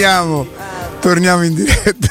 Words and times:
torniamo, 0.00 0.46
torniamo 1.00 1.42
in 1.44 1.54
diretta. 1.54 2.08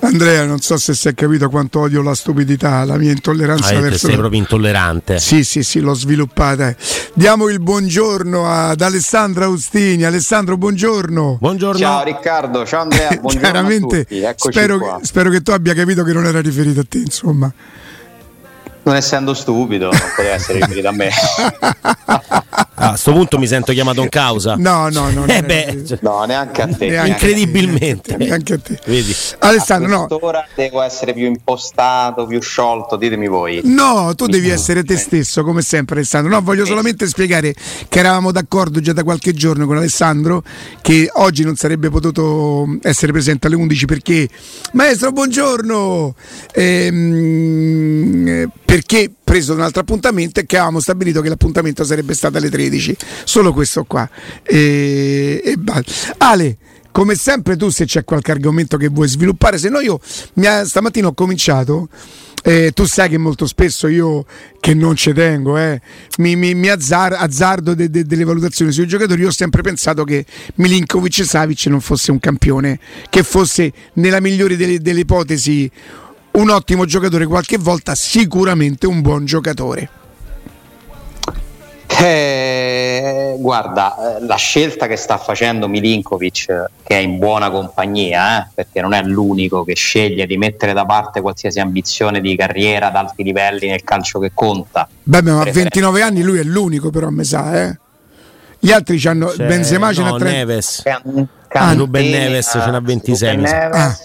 Andrea, 0.00 0.44
non 0.44 0.60
so 0.60 0.76
se 0.76 0.94
si 0.94 1.08
è 1.08 1.14
capito 1.14 1.48
quanto 1.48 1.80
odio 1.80 2.02
la 2.02 2.14
stupidità, 2.14 2.84
la 2.84 2.96
mia 2.96 3.10
intolleranza 3.10 3.76
ah, 3.76 3.80
verso. 3.80 4.06
Sei 4.06 4.16
proprio 4.16 4.40
intollerante. 4.40 5.18
Sì, 5.18 5.44
sì, 5.44 5.62
sì, 5.62 5.80
l'ho 5.80 5.94
sviluppata. 5.94 6.74
Diamo 7.12 7.48
il 7.48 7.60
buongiorno 7.60 8.48
ad 8.48 8.80
Alessandro 8.80 9.44
Austini. 9.44 10.04
Alessandro, 10.04 10.56
buongiorno. 10.56 11.38
Buongiorno. 11.40 11.78
Ciao 11.78 12.02
Riccardo, 12.02 12.64
ciao 12.64 12.82
Andrea. 12.82 13.08
Buongiorno 13.20 13.40
Chiaramente, 13.40 14.06
spero 14.36 14.78
che, 14.78 15.04
spero 15.04 15.30
che 15.30 15.42
tu 15.42 15.50
abbia 15.50 15.74
capito 15.74 16.02
che 16.02 16.12
non 16.12 16.24
era 16.24 16.40
riferito 16.40 16.80
a 16.80 16.84
te, 16.88 16.98
insomma 16.98 17.52
non 18.84 18.96
essendo 18.96 19.32
stupido, 19.32 19.90
non 19.90 19.98
poteva 20.14 20.34
essere 20.34 20.58
riferito 20.60 20.88
a 20.88 20.92
me. 20.92 21.10
a 22.84 22.88
questo 22.90 23.12
punto 23.12 23.38
mi 23.38 23.46
sento 23.46 23.72
chiamato 23.72 24.02
in 24.02 24.08
causa. 24.08 24.56
No, 24.56 24.88
no, 24.88 25.10
no. 25.10 25.26
Eh 25.26 25.42
beh, 25.42 25.98
no, 26.00 26.24
neanche 26.24 26.62
a 26.62 26.66
te. 26.66 26.88
Neanche 26.88 27.10
incredibilmente. 27.10 28.16
Neanche 28.16 28.54
a 28.54 28.58
te. 28.58 28.78
Vedi. 28.84 29.14
Alessandro, 29.38 29.88
no. 29.88 30.06
Ora 30.20 30.46
devo 30.54 30.80
essere 30.82 31.12
più 31.12 31.26
impostato, 31.26 32.26
più 32.26 32.40
sciolto, 32.40 32.96
ditemi 32.96 33.28
voi. 33.28 33.60
No, 33.64 34.14
tu 34.14 34.26
devi 34.26 34.48
essere 34.48 34.84
te 34.84 34.96
stesso, 34.96 35.42
come 35.44 35.62
sempre, 35.62 35.96
Alessandro. 35.96 36.30
No, 36.32 36.42
voglio 36.42 36.64
solamente 36.64 37.06
spiegare 37.06 37.54
che 37.88 37.98
eravamo 37.98 38.32
d'accordo 38.32 38.80
già 38.80 38.92
da 38.92 39.02
qualche 39.02 39.32
giorno 39.32 39.66
con 39.66 39.76
Alessandro 39.76 40.42
che 40.80 41.10
oggi 41.14 41.44
non 41.44 41.56
sarebbe 41.56 41.90
potuto 41.90 42.66
essere 42.82 43.12
presente 43.12 43.46
alle 43.46 43.56
11 43.56 43.84
perché 43.86 44.28
Maestro, 44.72 45.12
buongiorno. 45.12 46.14
Ehm, 46.52 48.50
perché 48.64 49.10
preso 49.22 49.52
un 49.54 49.60
altro 49.60 49.82
appuntamento 49.82 50.40
e 50.40 50.46
che 50.46 50.56
avevamo 50.56 50.80
stabilito 50.80 51.20
che 51.20 51.28
l'appuntamento 51.28 51.84
sarebbe 51.84 52.12
stato 52.14 52.38
alle 52.38 52.50
13 52.50 52.73
solo 53.24 53.52
questo 53.52 53.84
qua. 53.84 54.08
E, 54.42 55.40
e 55.44 55.58
Ale 56.18 56.58
come 56.90 57.16
sempre 57.16 57.56
tu 57.56 57.70
se 57.70 57.86
c'è 57.86 58.04
qualche 58.04 58.30
argomento 58.30 58.76
che 58.76 58.86
vuoi 58.86 59.08
sviluppare 59.08 59.58
se 59.58 59.68
no 59.68 59.80
io 59.80 59.98
ha, 60.44 60.64
stamattina 60.64 61.08
ho 61.08 61.12
cominciato 61.12 61.88
eh, 62.46 62.72
tu 62.72 62.84
sai 62.84 63.08
che 63.08 63.16
molto 63.16 63.46
spesso 63.46 63.88
io 63.88 64.26
che 64.60 64.74
non 64.74 64.94
ci 64.94 65.14
tengo 65.14 65.56
eh, 65.56 65.80
mi, 66.18 66.36
mi, 66.36 66.54
mi 66.54 66.68
azzar, 66.68 67.14
azzardo 67.14 67.74
de, 67.74 67.88
de, 67.88 68.04
delle 68.04 68.24
valutazioni 68.24 68.70
sui 68.70 68.86
giocatori. 68.86 69.22
Io 69.22 69.28
ho 69.28 69.32
sempre 69.32 69.62
pensato 69.62 70.04
che 70.04 70.26
Milinkovic 70.56 71.20
e 71.20 71.24
Savic 71.24 71.64
non 71.66 71.80
fosse 71.80 72.10
un 72.10 72.20
campione 72.20 72.78
che 73.08 73.22
fosse 73.22 73.72
nella 73.94 74.20
migliore 74.20 74.56
delle, 74.56 74.78
delle 74.78 75.00
ipotesi 75.00 75.70
un 76.32 76.50
ottimo 76.50 76.84
giocatore, 76.84 77.24
qualche 77.26 77.56
volta 77.56 77.94
sicuramente 77.94 78.86
un 78.86 79.00
buon 79.00 79.24
giocatore. 79.24 80.03
Eh, 82.00 83.36
guarda, 83.38 84.16
eh, 84.16 84.26
la 84.26 84.36
scelta 84.36 84.86
che 84.86 84.96
sta 84.96 85.16
facendo 85.16 85.68
Milinkovic, 85.68 86.46
che 86.82 86.94
è 86.96 87.00
in 87.00 87.18
buona 87.18 87.50
compagnia, 87.50 88.42
eh, 88.42 88.48
perché 88.54 88.80
non 88.80 88.92
è 88.92 89.02
l'unico 89.02 89.64
che 89.64 89.74
sceglie 89.74 90.26
di 90.26 90.36
mettere 90.36 90.72
da 90.72 90.84
parte 90.84 91.20
qualsiasi 91.20 91.60
ambizione 91.60 92.20
di 92.20 92.36
carriera 92.36 92.88
ad 92.88 92.96
alti 92.96 93.22
livelli 93.22 93.68
nel 93.68 93.84
calcio 93.84 94.18
che 94.18 94.32
conta. 94.34 94.88
Beh, 95.02 95.22
ma 95.22 95.40
a 95.40 95.44
29 95.44 96.02
anni 96.02 96.22
lui 96.22 96.38
è 96.38 96.42
l'unico, 96.42 96.90
però, 96.90 97.06
a 97.06 97.10
me 97.10 97.24
sa, 97.24 97.62
eh. 97.62 97.78
Gli 98.58 98.72
altri 98.72 99.00
hanno 99.06 99.26
C'è, 99.26 99.46
Benzema 99.46 99.92
ce 99.92 100.02
no, 100.02 100.12
n'ha 100.12 100.18
30. 100.18 100.36
Neves. 100.36 100.82
Can, 100.84 101.28
ah, 101.48 101.72
Ruben 101.74 102.10
Neves 102.10 102.46
ce 102.46 102.70
n'ha 102.70 102.80
26. 102.80 103.36
Neves, 103.36 103.52
ah. 103.52 103.96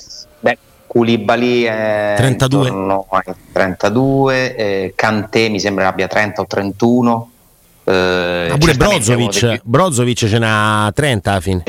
Beh, 0.41 0.57
Koulibaly 0.85 1.63
è 1.63 2.13
32, 2.17 2.69
32 3.53 4.55
eh, 4.55 4.93
Kanté 4.95 5.47
mi 5.47 5.61
sembra 5.61 5.87
abbia 5.87 6.07
30 6.07 6.41
o 6.41 6.45
31 6.45 7.31
eh, 7.89 8.49
ah, 8.51 8.57
pure 8.57 8.75
Brozovic, 8.75 9.61
Brozovic 9.63 10.27
ce 10.27 10.37
n'ha 10.37 10.91
30 10.93 11.31
alla 11.31 11.41
fine. 11.41 11.63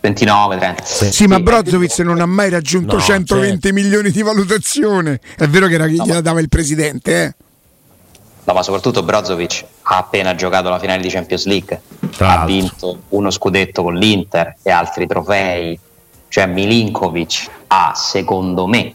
29, 0.00 0.56
30 0.56 0.84
sì, 0.84 1.04
sì, 1.04 1.12
sì 1.12 1.26
ma 1.26 1.40
Brozovic 1.40 1.98
non 1.98 2.20
ha 2.20 2.26
mai 2.26 2.48
raggiunto 2.48 2.96
no, 2.96 3.02
120 3.02 3.60
certo. 3.60 3.74
milioni 3.74 4.10
di 4.10 4.22
valutazione. 4.22 5.20
È 5.36 5.46
vero 5.48 5.66
che 5.66 5.74
era 5.74 5.86
chi 5.88 5.96
no, 5.96 6.06
gliela 6.06 6.20
dava 6.20 6.40
il 6.40 6.48
presidente 6.48 7.22
eh? 7.24 7.34
No, 8.44 8.54
ma 8.54 8.62
soprattutto 8.62 9.02
Brozovic 9.02 9.64
ha 9.82 9.98
appena 9.98 10.34
giocato 10.34 10.70
la 10.70 10.78
finale 10.78 11.02
di 11.02 11.08
Champions 11.08 11.46
League, 11.46 11.80
ha 12.18 12.44
vinto 12.46 13.02
uno 13.10 13.30
scudetto 13.30 13.82
con 13.82 13.94
l'Inter 13.94 14.56
e 14.62 14.70
altri 14.70 15.06
trofei, 15.06 15.78
cioè 16.28 16.46
Milinkovic 16.46 17.50
ha 17.66 17.92
secondo 17.94 18.66
me 18.66 18.94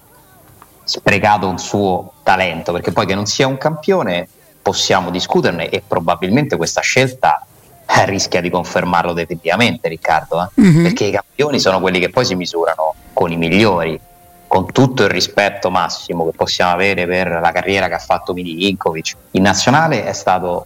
sprecato 0.83 1.47
un 1.47 1.59
suo 1.59 2.13
talento, 2.23 2.71
perché 2.71 2.91
poi 2.91 3.05
che 3.05 3.13
non 3.13 3.27
sia 3.27 3.45
un 3.45 3.57
campione 3.57 4.27
possiamo 4.65 5.11
discuterne 5.11 5.69
e 5.69 5.83
probabilmente 5.87 6.57
questa 6.57 6.81
scelta 6.81 7.45
eh, 7.85 8.05
rischia 8.05 8.41
di 8.41 8.49
confermarlo 8.49 9.13
definitivamente 9.13 9.87
Riccardo, 9.87 10.41
eh? 10.41 10.59
mm-hmm. 10.59 10.81
perché 10.81 11.03
i 11.03 11.11
campioni 11.11 11.59
sono 11.59 11.79
quelli 11.79 11.99
che 11.99 12.09
poi 12.09 12.25
si 12.25 12.33
misurano 12.33 12.95
con 13.13 13.31
i 13.31 13.37
migliori, 13.37 13.99
con 14.47 14.65
tutto 14.71 15.03
il 15.03 15.09
rispetto 15.09 15.69
massimo 15.69 16.25
che 16.25 16.35
possiamo 16.35 16.71
avere 16.71 17.05
per 17.05 17.27
la 17.27 17.51
carriera 17.51 17.87
che 17.87 17.93
ha 17.93 17.99
fatto 17.99 18.33
Milinkovic. 18.33 19.15
In 19.31 19.43
nazionale 19.43 20.03
è 20.03 20.13
stato 20.13 20.65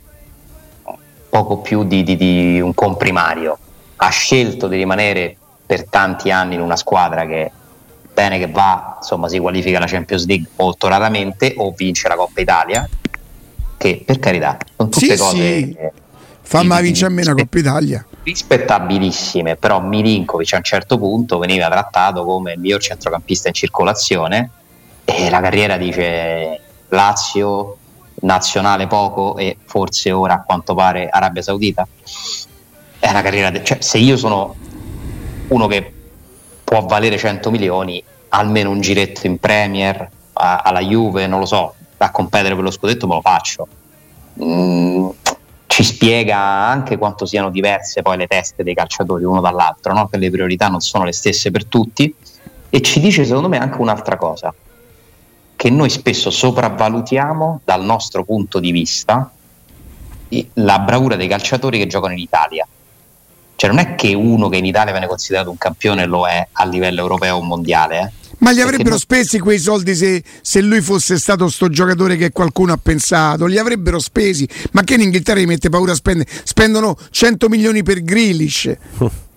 poco 1.30 1.58
più 1.58 1.84
di, 1.84 2.02
di, 2.04 2.16
di 2.16 2.62
un 2.62 2.74
comprimario, 2.74 3.58
ha 3.98 4.09
scelto 4.09 4.70
di 4.70 4.78
rimanere 4.78 5.36
per 5.66 5.90
tanti 5.90 6.32
anni 6.32 6.56
in 6.56 6.62
una 6.62 6.78
squadra 6.78 7.26
che 7.26 7.52
bene 8.14 8.40
che 8.40 8.48
va, 8.48 8.96
insomma, 9.00 9.28
si 9.28 9.40
qualifica 9.40 9.78
la 9.78 9.88
Champions 9.88 10.26
League 10.26 10.48
molto 10.56 10.88
raramente 10.88 11.54
o 11.58 11.74
vince 11.76 12.08
la 12.08 12.16
Coppa 12.16 12.40
Italia, 12.40 12.88
che 13.79 14.03
per 14.06 14.19
carità 14.19 14.57
sono 14.75 14.90
tutte 14.90 15.16
sì, 15.16 15.17
cose 15.17 15.38
sì. 15.38 15.78
Famma 16.41 16.79
vincere 16.81 17.12
a 17.12 17.13
me 17.13 17.23
la 17.23 17.34
Coppa 17.35 17.59
Italia. 17.59 18.06
Rispettabilissime, 18.23 19.56
però 19.56 19.79
Milinkovic 19.81 20.53
a 20.53 20.57
un 20.57 20.63
certo 20.63 20.97
punto 20.97 21.38
veniva 21.38 21.69
trattato 21.69 22.25
come 22.25 22.53
il 22.53 22.59
miglior 22.59 22.81
centrocampista 22.81 23.47
in 23.50 23.53
circolazione 23.53 24.50
e 25.06 25.29
la 25.29 25.41
carriera 25.41 25.78
dice 25.78 26.59
Lazio, 26.90 27.78
nazionale 28.22 28.88
poco 28.88 29.38
e 29.38 29.57
forse 29.63 30.11
ora 30.11 30.34
a 30.34 30.41
quanto 30.41 30.73
pare 30.73 31.07
Arabia 31.07 31.44
Saudita. 31.44 31.88
È 32.97 33.09
una 33.09 33.22
carriera, 33.22 33.51
de- 33.51 33.63
cioè 33.63 33.78
se 33.79 34.00
io 34.00 34.17
sono 34.17 34.56
uno 35.50 35.67
che 35.67 35.94
può 36.63 36.84
valere 36.85 37.17
100 37.17 37.51
milioni, 37.51 38.03
almeno 38.29 38.72
un 38.72 38.81
giretto 38.81 39.28
in 39.28 39.38
Premier 39.38 40.09
a- 40.34 40.61
alla 40.63 40.81
Juve, 40.81 41.28
non 41.28 41.40
lo 41.40 41.46
so, 41.46 41.75
a 42.06 42.12
competere 42.12 42.56
per 42.56 42.64
lo 42.64 42.72
scudetto 42.72 43.08
me 43.08 43.16
lo 43.16 43.22
faccio. 43.22 43.68
Mm, 44.44 45.10
ci 45.68 45.84
spiega 45.84 46.38
anche 46.38 46.98
quanto 46.98 47.26
siano 47.26 47.50
diverse 47.50 48.02
poi 48.02 48.18
le 48.18 48.28
teste 48.28 48.64
dei 48.64 48.74
calciatori 48.74 49.24
uno 49.24 49.40
dall'altro, 49.40 49.94
no? 49.94 50.08
che 50.08 50.18
le 50.18 50.30
priorità 50.30 50.68
non 50.68 50.82
sono 50.82 51.04
le 51.04 51.14
stesse 51.14 51.52
per 51.52 51.66
tutti 51.66 52.14
e 52.70 52.82
ci 52.82 53.00
dice 53.00 53.24
secondo 53.26 53.50
me 53.50 53.59
anche 53.59 53.80
un'altra 53.80 54.18
cosa, 54.18 54.54
che 55.56 55.70
noi 55.70 55.90
spesso 55.90 56.30
sopravvalutiamo 56.30 57.62
dal 57.64 57.84
nostro 57.84 58.24
punto 58.24 58.59
di 58.59 58.72
vista 58.72 59.32
la 60.54 60.80
bravura 60.80 61.16
dei 61.16 61.28
calciatori 61.28 61.78
che 61.78 61.88
giocano 61.88 62.14
in 62.14 62.20
Italia. 62.20 62.68
Cioè 63.56 63.70
non 63.70 63.80
è 63.80 63.96
che 63.96 64.14
uno 64.14 64.48
che 64.48 64.58
in 64.58 64.66
Italia 64.66 64.92
viene 64.92 65.08
considerato 65.08 65.50
un 65.50 65.58
campione 65.58 66.06
lo 66.06 66.28
è 66.28 66.48
a 66.52 66.66
livello 66.66 67.02
europeo 67.02 67.38
o 67.38 67.42
mondiale. 67.42 68.00
Eh? 68.00 68.28
Ma 68.40 68.52
li 68.52 68.62
avrebbero 68.62 68.92
non... 68.92 69.00
spesi 69.00 69.40
quei 69.40 69.60
soldi 69.60 69.96
se, 69.96 70.24
se, 70.42 70.62
lui 70.62 70.82
fosse 70.82 71.18
stato 71.18 71.50
sto 71.50 71.70
giocatore 71.70 72.16
che 72.16 72.32
qualcuno 72.32 72.74
ha 72.74 72.80
pensato? 72.82 73.46
Li 73.46 73.58
avrebbero 73.58 74.00
spesi. 74.00 74.48
Ma 74.72 74.84
che 74.84 74.96
in 74.96 75.02
Inghilterra 75.02 75.40
gli 75.40 75.46
mette 75.46 75.70
paura 75.70 75.92
a 75.92 75.96
spendere? 75.96 76.30
Spendono 76.44 76.98
100 77.10 77.50
milioni 77.50 77.84
per 77.84 78.02
Grealish. 78.04 78.76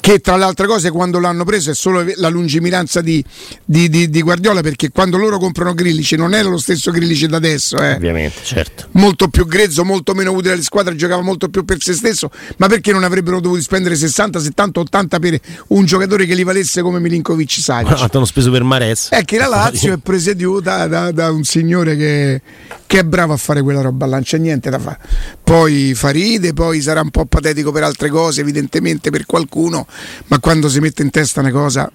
che 0.00 0.18
tra 0.20 0.36
le 0.36 0.44
altre 0.44 0.66
cose 0.66 0.90
quando 0.90 1.18
l'hanno 1.18 1.44
preso 1.44 1.70
è 1.70 1.74
solo 1.74 2.04
la 2.16 2.28
lungimiranza 2.28 3.02
di, 3.02 3.22
di, 3.64 3.88
di, 3.88 4.08
di 4.08 4.22
Guardiola 4.22 4.62
perché 4.62 4.90
quando 4.90 5.18
loro 5.18 5.38
comprano 5.38 5.74
Grillici 5.74 6.16
non 6.16 6.34
era 6.34 6.48
lo 6.48 6.58
stesso 6.58 6.90
Grillici 6.90 7.26
da 7.26 7.36
adesso 7.36 7.76
eh. 7.76 7.92
ovviamente 7.92 8.38
certo. 8.42 8.86
Molto 8.92 9.28
più 9.28 9.46
grezzo 9.46 9.84
molto 9.84 10.14
meno 10.14 10.32
utile 10.32 10.54
alle 10.54 10.62
squadre 10.62 10.96
giocava 10.96 11.22
molto 11.22 11.48
più 11.48 11.64
per 11.64 11.76
se 11.80 11.92
stesso 11.92 12.30
ma 12.56 12.66
perché 12.66 12.92
non 12.92 13.04
avrebbero 13.04 13.40
dovuto 13.40 13.60
spendere 13.60 13.94
60 13.94 14.40
70 14.40 14.80
80 14.80 15.18
per 15.18 15.40
un 15.68 15.84
giocatore 15.84 16.24
che 16.24 16.34
li 16.34 16.44
valesse 16.44 16.80
come 16.80 16.98
Milinkovic 16.98 17.50
Savic? 17.50 17.94
Quanto 17.94 18.16
hanno 18.16 18.26
speso 18.26 18.50
per 18.50 18.62
Mares. 18.64 19.08
È 19.10 19.24
che 19.24 19.36
la 19.36 19.46
Lazio 19.48 19.92
è 19.92 19.98
presieduta 19.98 20.86
da, 20.86 21.12
da 21.12 21.30
un 21.30 21.44
signore 21.44 21.96
che, 21.96 22.40
che, 22.86 23.00
è 23.00 23.04
bravo 23.04 23.34
a 23.34 23.36
fare 23.36 23.62
quella 23.62 23.82
roba 23.82 24.06
là 24.06 24.14
non 24.14 24.24
c'è 24.24 24.38
niente 24.38 24.70
da 24.70 24.78
fare 24.78 24.98
poi 25.42 25.94
fa 25.94 26.10
ride 26.10 26.52
poi 26.52 26.80
sarà 26.80 27.00
un 27.00 27.10
po' 27.10 27.26
patetico 27.26 27.72
per 27.72 27.82
altre 27.82 28.08
cose 28.08 28.40
evidentemente 28.40 29.10
per 29.10 29.26
qualcuno 29.26 29.86
ma 30.26 30.38
quando 30.38 30.68
si 30.68 30.80
mette 30.80 31.02
in 31.02 31.10
testa 31.10 31.40
una 31.40 31.50
cosa 31.50 31.90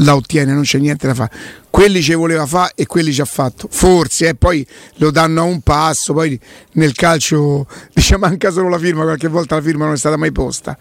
la 0.00 0.14
ottiene, 0.14 0.52
non 0.52 0.62
c'è 0.62 0.78
niente 0.78 1.06
da 1.06 1.14
fare. 1.14 1.30
Quelli 1.70 2.02
ci 2.02 2.14
voleva 2.14 2.46
fare 2.46 2.72
e 2.74 2.86
quelli 2.86 3.12
ci 3.12 3.20
ha 3.20 3.24
fatto. 3.24 3.68
Forse, 3.70 4.28
eh, 4.28 4.34
poi 4.34 4.66
lo 4.96 5.10
danno 5.10 5.40
a 5.40 5.44
un 5.44 5.60
passo, 5.60 6.12
poi 6.12 6.38
nel 6.72 6.94
calcio 6.94 7.66
diciamo 7.92 8.26
manca 8.26 8.50
solo 8.50 8.68
la 8.68 8.78
firma, 8.78 9.02
qualche 9.04 9.28
volta 9.28 9.56
la 9.56 9.62
firma 9.62 9.84
non 9.84 9.94
è 9.94 9.96
stata 9.96 10.16
mai 10.16 10.32
posta. 10.32 10.76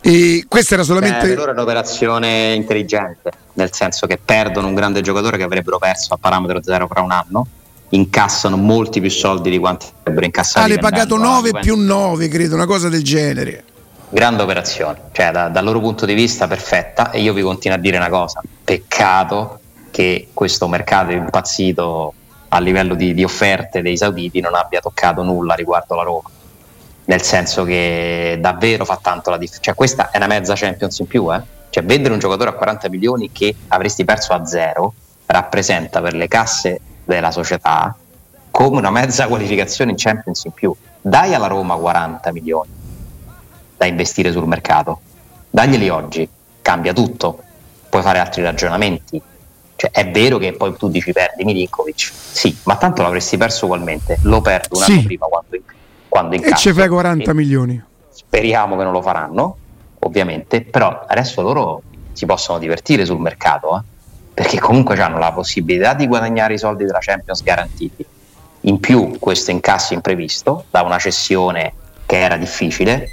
E 0.00 0.44
questa 0.48 0.74
era 0.74 0.82
solamente... 0.82 1.32
Eh, 1.32 1.34
per 1.34 1.48
è 1.48 1.50
un'operazione 1.50 2.52
intelligente, 2.54 3.30
nel 3.54 3.72
senso 3.72 4.06
che 4.06 4.18
perdono 4.22 4.68
un 4.68 4.74
grande 4.74 5.00
giocatore 5.00 5.36
che 5.36 5.44
avrebbero 5.44 5.78
perso 5.78 6.14
a 6.14 6.18
parametro 6.18 6.62
zero 6.62 6.86
fra 6.86 7.00
un 7.00 7.10
anno 7.10 7.46
incassano 7.90 8.56
molti 8.56 9.00
più 9.00 9.10
soldi 9.10 9.50
di 9.50 9.58
quanti 9.58 9.86
avrebbero 10.00 10.26
incassato. 10.26 10.64
Ah, 10.64 10.68
le 10.68 10.78
pagato 10.78 11.16
9 11.16 11.50
più 11.60 11.76
9, 11.76 12.28
credo, 12.28 12.56
una 12.56 12.66
cosa 12.66 12.88
del 12.88 13.04
genere 13.04 13.64
grande 14.14 14.44
operazione, 14.44 15.00
cioè 15.10 15.32
da, 15.32 15.48
dal 15.48 15.64
loro 15.64 15.80
punto 15.80 16.06
di 16.06 16.14
vista 16.14 16.46
perfetta 16.46 17.10
e 17.10 17.20
io 17.20 17.32
vi 17.32 17.42
continuo 17.42 17.76
a 17.76 17.80
dire 17.80 17.96
una 17.96 18.08
cosa, 18.08 18.40
peccato 18.62 19.58
che 19.90 20.28
questo 20.32 20.68
mercato 20.68 21.10
impazzito 21.10 22.14
a 22.48 22.60
livello 22.60 22.94
di, 22.94 23.12
di 23.12 23.24
offerte 23.24 23.82
dei 23.82 23.96
sauditi 23.96 24.40
non 24.40 24.54
abbia 24.54 24.80
toccato 24.80 25.24
nulla 25.24 25.54
riguardo 25.54 25.96
la 25.96 26.02
Roma 26.04 26.30
nel 27.06 27.22
senso 27.22 27.64
che 27.64 28.38
davvero 28.40 28.84
fa 28.84 28.98
tanto 29.02 29.30
la 29.30 29.36
differenza. 29.36 29.64
Cioè, 29.64 29.74
questa 29.74 30.10
è 30.10 30.16
una 30.16 30.26
mezza 30.26 30.54
Champions 30.54 30.98
in 31.00 31.06
più, 31.06 31.34
eh? 31.34 31.42
Cioè, 31.68 31.84
vendere 31.84 32.14
un 32.14 32.20
giocatore 32.20 32.50
a 32.50 32.52
40 32.54 32.88
milioni 32.88 33.30
che 33.30 33.54
avresti 33.68 34.04
perso 34.04 34.32
a 34.32 34.46
zero 34.46 34.94
rappresenta 35.26 36.00
per 36.00 36.14
le 36.14 36.28
casse 36.28 36.80
della 37.04 37.30
società 37.30 37.94
come 38.50 38.78
una 38.78 38.90
mezza 38.90 39.26
qualificazione 39.26 39.90
in 39.90 39.96
Champions 39.98 40.44
in 40.44 40.52
più. 40.52 40.74
Dai 41.00 41.34
alla 41.34 41.48
Roma 41.48 41.74
40 41.74 42.32
milioni 42.32 42.83
da 43.84 43.86
investire 43.86 44.32
sul 44.32 44.46
mercato, 44.46 45.00
daglieli 45.50 45.88
oggi, 45.88 46.28
cambia 46.62 46.92
tutto, 46.92 47.42
puoi 47.88 48.02
fare 48.02 48.18
altri 48.18 48.42
ragionamenti. 48.42 49.20
Cioè, 49.76 49.90
è 49.90 50.10
vero 50.10 50.38
che 50.38 50.52
poi 50.52 50.74
tu 50.76 50.88
dici 50.88 51.12
perdi 51.12 51.44
Milinkovic, 51.44 52.12
sì, 52.12 52.56
ma 52.64 52.76
tanto 52.76 53.02
l'avresti 53.02 53.36
perso 53.36 53.66
ugualmente, 53.66 54.18
lo 54.22 54.40
perdo 54.40 54.76
un 54.76 54.82
anno 54.84 55.00
sì. 55.00 55.04
prima 55.04 55.26
quando, 55.26 55.58
quando 56.08 56.36
E 56.36 56.54
ci 56.54 56.72
fai 56.72 56.88
40 56.88 57.32
milioni. 57.34 57.82
Speriamo 58.10 58.76
che 58.76 58.84
non 58.84 58.92
lo 58.92 59.02
faranno, 59.02 59.56
ovviamente, 60.00 60.62
però 60.62 61.04
adesso 61.06 61.42
loro 61.42 61.82
si 62.12 62.24
possono 62.24 62.58
divertire 62.58 63.04
sul 63.04 63.18
mercato, 63.18 63.76
eh? 63.76 63.80
perché 64.32 64.58
comunque 64.58 65.00
hanno 65.00 65.18
la 65.18 65.32
possibilità 65.32 65.94
di 65.94 66.06
guadagnare 66.06 66.54
i 66.54 66.58
soldi 66.58 66.84
della 66.84 67.00
Champions 67.00 67.42
garantiti. 67.42 68.04
In 68.62 68.80
più 68.80 69.18
questo 69.18 69.50
incasso 69.50 69.92
imprevisto 69.92 70.64
da 70.70 70.82
una 70.82 70.98
cessione 70.98 71.74
che 72.06 72.20
era 72.20 72.36
difficile, 72.36 73.08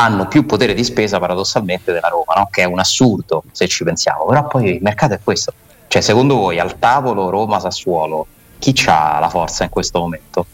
hanno 0.00 0.26
più 0.26 0.46
potere 0.46 0.72
di 0.72 0.82
spesa 0.82 1.18
paradossalmente 1.18 1.92
della 1.92 2.08
Roma, 2.08 2.34
no? 2.36 2.48
che 2.50 2.62
è 2.62 2.64
un 2.64 2.78
assurdo 2.78 3.44
se 3.52 3.68
ci 3.68 3.84
pensiamo, 3.84 4.24
però 4.24 4.46
poi 4.46 4.76
il 4.76 4.82
mercato 4.82 5.14
è 5.14 5.20
questo. 5.22 5.52
Cioè, 5.88 6.00
secondo 6.00 6.36
voi 6.36 6.58
al 6.58 6.78
tavolo 6.78 7.28
Roma-Sassuolo 7.28 8.26
chi 8.58 8.74
ha 8.86 9.18
la 9.18 9.28
forza 9.28 9.64
in 9.64 9.70
questo 9.70 9.98
momento? 9.98 10.46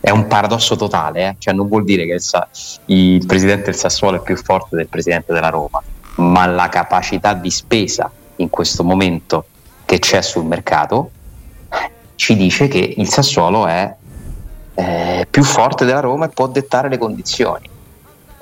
è 0.00 0.08
un 0.08 0.26
paradosso 0.26 0.76
totale, 0.76 1.28
eh? 1.28 1.34
cioè 1.38 1.52
non 1.52 1.68
vuol 1.68 1.84
dire 1.84 2.06
che 2.06 2.14
il, 2.14 2.22
il, 2.86 3.26
presidente 3.26 3.64
del 3.64 3.74
Sassuolo 3.74 4.16
è 4.16 4.22
più 4.22 4.34
forte 4.34 4.74
del 4.74 4.88
presidente 4.88 5.34
della 5.34 5.50
Roma, 5.50 5.82
ma 6.16 6.46
la 6.46 6.70
capacità 6.70 7.34
di 7.34 7.50
spesa 7.50 8.10
in 8.36 8.48
questo 8.48 8.82
momento 8.82 9.44
che 9.84 9.98
c'è 9.98 10.22
sul 10.22 10.46
mercato 10.46 11.10
ci 12.14 12.34
dice 12.34 12.66
che 12.68 12.94
il 12.96 13.08
Sassuolo 13.08 13.66
è 13.66 13.94
eh, 14.74 15.26
più 15.28 15.44
forte 15.44 15.84
della 15.84 16.00
Roma 16.00 16.24
e 16.24 16.28
può 16.30 16.46
dettare 16.46 16.88
le 16.88 16.96
condizioni. 16.96 17.68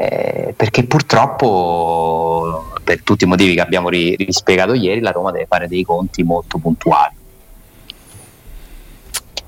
Eh, 0.01 0.55
perché 0.57 0.85
purtroppo, 0.85 2.71
per 2.85 3.03
tutti 3.03 3.25
i 3.25 3.27
motivi 3.27 3.55
che 3.55 3.61
abbiamo 3.61 3.89
ri- 3.89 4.15
rispiegato 4.17 4.75
ieri, 4.75 5.01
la 5.01 5.11
Roma 5.11 5.33
deve 5.33 5.47
fare 5.47 5.67
dei 5.67 5.83
conti 5.83 6.23
molto 6.23 6.59
puntuali 6.59 7.17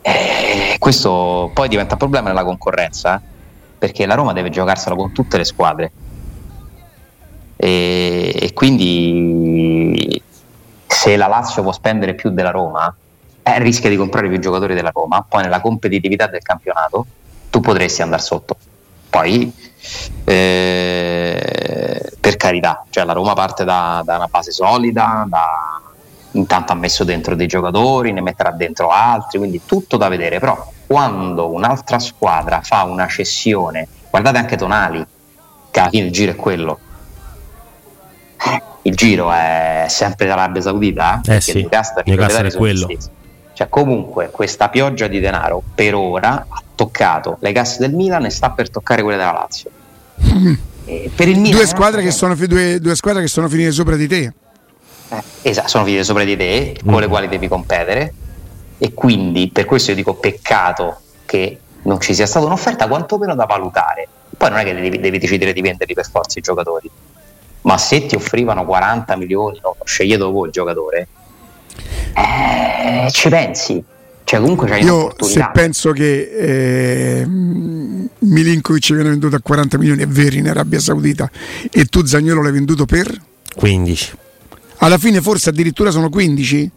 eh, 0.02 0.76
questo 0.78 1.50
poi 1.52 1.68
diventa 1.68 1.92
un 1.92 1.98
problema 1.98 2.28
nella 2.28 2.44
concorrenza, 2.44 3.20
perché 3.78 4.06
la 4.06 4.14
Roma 4.14 4.32
deve 4.32 4.50
giocarsela 4.50 4.96
con 4.96 5.12
tutte 5.12 5.36
le 5.36 5.44
squadre. 5.44 5.92
E, 7.56 8.34
e, 8.40 8.52
quindi 8.54 10.22
se 10.86 11.16
la 11.16 11.26
Lazio 11.26 11.62
può 11.62 11.72
spendere 11.72 12.14
più 12.14 12.30
della 12.30 12.50
Roma, 12.50 12.94
eh, 13.42 13.58
rischia 13.58 13.90
di 13.90 13.96
comprare 13.96 14.28
più 14.28 14.38
giocatori 14.38 14.74
della 14.74 14.90
Roma, 14.92 15.24
poi 15.28 15.42
nella 15.42 15.60
competitività 15.60 16.26
del 16.26 16.42
campionato 16.42 17.06
tu 17.50 17.60
potresti 17.60 18.02
andare 18.02 18.22
sotto. 18.22 18.56
Poi, 19.10 19.52
eh, 20.24 22.12
per 22.20 22.36
carità, 22.36 22.84
cioè 22.90 23.04
la 23.04 23.12
Roma 23.12 23.34
parte 23.34 23.64
da, 23.64 24.02
da 24.04 24.16
una 24.16 24.28
base 24.30 24.50
solida, 24.50 25.24
da, 25.28 25.80
intanto 26.32 26.72
ha 26.72 26.76
messo 26.76 27.04
dentro 27.04 27.34
dei 27.34 27.46
giocatori, 27.46 28.12
ne 28.12 28.20
metterà 28.20 28.50
dentro 28.50 28.88
altri, 28.90 29.38
quindi 29.38 29.62
tutto 29.64 29.96
da 29.96 30.08
vedere, 30.08 30.38
però 30.38 30.70
quando 30.86 31.50
un'altra 31.50 31.98
squadra 31.98 32.60
fa 32.62 32.84
una 32.84 33.06
cessione, 33.06 33.86
guardate 34.10 34.38
anche 34.38 34.56
Tonali, 34.56 35.04
che 35.70 35.88
il 35.92 36.10
giro 36.10 36.32
è 36.32 36.36
quello. 36.36 36.78
Il 38.82 38.94
giro 38.94 39.30
è 39.30 39.84
sempre 39.88 40.26
l'Arabia 40.26 40.62
Saudita, 40.62 41.20
eh 41.26 41.40
sì, 41.40 41.52
Newcastle 41.52 42.02
è 42.02 42.56
quello. 42.56 42.88
Cioè, 43.52 43.68
comunque 43.68 44.30
questa 44.30 44.70
pioggia 44.70 45.06
di 45.06 45.20
denaro 45.20 45.62
per 45.74 45.94
ora 45.94 46.46
ha 46.48 46.62
toccato 46.80 47.36
le 47.40 47.52
casse 47.52 47.76
del 47.80 47.92
Milan 47.92 48.24
e 48.24 48.30
sta 48.30 48.50
per 48.50 48.70
toccare 48.70 49.02
quelle 49.02 49.18
della 49.18 49.32
Lazio. 49.32 49.70
per 51.14 51.28
il 51.28 51.38
Milan, 51.38 51.58
due, 51.58 51.66
squadre 51.66 52.02
che 52.02 52.10
sono, 52.10 52.34
due, 52.34 52.80
due 52.80 52.96
squadre 52.96 53.20
che 53.20 53.28
sono 53.28 53.48
finite 53.48 53.70
sopra 53.70 53.96
di 53.96 54.08
te. 54.08 54.32
Eh, 55.10 55.22
esatto, 55.42 55.68
sono 55.68 55.84
figlie 55.84 56.04
sopra 56.04 56.24
di 56.24 56.36
te 56.36 56.76
con 56.82 56.94
mm. 56.94 56.98
le 56.98 57.06
quali 57.08 57.28
devi 57.28 57.48
competere 57.48 58.14
e 58.78 58.94
quindi 58.94 59.50
per 59.50 59.66
questo 59.66 59.90
io 59.90 59.96
dico 59.96 60.14
peccato 60.14 61.00
che 61.26 61.58
non 61.82 62.00
ci 62.00 62.14
sia 62.14 62.26
stata 62.26 62.46
un'offerta 62.46 62.88
quantomeno 62.88 63.34
da 63.34 63.44
valutare. 63.44 64.08
Poi 64.34 64.48
non 64.48 64.58
è 64.60 64.64
che 64.64 64.74
devi, 64.74 64.98
devi 64.98 65.18
decidere 65.18 65.52
di 65.52 65.60
venderli 65.60 65.92
per 65.92 66.08
forza 66.08 66.38
i 66.38 66.42
giocatori, 66.42 66.90
ma 67.62 67.76
se 67.76 68.06
ti 68.06 68.14
offrivano 68.14 68.64
40 68.64 69.16
milioni, 69.16 69.60
no, 69.62 69.76
scegliete 69.84 70.24
voi 70.24 70.46
il 70.46 70.52
giocatore, 70.52 71.08
eh, 72.14 73.10
ci 73.10 73.28
pensi. 73.28 73.84
Cioè, 74.30 74.38
comunque 74.38 74.68
c'hai 74.68 74.84
Io 74.84 75.12
se 75.18 75.50
penso 75.52 75.90
che 75.90 77.18
eh, 77.18 77.26
Milinkovic 77.26 78.92
viene 78.92 79.10
venduto 79.10 79.34
a 79.34 79.40
40 79.42 79.76
milioni 79.76 80.04
è 80.04 80.06
vero 80.06 80.36
in 80.36 80.48
Arabia 80.48 80.78
Saudita. 80.78 81.28
E 81.68 81.86
tu 81.86 82.04
Zagnolo 82.04 82.40
l'hai 82.40 82.52
venduto 82.52 82.84
per? 82.84 83.12
15 83.56 84.12
alla 84.76 84.98
fine 84.98 85.20
forse 85.20 85.50
addirittura 85.50 85.90
sono 85.90 86.08
15? 86.08 86.70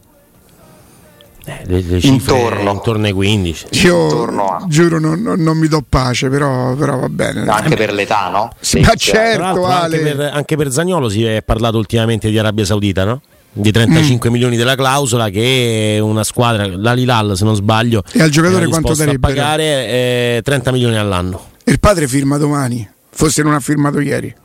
Eh, 1.46 1.62
le, 1.66 1.82
le 1.82 2.00
intorno. 2.02 2.72
intorno 2.72 3.06
ai 3.06 3.12
15 3.12 3.68
io 3.86 4.04
intorno 4.04 4.66
giuro 4.68 4.98
non, 4.98 5.22
non, 5.22 5.40
non, 5.42 5.58
mi 5.58 5.68
do 5.68 5.84
pace 5.88 6.30
però, 6.30 6.74
però 6.74 6.98
va 6.98 7.10
bene. 7.10 7.44
No, 7.44 7.52
anche 7.52 7.76
per 7.76 7.94
l'età 7.94 8.30
no? 8.30 8.50
Sì, 8.60 8.80
ma 8.80 8.96
certo 8.96 9.66
anche 9.66 10.00
per, 10.00 10.20
anche 10.34 10.58
per 10.58 10.72
Zagnolo 10.72 11.08
si 11.08 11.24
è 11.24 11.44
parlato 11.44 11.78
ultimamente 11.78 12.32
di 12.32 12.40
Arabia 12.40 12.66
Saudita 12.66 13.04
no? 13.04 13.22
Di 13.54 13.72
35 13.72 14.30
mm. 14.30 14.34
milioni 14.34 14.58
della 14.58 14.76
clausola 14.76 15.30
che 15.30 16.00
una 16.02 16.24
squadra, 16.24 16.66
la 16.68 16.94
Lilal 16.94 17.38
se 17.38 17.44
non 17.44 17.56
sbaglio 17.56 18.04
e 18.12 18.22
al 18.22 18.30
giocatore 18.30 18.68
quanto 18.68 18.96
darebbe? 18.96 19.20
pagare 19.20 19.64
eh, 19.64 20.42
30 20.44 20.72
milioni 20.72 20.98
all'anno 20.98 21.52
il 21.66 21.80
padre 21.80 22.08
firma 22.08 22.38
domani 22.38 22.90
forse 23.12 23.44
non 23.44 23.54
ha 23.54 23.60
firmato 23.60 24.00
ieri 24.00 24.36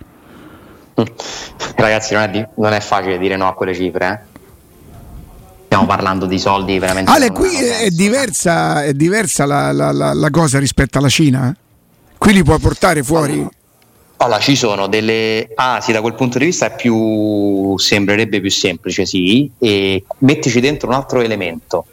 Ragazzi, 1.76 2.14
non 2.14 2.22
è, 2.24 2.30
di- 2.30 2.46
non 2.56 2.72
è, 2.72 2.80
facile 2.80 3.18
dire 3.18 3.36
no 3.36 3.46
a 3.46 3.54
quelle 3.54 3.74
cifre. 3.74 4.08
Eh? 4.08 4.36
Stiamo 5.66 5.86
parlando 5.86 6.26
di 6.26 6.38
soldi 6.38 6.78
veramente. 6.78 7.10
Ale, 7.10 7.30
qui 7.30 7.54
è 7.54 7.88
diversa, 7.90 8.82
è 8.82 8.92
diversa 8.94 9.44
la, 9.44 9.70
la, 9.70 9.92
la, 9.92 10.12
la, 10.12 10.30
cosa 10.30 10.58
rispetto 10.58 10.98
alla 10.98 11.08
Cina. 11.08 11.50
Eh? 11.50 11.54
Qui 12.18 12.32
li 12.32 12.42
puoi 12.42 12.58
portare 12.58 13.02
fuori. 13.04 13.46
Allora, 14.18 14.40
ci 14.40 14.56
sono 14.56 14.88
delle. 14.88 15.48
Ah, 15.54 15.80
sì, 15.80 15.92
da 15.92 16.00
quel 16.00 16.14
punto 16.14 16.38
di 16.38 16.46
vista 16.46 16.66
è 16.66 16.74
più. 16.74 17.76
sembrerebbe 17.78 18.40
più 18.40 18.50
semplice, 18.50 19.06
sì. 19.06 19.50
E 19.58 20.04
mettici 20.18 20.60
dentro 20.60 20.88
un 20.88 20.94
altro 20.94 21.20
elemento 21.20 21.84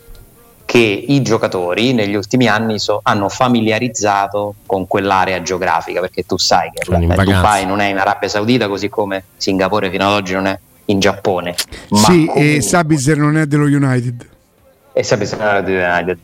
che 0.65 1.05
i 1.08 1.22
giocatori 1.22 1.94
negli 1.94 2.15
ultimi 2.15 2.48
anni 2.48 2.79
so, 2.79 3.00
hanno 3.03 3.29
familiarizzato 3.29 4.55
con 4.65 4.88
quell'area 4.88 5.41
geografica, 5.41 6.01
perché 6.01 6.24
tu 6.24 6.38
sai 6.38 6.72
che 6.74 6.84
beh, 6.89 7.24
Dubai 7.24 7.65
non 7.65 7.79
è 7.79 7.89
in 7.89 7.98
Arabia 7.98 8.27
Saudita, 8.27 8.67
così 8.67 8.89
come 8.89 9.25
Singapore 9.38 9.91
fino 9.91 10.05
ad 10.05 10.13
oggi 10.13 10.34
non 10.34 10.48
è 10.48 10.60
in 10.86 11.00
Giappone. 11.00 11.55
sì, 11.91 12.25
comunque, 12.25 12.55
e 12.55 12.62
Sabizer 12.62 13.17
non 13.17 13.38
è 13.38 13.46
dello 13.46 13.65
United. 13.65 14.27
E 14.91 15.03
Sabizer 15.03 15.39
non 15.39 15.55
è 15.55 15.63
dello 15.63 15.86
United. 15.86 16.17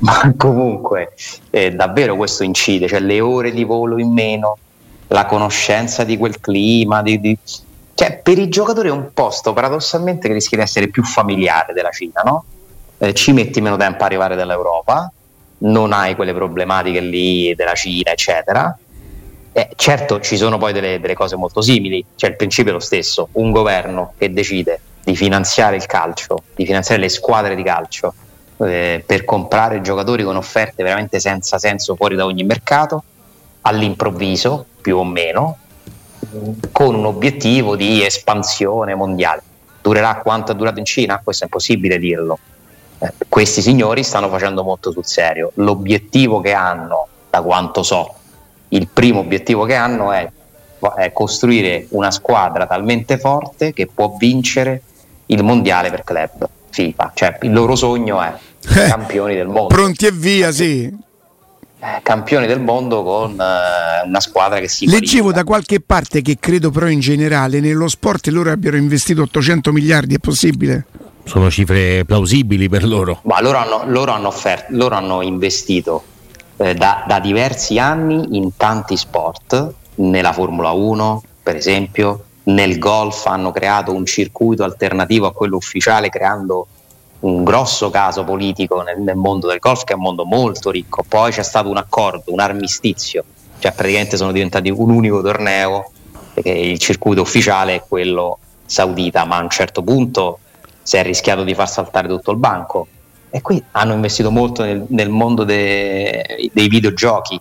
Ma 0.00 0.34
comunque 0.36 1.14
eh, 1.50 1.70
davvero 1.72 2.14
questo 2.16 2.44
incide, 2.44 2.88
cioè 2.88 3.00
le 3.00 3.20
ore 3.20 3.52
di 3.52 3.64
volo 3.64 3.98
in 3.98 4.12
meno, 4.12 4.58
la 5.08 5.26
conoscenza 5.26 6.04
di 6.04 6.16
quel 6.16 6.40
clima, 6.40 7.02
di, 7.02 7.20
di... 7.20 7.38
Cioè, 7.94 8.20
per 8.22 8.38
i 8.38 8.48
giocatori 8.48 8.88
è 8.88 8.92
un 8.92 9.12
posto 9.12 9.52
paradossalmente 9.52 10.28
che 10.28 10.34
rischia 10.34 10.58
di 10.58 10.62
essere 10.62 10.88
più 10.88 11.02
familiare 11.02 11.72
della 11.72 11.90
Cina, 11.90 12.22
no? 12.24 12.44
eh, 12.98 13.14
ci 13.14 13.32
metti 13.32 13.60
meno 13.60 13.76
tempo 13.76 14.02
a 14.02 14.06
arrivare 14.06 14.36
dall'Europa, 14.36 15.10
non 15.58 15.92
hai 15.92 16.14
quelle 16.14 16.34
problematiche 16.34 17.00
lì 17.00 17.54
della 17.54 17.74
Cina, 17.74 18.12
eccetera. 18.12 18.76
Eh, 19.52 19.70
certo, 19.74 20.20
ci 20.20 20.36
sono 20.36 20.58
poi 20.58 20.72
delle, 20.72 21.00
delle, 21.00 21.14
cose 21.14 21.36
molto 21.36 21.60
simili, 21.60 22.04
cioè 22.14 22.30
il 22.30 22.36
principio 22.36 22.70
è 22.70 22.74
lo 22.74 22.80
stesso, 22.80 23.28
un 23.32 23.50
governo 23.50 24.12
che 24.16 24.32
decide 24.32 24.80
di 25.02 25.16
finanziare 25.16 25.76
il 25.76 25.86
calcio, 25.86 26.42
di 26.54 26.64
finanziare 26.64 27.00
le 27.00 27.08
squadre 27.08 27.56
di 27.56 27.62
calcio 27.62 28.14
eh, 28.58 29.02
per 29.04 29.24
comprare 29.24 29.80
giocatori 29.80 30.22
con 30.22 30.36
offerte 30.36 30.82
veramente 30.82 31.18
senza 31.18 31.58
senso 31.58 31.96
fuori 31.96 32.14
da 32.14 32.24
ogni 32.24 32.44
mercato, 32.44 33.02
all'improvviso, 33.62 34.66
più 34.88 34.96
o 34.96 35.04
meno, 35.04 35.58
con 36.72 36.94
un 36.94 37.04
obiettivo 37.04 37.76
di 37.76 38.02
espansione 38.02 38.94
mondiale. 38.94 39.42
Durerà 39.82 40.14
quanto 40.22 40.52
è 40.52 40.54
durato 40.54 40.78
in 40.78 40.86
Cina? 40.86 41.20
Questo 41.22 41.44
è 41.44 41.46
impossibile 41.46 41.98
dirlo, 41.98 42.38
eh, 43.00 43.12
questi 43.28 43.60
signori 43.60 44.02
stanno 44.02 44.30
facendo 44.30 44.62
molto 44.62 44.90
sul 44.90 45.04
serio. 45.04 45.52
L'obiettivo 45.56 46.40
che 46.40 46.54
hanno, 46.54 47.06
da 47.28 47.42
quanto 47.42 47.82
so, 47.82 48.14
il 48.68 48.88
primo 48.88 49.20
obiettivo 49.20 49.66
che 49.66 49.74
hanno 49.74 50.10
è 50.12 50.30
è 50.94 51.12
costruire 51.12 51.86
una 51.90 52.12
squadra 52.12 52.64
talmente 52.64 53.18
forte 53.18 53.72
che 53.72 53.88
può 53.92 54.14
vincere 54.16 54.82
il 55.26 55.42
mondiale 55.42 55.90
per 55.90 56.04
club 56.04 56.48
FIFA. 56.70 57.10
Cioè, 57.14 57.38
il 57.42 57.52
loro 57.52 57.74
sogno 57.74 58.22
è 58.22 58.32
eh, 58.32 58.86
campioni 58.86 59.34
del 59.34 59.48
mondo. 59.48 59.66
Pronti 59.66 60.06
e 60.06 60.12
via, 60.12 60.52
sì. 60.52 61.06
Eh, 61.80 62.00
campioni 62.02 62.48
del 62.48 62.60
mondo 62.60 63.04
con 63.04 63.40
eh, 63.40 64.04
una 64.04 64.18
squadra 64.18 64.58
che 64.58 64.66
si 64.66 64.86
leggevo 64.86 65.30
qualifica. 65.30 65.32
da 65.36 65.44
qualche 65.44 65.80
parte 65.80 66.22
che 66.22 66.36
credo 66.40 66.72
però 66.72 66.88
in 66.88 66.98
generale 66.98 67.60
nello 67.60 67.86
sport 67.86 68.26
loro 68.28 68.50
abbiano 68.50 68.76
investito 68.76 69.22
800 69.22 69.70
miliardi 69.70 70.16
è 70.16 70.18
possibile? 70.18 70.86
sono 71.22 71.48
cifre 71.52 72.04
plausibili 72.04 72.68
per 72.68 72.84
loro 72.84 73.20
ma 73.22 73.40
loro 73.40 73.58
hanno, 73.58 73.84
loro 73.86 74.10
hanno, 74.10 74.26
offert- 74.26 74.70
loro 74.70 74.96
hanno 74.96 75.22
investito 75.22 76.02
eh, 76.56 76.74
da, 76.74 77.04
da 77.06 77.20
diversi 77.20 77.78
anni 77.78 78.36
in 78.36 78.56
tanti 78.56 78.96
sport 78.96 79.72
nella 79.96 80.32
Formula 80.32 80.70
1 80.70 81.22
per 81.44 81.54
esempio 81.54 82.24
nel 82.44 82.78
golf 82.78 83.24
hanno 83.26 83.52
creato 83.52 83.94
un 83.94 84.04
circuito 84.04 84.64
alternativo 84.64 85.28
a 85.28 85.32
quello 85.32 85.54
ufficiale 85.54 86.08
creando 86.08 86.66
un 87.20 87.42
grosso 87.44 87.90
caso 87.90 88.24
politico 88.24 88.82
nel, 88.82 89.00
nel, 89.00 89.16
mondo 89.16 89.48
del 89.48 89.58
golf 89.58 89.84
che 89.84 89.92
è 89.92 89.96
un 89.96 90.02
mondo 90.02 90.24
molto 90.24 90.70
ricco 90.70 91.04
poi 91.06 91.32
c'è 91.32 91.42
stato 91.42 91.68
un 91.68 91.76
accordo, 91.76 92.32
un 92.32 92.40
armistizio 92.40 93.24
cioè 93.58 93.72
praticamente 93.72 94.16
sono 94.16 94.32
diventati 94.32 94.70
un 94.70 94.90
unico 94.90 95.20
torneo 95.20 95.90
perché 96.34 96.50
il 96.50 96.78
circuito 96.78 97.20
ufficiale 97.20 97.74
è 97.74 97.82
quello 97.86 98.38
saudita 98.64 99.24
ma 99.24 99.38
a 99.38 99.42
un 99.42 99.50
certo 99.50 99.82
punto 99.82 100.38
si 100.82 100.96
è 100.96 101.02
rischiato 101.02 101.42
di 101.42 101.54
far 101.54 101.68
saltare 101.68 102.06
tutto 102.06 102.30
il 102.30 102.38
banco 102.38 102.86
e 103.30 103.42
qui 103.42 103.62
hanno 103.72 103.92
investito 103.92 104.30
molto 104.30 104.62
nel, 104.62 104.84
nel 104.88 105.10
mondo 105.10 105.44
de, 105.44 106.50
dei 106.52 106.68
videogiochi 106.68 107.38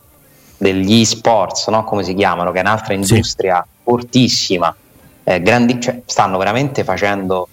degli 0.58 1.02
e-sports, 1.02 1.68
no? 1.68 1.84
come 1.84 2.04
si 2.04 2.14
chiamano, 2.14 2.52
che 2.52 2.58
è 2.58 2.62
un'altra 2.62 2.94
industria 2.94 3.64
sì. 3.64 3.80
fortissima 3.84 4.76
eh, 5.24 5.42
grandi, 5.42 5.80
cioè, 5.80 6.02
stanno 6.06 6.38
veramente 6.38 6.84
facendo 6.84 7.48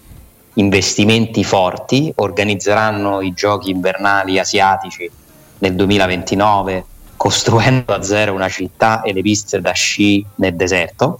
investimenti 0.54 1.44
forti, 1.44 2.12
organizzeranno 2.16 3.20
i 3.20 3.32
giochi 3.32 3.70
invernali 3.70 4.38
asiatici 4.38 5.10
nel 5.58 5.74
2029 5.74 6.84
costruendo 7.16 7.94
a 7.94 8.02
zero 8.02 8.34
una 8.34 8.48
città 8.48 9.02
e 9.02 9.12
le 9.12 9.22
piste 9.22 9.60
da 9.60 9.72
sci 9.72 10.24
nel 10.36 10.54
deserto 10.54 11.16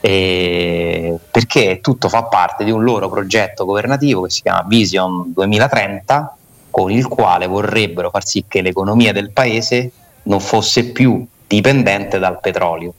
eh, 0.00 1.18
perché 1.30 1.80
tutto 1.82 2.08
fa 2.08 2.24
parte 2.24 2.64
di 2.64 2.70
un 2.70 2.82
loro 2.82 3.10
progetto 3.10 3.66
governativo 3.66 4.22
che 4.22 4.30
si 4.30 4.42
chiama 4.42 4.64
Vision 4.66 5.32
2030 5.32 6.36
con 6.70 6.90
il 6.90 7.06
quale 7.06 7.46
vorrebbero 7.46 8.10
far 8.10 8.26
sì 8.26 8.44
che 8.48 8.62
l'economia 8.62 9.12
del 9.12 9.30
paese 9.30 9.90
non 10.24 10.40
fosse 10.40 10.90
più 10.90 11.26
dipendente 11.46 12.18
dal 12.18 12.40
petrolio. 12.40 12.94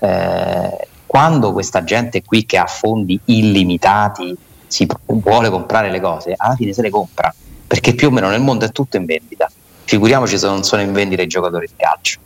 Eh, 0.00 0.88
quando 1.06 1.52
questa 1.52 1.84
gente 1.84 2.22
qui 2.22 2.44
che 2.44 2.58
ha 2.58 2.66
fondi 2.66 3.18
illimitati 3.26 4.36
si 4.68 4.86
vuole 5.06 5.50
comprare 5.50 5.90
le 5.90 6.00
cose, 6.00 6.34
alla 6.36 6.54
fine 6.54 6.72
se 6.72 6.82
le 6.82 6.90
compra, 6.90 7.34
perché 7.66 7.94
più 7.94 8.08
o 8.08 8.10
meno 8.10 8.28
nel 8.28 8.40
mondo 8.40 8.64
è 8.64 8.70
tutto 8.70 8.96
in 8.96 9.04
vendita. 9.04 9.50
Figuriamoci 9.84 10.38
se 10.38 10.46
non 10.46 10.62
sono 10.62 10.82
in 10.82 10.92
vendita 10.92 11.22
i 11.22 11.26
giocatori 11.26 11.66
di 11.66 11.72
calcio. 11.76 12.20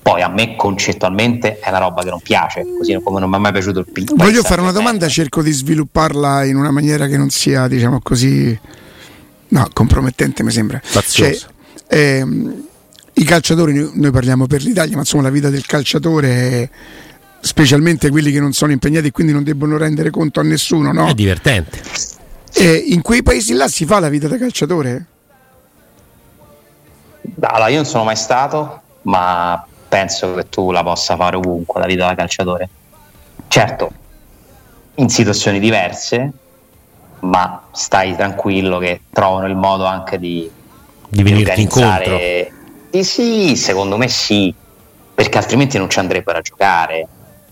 Poi 0.00 0.22
a 0.22 0.28
me 0.28 0.56
concettualmente 0.56 1.58
è 1.58 1.68
una 1.68 1.78
roba 1.78 2.02
che 2.02 2.08
non 2.08 2.20
piace, 2.20 2.64
così 2.78 2.98
come 3.04 3.20
non 3.20 3.28
mi 3.28 3.36
è 3.36 3.38
mai 3.38 3.52
piaciuto 3.52 3.80
il 3.80 3.86
pitch. 3.92 4.14
Voglio 4.14 4.42
fare 4.42 4.62
una 4.62 4.72
domanda, 4.72 5.06
cerco 5.06 5.42
di 5.42 5.52
svilupparla 5.52 6.44
in 6.44 6.56
una 6.56 6.70
maniera 6.70 7.06
che 7.06 7.18
non 7.18 7.28
sia, 7.28 7.68
diciamo 7.68 8.00
così, 8.02 8.58
no, 9.48 9.68
compromettente 9.74 10.42
mi 10.42 10.50
sembra. 10.50 10.80
Cioè, 10.80 11.38
ehm, 11.88 12.64
I 13.18 13.24
calciatori, 13.24 13.90
noi 13.94 14.10
parliamo 14.12 14.46
per 14.46 14.62
l'Italia, 14.62 14.94
ma 14.94 15.00
insomma 15.00 15.24
la 15.24 15.30
vita 15.30 15.50
del 15.50 15.66
calciatore 15.66 16.28
è 16.28 16.70
specialmente 17.40 18.10
quelli 18.10 18.30
che 18.30 18.40
non 18.40 18.52
sono 18.52 18.72
impegnati 18.72 19.08
e 19.08 19.10
quindi 19.10 19.32
non 19.32 19.42
debbono 19.42 19.76
rendere 19.76 20.10
conto 20.10 20.40
a 20.40 20.42
nessuno, 20.42 20.92
no? 20.92 21.06
È 21.06 21.14
divertente. 21.14 21.80
E 22.52 22.84
in 22.88 23.02
quei 23.02 23.22
paesi 23.22 23.52
là 23.52 23.68
si 23.68 23.84
fa 23.84 24.00
la 24.00 24.08
vita 24.08 24.26
da 24.28 24.36
calciatore? 24.36 25.06
Allora, 27.40 27.68
io 27.68 27.76
non 27.76 27.84
sono 27.84 28.04
mai 28.04 28.16
stato, 28.16 28.80
ma 29.02 29.64
penso 29.88 30.34
che 30.34 30.48
tu 30.48 30.70
la 30.72 30.82
possa 30.82 31.16
fare 31.16 31.36
ovunque, 31.36 31.80
la 31.80 31.86
vita 31.86 32.06
da 32.06 32.14
calciatore. 32.14 32.68
Certo, 33.46 33.90
in 34.96 35.08
situazioni 35.08 35.60
diverse, 35.60 36.32
ma 37.20 37.62
stai 37.72 38.16
tranquillo 38.16 38.78
che 38.78 39.02
trovano 39.12 39.46
il 39.46 39.54
modo 39.54 39.84
anche 39.84 40.18
di, 40.18 40.50
di 41.08 41.22
venirti 41.22 41.60
incontro. 41.60 42.18
Sì, 42.90 43.04
sì, 43.04 43.56
secondo 43.56 43.96
me 43.96 44.08
sì, 44.08 44.52
perché 45.14 45.38
altrimenti 45.38 45.78
non 45.78 45.88
ci 45.88 45.98
andrebbero 45.98 46.38
a 46.38 46.42
giocare 46.42 47.08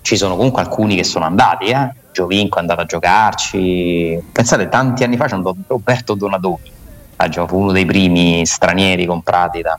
ci 0.06 0.16
sono 0.16 0.36
comunque 0.36 0.62
alcuni 0.62 0.94
che 0.94 1.02
sono 1.02 1.24
andati, 1.24 1.64
eh? 1.64 1.92
Giovinco 2.12 2.58
è 2.58 2.60
andato 2.60 2.82
a 2.82 2.84
giocarci, 2.84 4.22
pensate 4.30 4.68
tanti 4.68 5.02
anni 5.02 5.16
fa 5.16 5.26
c'è 5.26 5.34
andato 5.34 5.56
Roberto 5.66 6.14
Donadoni, 6.14 6.70
fu 7.48 7.58
uno 7.58 7.72
dei 7.72 7.84
primi 7.84 8.46
stranieri 8.46 9.04
comprati 9.04 9.62
da, 9.62 9.76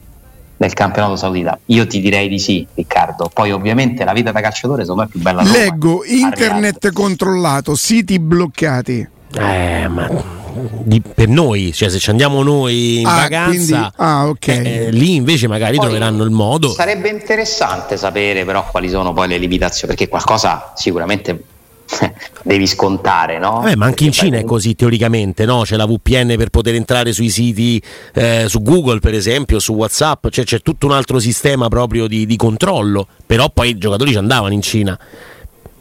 nel 0.57 0.74
campionato 0.74 1.15
saudita. 1.15 1.57
Io 1.67 1.88
ti 1.88 2.01
direi 2.01 2.27
di 2.27 2.39
sì, 2.39 2.67
Riccardo. 2.74 3.29
Poi, 3.34 3.53
ovviamente, 3.53 4.03
la 4.03 4.12
vita 4.12 4.34
da 4.34 4.41
calciatore 4.41 4.81
secondo 4.81 5.03
me 5.03 5.07
è 5.07 5.12
più 5.12 5.22
bella. 5.22 5.43
Leggo 5.43 6.03
internet 6.03 6.91
controllato, 6.91 7.75
siti 7.75 8.19
bloccati. 8.19 9.07
Eh, 9.36 9.88
ma 9.88 10.36
di, 10.84 11.01
per 11.01 11.27
noi, 11.27 11.72
cioè 11.74 11.89
se 11.89 12.00
ci 12.00 12.10
andiamo 12.10 12.41
noi 12.43 13.00
in 13.00 13.05
ah, 13.05 13.15
vacanza, 13.15 13.50
quindi, 13.50 13.89
ah, 13.98 14.27
okay. 14.27 14.65
eh, 14.65 14.91
lì 14.91 15.15
invece 15.15 15.48
magari 15.48 15.77
Poi 15.77 15.86
troveranno 15.86 16.24
il 16.24 16.31
modo. 16.31 16.69
Sarebbe 16.69 17.10
interessante 17.10 17.98
sapere 17.98 18.46
però 18.46 18.65
quali 18.69 18.89
sono 18.89 19.13
poi 19.13 19.27
le 19.27 19.38
limitazioni, 19.38 19.93
perché 19.93 20.10
qualcosa 20.10 20.72
sicuramente 20.75 21.43
devi 22.43 22.67
scontare, 22.67 23.38
no? 23.38 23.67
Eh, 23.67 23.75
ma 23.75 23.86
anche 23.86 24.05
in 24.05 24.12
Cina 24.12 24.38
è 24.38 24.43
così 24.43 24.75
teoricamente, 24.75 25.46
no? 25.46 25.62
C'è 25.62 25.75
la 25.75 25.86
VPN 25.86 26.36
per 26.38 26.50
poter 26.50 26.75
entrare 26.75 27.13
sui 27.13 27.29
siti 27.29 27.81
eh, 28.13 28.46
su 28.48 28.62
Google, 28.62 29.00
per 29.00 29.13
esempio, 29.13 29.60
su 29.60 29.74
WhatsApp, 29.74 30.27
cioè 30.29 30.46
c'è 30.46 30.62
tutto 30.62 30.88
un 30.88 30.93
altro 30.93 31.19
sistema 31.19 31.67
proprio 31.67 32.07
di, 32.07 32.25
di 32.25 32.36
controllo. 32.36 33.07
Però 33.25 33.50
poi 33.50 33.69
i 33.69 33.77
giocatori 33.77 34.12
ci 34.12 34.17
andavano 34.17 34.53
in 34.53 34.62
Cina 34.62 34.98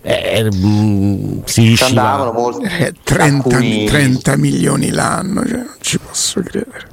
eh, 0.08 0.44
mh, 0.44 0.66
mm, 0.66 1.38
si 1.44 1.62
riusciva 1.62 2.32
eh, 2.62 2.94
30, 3.02 3.24
alcuni... 3.24 3.86
30, 3.86 4.36
milioni 4.36 4.90
l'anno 4.90 5.44
cioè, 5.44 5.56
non 5.56 5.74
ci 5.80 5.98
posso 5.98 6.40
credere 6.42 6.88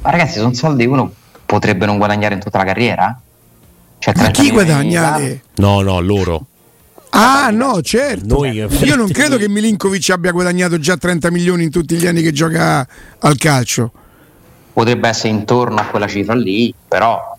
ma 0.00 0.10
ragazzi 0.10 0.38
sono 0.38 0.54
soldi 0.54 0.84
che 0.84 0.88
uno 0.88 1.12
potrebbe 1.44 1.84
non 1.84 1.98
guadagnare 1.98 2.34
in 2.34 2.40
tutta 2.40 2.56
la 2.56 2.64
carriera 2.64 3.20
cioè, 3.98 4.14
ma 4.16 4.30
chi 4.30 4.50
guadagna? 4.50 5.18
no 5.56 5.82
no 5.82 6.00
loro 6.00 6.46
Ah 7.10 7.48
no, 7.50 7.80
certo. 7.80 8.44
Io 8.44 8.94
non 8.94 9.08
credo 9.08 9.38
che 9.38 9.48
Milinkovic 9.48 10.10
abbia 10.10 10.30
guadagnato 10.30 10.78
già 10.78 10.98
30 10.98 11.30
milioni 11.30 11.64
in 11.64 11.70
tutti 11.70 11.96
gli 11.96 12.06
anni 12.06 12.20
che 12.20 12.32
gioca 12.32 12.86
al 13.20 13.38
calcio. 13.38 13.90
Potrebbe 14.74 15.08
essere 15.08 15.30
intorno 15.30 15.80
a 15.80 15.84
quella 15.84 16.06
cifra 16.06 16.34
lì, 16.34 16.72
però 16.86 17.37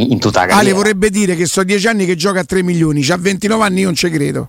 in, 0.00 0.18
tutta 0.18 0.40
la 0.40 0.46
carriera. 0.46 0.58
Ale 0.58 0.72
vorrebbe 0.72 1.10
dire 1.10 1.36
che 1.36 1.46
so 1.46 1.62
10 1.62 1.88
anni 1.88 2.06
che 2.06 2.16
gioca 2.16 2.40
a 2.40 2.44
3 2.44 2.62
milioni, 2.62 3.04
ha 3.08 3.16
29 3.16 3.64
anni, 3.64 3.80
io 3.80 3.86
non 3.86 3.94
ci 3.94 4.10
credo. 4.10 4.48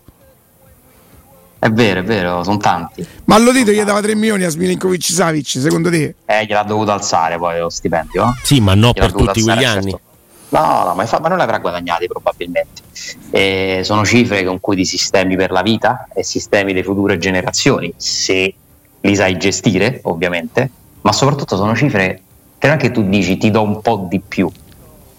È 1.60 1.70
vero, 1.70 2.00
è 2.00 2.04
vero, 2.04 2.44
sono 2.44 2.58
tanti. 2.58 3.06
Ma 3.26 3.38
lo 3.38 3.52
dito 3.52 3.72
gli 3.72 3.84
dava 3.84 4.02
3 4.02 4.16
milioni 4.16 4.44
a 4.44 4.50
Smilinkovic 4.50 5.04
Savic, 5.04 5.48
secondo 5.48 5.92
te? 5.92 6.16
Eh, 6.26 6.46
gliel'ha 6.46 6.64
dovuto 6.64 6.92
alzare 6.92 7.38
poi 7.38 7.60
lo 7.60 7.70
stipendio. 7.70 8.30
Eh? 8.30 8.40
Sì, 8.42 8.60
ma 8.60 8.74
no 8.74 8.94
per 8.94 9.12
tutti 9.12 9.44
quegli 9.44 9.64
anni. 9.64 9.92
Certo. 9.92 10.10
No, 10.50 10.84
no, 10.86 10.96
ma, 10.96 11.06
fa, 11.06 11.20
ma, 11.20 11.30
non 11.30 11.38
l'avrà 11.38 11.60
guadagnati 11.60 12.08
probabilmente. 12.08 12.82
Eh, 13.30 13.82
sono 13.84 14.04
cifre 14.04 14.44
con 14.44 14.60
cui 14.60 14.76
ti 14.76 14.86
sistemi 14.86 15.36
per 15.36 15.52
la 15.52 15.62
vita 15.62 16.08
e 16.14 16.24
sistemi 16.24 16.74
le 16.74 16.84
future 16.84 17.18
generazioni, 17.18 17.94
se 17.96 18.54
li 19.00 19.16
sai 19.16 19.38
gestire, 19.38 20.02
ovviamente, 20.04 20.70
ma 21.02 21.12
soprattutto 21.14 21.56
sono 21.56 21.76
cifre 21.76 22.22
che 22.58 22.68
non 22.68 22.76
è 22.78 22.80
che 22.80 22.92
tu 22.92 23.08
dici 23.08 23.38
ti 23.38 23.50
do 23.50 23.62
un 23.62 23.82
po' 23.82 24.08
di 24.10 24.20
più, 24.20 24.52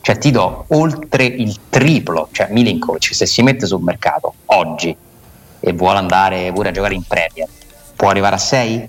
cioè 0.02 0.18
ti 0.18 0.32
do 0.32 0.64
oltre 0.68 1.24
il 1.24 1.56
triplo, 1.70 2.28
cioè 2.32 2.48
Milinkovic 2.50 3.14
se 3.14 3.24
si 3.24 3.40
mette 3.42 3.66
sul 3.66 3.82
mercato 3.82 4.34
oggi 4.46 4.94
e 5.60 5.72
vuole 5.72 5.98
andare 5.98 6.52
pure 6.52 6.70
a 6.70 6.72
giocare 6.72 6.94
in 6.94 7.04
Premier, 7.06 7.48
può 7.94 8.08
arrivare 8.08 8.34
a 8.34 8.38
6? 8.38 8.88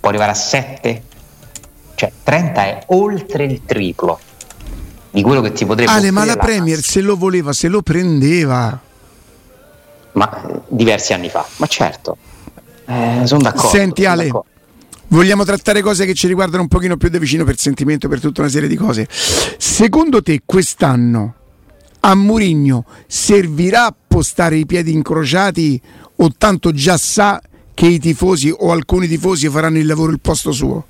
Può 0.00 0.08
arrivare 0.08 0.30
a 0.30 0.34
7? 0.34 1.02
Cioè 1.94 2.12
30 2.22 2.64
è 2.64 2.82
oltre 2.86 3.44
il 3.44 3.64
triplo 3.66 4.18
di 5.10 5.22
quello 5.22 5.42
che 5.42 5.52
ti 5.52 5.66
potrebbe 5.66 5.90
Ale, 5.90 6.10
ma 6.10 6.24
la, 6.24 6.36
Premier 6.36 6.80
se 6.80 7.02
lo 7.02 7.16
voleva, 7.16 7.52
se 7.52 7.68
lo 7.68 7.82
prendeva. 7.82 8.80
Ma 10.12 10.42
eh, 10.42 10.60
diversi 10.68 11.12
anni 11.12 11.28
fa, 11.28 11.46
ma 11.56 11.66
certo. 11.66 12.16
Eh, 12.86 13.22
sono 13.24 13.42
d'accordo. 13.42 13.68
Senti 13.68 14.02
sono 14.02 14.14
Ale, 14.14 14.24
d'accordo. 14.24 14.47
Vogliamo 15.08 15.44
trattare 15.44 15.80
cose 15.80 16.04
che 16.04 16.12
ci 16.12 16.26
riguardano 16.26 16.62
un 16.62 16.68
pochino 16.68 16.96
più 16.96 17.08
da 17.08 17.18
vicino 17.18 17.44
per 17.44 17.56
sentimento, 17.58 18.08
per 18.08 18.20
tutta 18.20 18.42
una 18.42 18.50
serie 18.50 18.68
di 18.68 18.76
cose. 18.76 19.08
Secondo 19.10 20.22
te 20.22 20.42
quest'anno 20.44 21.34
a 22.00 22.14
Murigno 22.14 22.84
servirà 23.06 23.94
postare 24.06 24.56
i 24.56 24.66
piedi 24.66 24.92
incrociati 24.92 25.80
o 26.16 26.30
tanto 26.36 26.72
già 26.72 26.96
sa 26.98 27.40
che 27.72 27.86
i 27.86 27.98
tifosi 27.98 28.54
o 28.56 28.70
alcuni 28.70 29.08
tifosi 29.08 29.48
faranno 29.48 29.78
il 29.78 29.86
lavoro 29.86 30.12
il 30.12 30.20
posto 30.20 30.52
suo? 30.52 30.84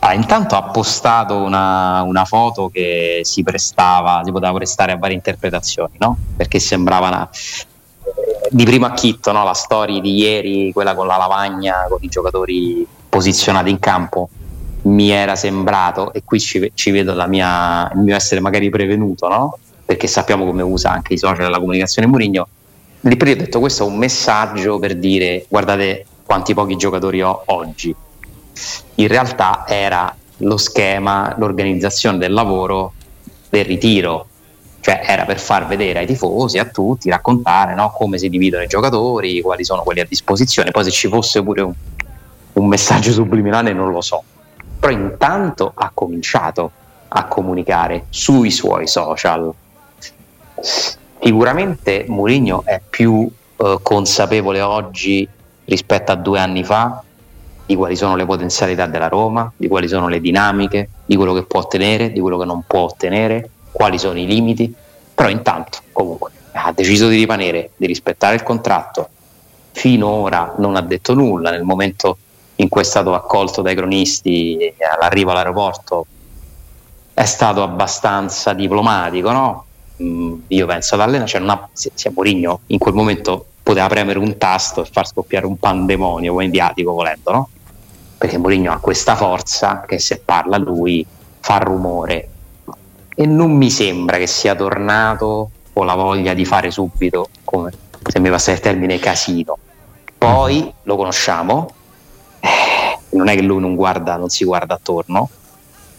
Ah, 0.00 0.14
intanto 0.14 0.56
ha 0.56 0.62
postato 0.70 1.36
una, 1.36 2.02
una, 2.02 2.24
foto 2.24 2.68
che 2.68 3.20
si 3.24 3.42
prestava, 3.42 4.22
si 4.24 4.30
poteva 4.30 4.52
prestare 4.54 4.92
a 4.92 4.96
varie 4.96 5.16
interpretazioni, 5.16 5.96
no? 5.98 6.16
Perché 6.36 6.60
sembrava 6.60 7.08
una, 7.08 7.28
di 8.50 8.64
primo 8.64 8.86
acchitto, 8.86 9.32
no? 9.32 9.44
la 9.44 9.54
storia 9.54 10.00
di 10.00 10.14
ieri, 10.16 10.72
quella 10.72 10.94
con 10.94 11.06
la 11.06 11.16
lavagna, 11.16 11.86
con 11.88 11.98
i 12.00 12.08
giocatori 12.08 12.86
posizionati 13.08 13.70
in 13.70 13.78
campo, 13.78 14.28
mi 14.82 15.10
era 15.10 15.36
sembrato, 15.36 16.12
e 16.12 16.22
qui 16.24 16.40
ci, 16.40 16.70
ci 16.74 16.90
vedo 16.90 17.14
mia, 17.26 17.90
il 17.94 18.00
mio 18.00 18.14
essere 18.14 18.40
magari 18.40 18.70
prevenuto, 18.70 19.28
no? 19.28 19.58
perché 19.84 20.06
sappiamo 20.06 20.44
come 20.44 20.62
usa 20.62 20.90
anche 20.90 21.14
i 21.14 21.18
social 21.18 21.46
e 21.46 21.50
la 21.50 21.58
comunicazione 21.58 22.08
Murigno, 22.08 22.48
lì 23.00 23.16
per 23.16 23.28
ho 23.28 23.34
detto 23.36 23.60
questo 23.60 23.84
è 23.84 23.86
un 23.86 23.96
messaggio 23.96 24.78
per 24.78 24.96
dire 24.96 25.46
guardate 25.48 26.04
quanti 26.24 26.52
pochi 26.52 26.76
giocatori 26.76 27.22
ho 27.22 27.42
oggi 27.46 27.94
in 28.96 29.08
realtà 29.08 29.64
era 29.66 30.14
lo 30.38 30.56
schema, 30.56 31.34
l'organizzazione 31.38 32.18
del 32.18 32.32
lavoro 32.32 32.92
del 33.48 33.64
ritiro, 33.64 34.26
cioè 34.80 35.02
era 35.04 35.24
per 35.24 35.38
far 35.38 35.66
vedere 35.66 36.00
ai 36.00 36.06
tifosi, 36.06 36.58
a 36.58 36.64
tutti, 36.64 37.10
raccontare 37.10 37.74
no, 37.74 37.90
come 37.90 38.18
si 38.18 38.28
dividono 38.28 38.62
i 38.62 38.68
giocatori, 38.68 39.40
quali 39.40 39.64
sono 39.64 39.82
quelli 39.82 40.00
a 40.00 40.06
disposizione, 40.08 40.70
poi 40.70 40.84
se 40.84 40.90
ci 40.90 41.08
fosse 41.08 41.42
pure 41.42 41.62
un, 41.62 41.72
un 42.54 42.66
messaggio 42.66 43.12
subliminale 43.12 43.72
non 43.72 43.90
lo 43.90 44.00
so, 44.00 44.22
però 44.78 44.92
intanto 44.92 45.72
ha 45.74 45.90
cominciato 45.92 46.70
a 47.08 47.24
comunicare 47.24 48.06
sui 48.10 48.50
suoi 48.50 48.86
social. 48.86 49.52
Sicuramente 51.20 52.04
Mourinho 52.08 52.62
è 52.64 52.80
più 52.88 53.28
eh, 53.56 53.78
consapevole 53.82 54.60
oggi 54.60 55.28
rispetto 55.64 56.12
a 56.12 56.14
due 56.14 56.38
anni 56.38 56.64
fa 56.64 57.02
di 57.66 57.76
quali 57.76 57.96
sono 57.96 58.16
le 58.16 58.24
potenzialità 58.24 58.86
della 58.86 59.08
Roma, 59.08 59.52
di 59.54 59.68
quali 59.68 59.88
sono 59.88 60.08
le 60.08 60.20
dinamiche, 60.20 60.88
di 61.04 61.16
quello 61.16 61.34
che 61.34 61.42
può 61.42 61.60
ottenere, 61.60 62.12
di 62.12 62.20
quello 62.20 62.38
che 62.38 62.46
non 62.46 62.62
può 62.66 62.80
ottenere, 62.80 63.50
quali 63.70 63.98
sono 63.98 64.18
i 64.18 64.26
limiti, 64.26 64.72
però 65.14 65.28
intanto 65.28 65.78
comunque 65.92 66.30
ha 66.52 66.72
deciso 66.72 67.08
di 67.08 67.16
rimanere, 67.16 67.70
di 67.76 67.86
rispettare 67.86 68.34
il 68.34 68.42
contratto, 68.42 69.08
finora 69.72 70.54
non 70.58 70.76
ha 70.76 70.80
detto 70.80 71.14
nulla, 71.14 71.50
nel 71.50 71.62
momento 71.62 72.18
in 72.56 72.68
cui 72.68 72.80
è 72.80 72.84
stato 72.84 73.14
accolto 73.14 73.62
dai 73.62 73.76
cronisti 73.76 74.74
all'arrivo 74.78 75.30
all'aeroporto 75.30 76.06
è 77.14 77.24
stato 77.24 77.62
abbastanza 77.62 78.52
diplomatico, 78.52 79.30
no? 79.32 79.64
Mm, 80.00 80.40
io 80.48 80.66
penso 80.66 80.94
ad 80.94 81.00
Allena, 81.00 81.26
cioè 81.26 81.40
non 81.40 81.50
ha, 81.50 81.68
sia 81.72 82.12
Mourinho 82.14 82.60
in 82.66 82.78
quel 82.78 82.94
momento 82.94 83.46
poteva 83.62 83.88
premere 83.88 84.20
un 84.20 84.38
tasto 84.38 84.82
e 84.82 84.88
far 84.90 85.06
scoppiare 85.06 85.44
un 85.44 85.58
pandemonio 85.58 86.34
mediatico 86.34 86.92
volendo, 86.92 87.30
no? 87.32 87.48
perché 88.16 88.38
Mourinho 88.38 88.72
ha 88.72 88.78
questa 88.78 89.16
forza 89.16 89.84
che 89.86 89.98
se 89.98 90.20
parla 90.24 90.56
lui 90.58 91.04
fa 91.40 91.58
rumore 91.58 92.28
e 93.20 93.26
non 93.26 93.50
mi 93.50 93.68
sembra 93.68 94.16
che 94.16 94.28
sia 94.28 94.54
tornato 94.54 95.50
con 95.72 95.86
la 95.86 95.96
voglia 95.96 96.34
di 96.34 96.44
fare 96.44 96.70
subito, 96.70 97.30
come 97.42 97.72
se 98.00 98.20
mi 98.20 98.30
passa 98.30 98.52
il 98.52 98.60
termine, 98.60 99.00
casino. 99.00 99.58
Poi 100.16 100.72
lo 100.84 100.94
conosciamo, 100.94 101.68
eh, 102.38 102.98
non 103.16 103.26
è 103.26 103.34
che 103.34 103.42
lui 103.42 103.60
non, 103.60 103.74
guarda, 103.74 104.14
non 104.16 104.28
si 104.28 104.44
guarda 104.44 104.74
attorno, 104.74 105.28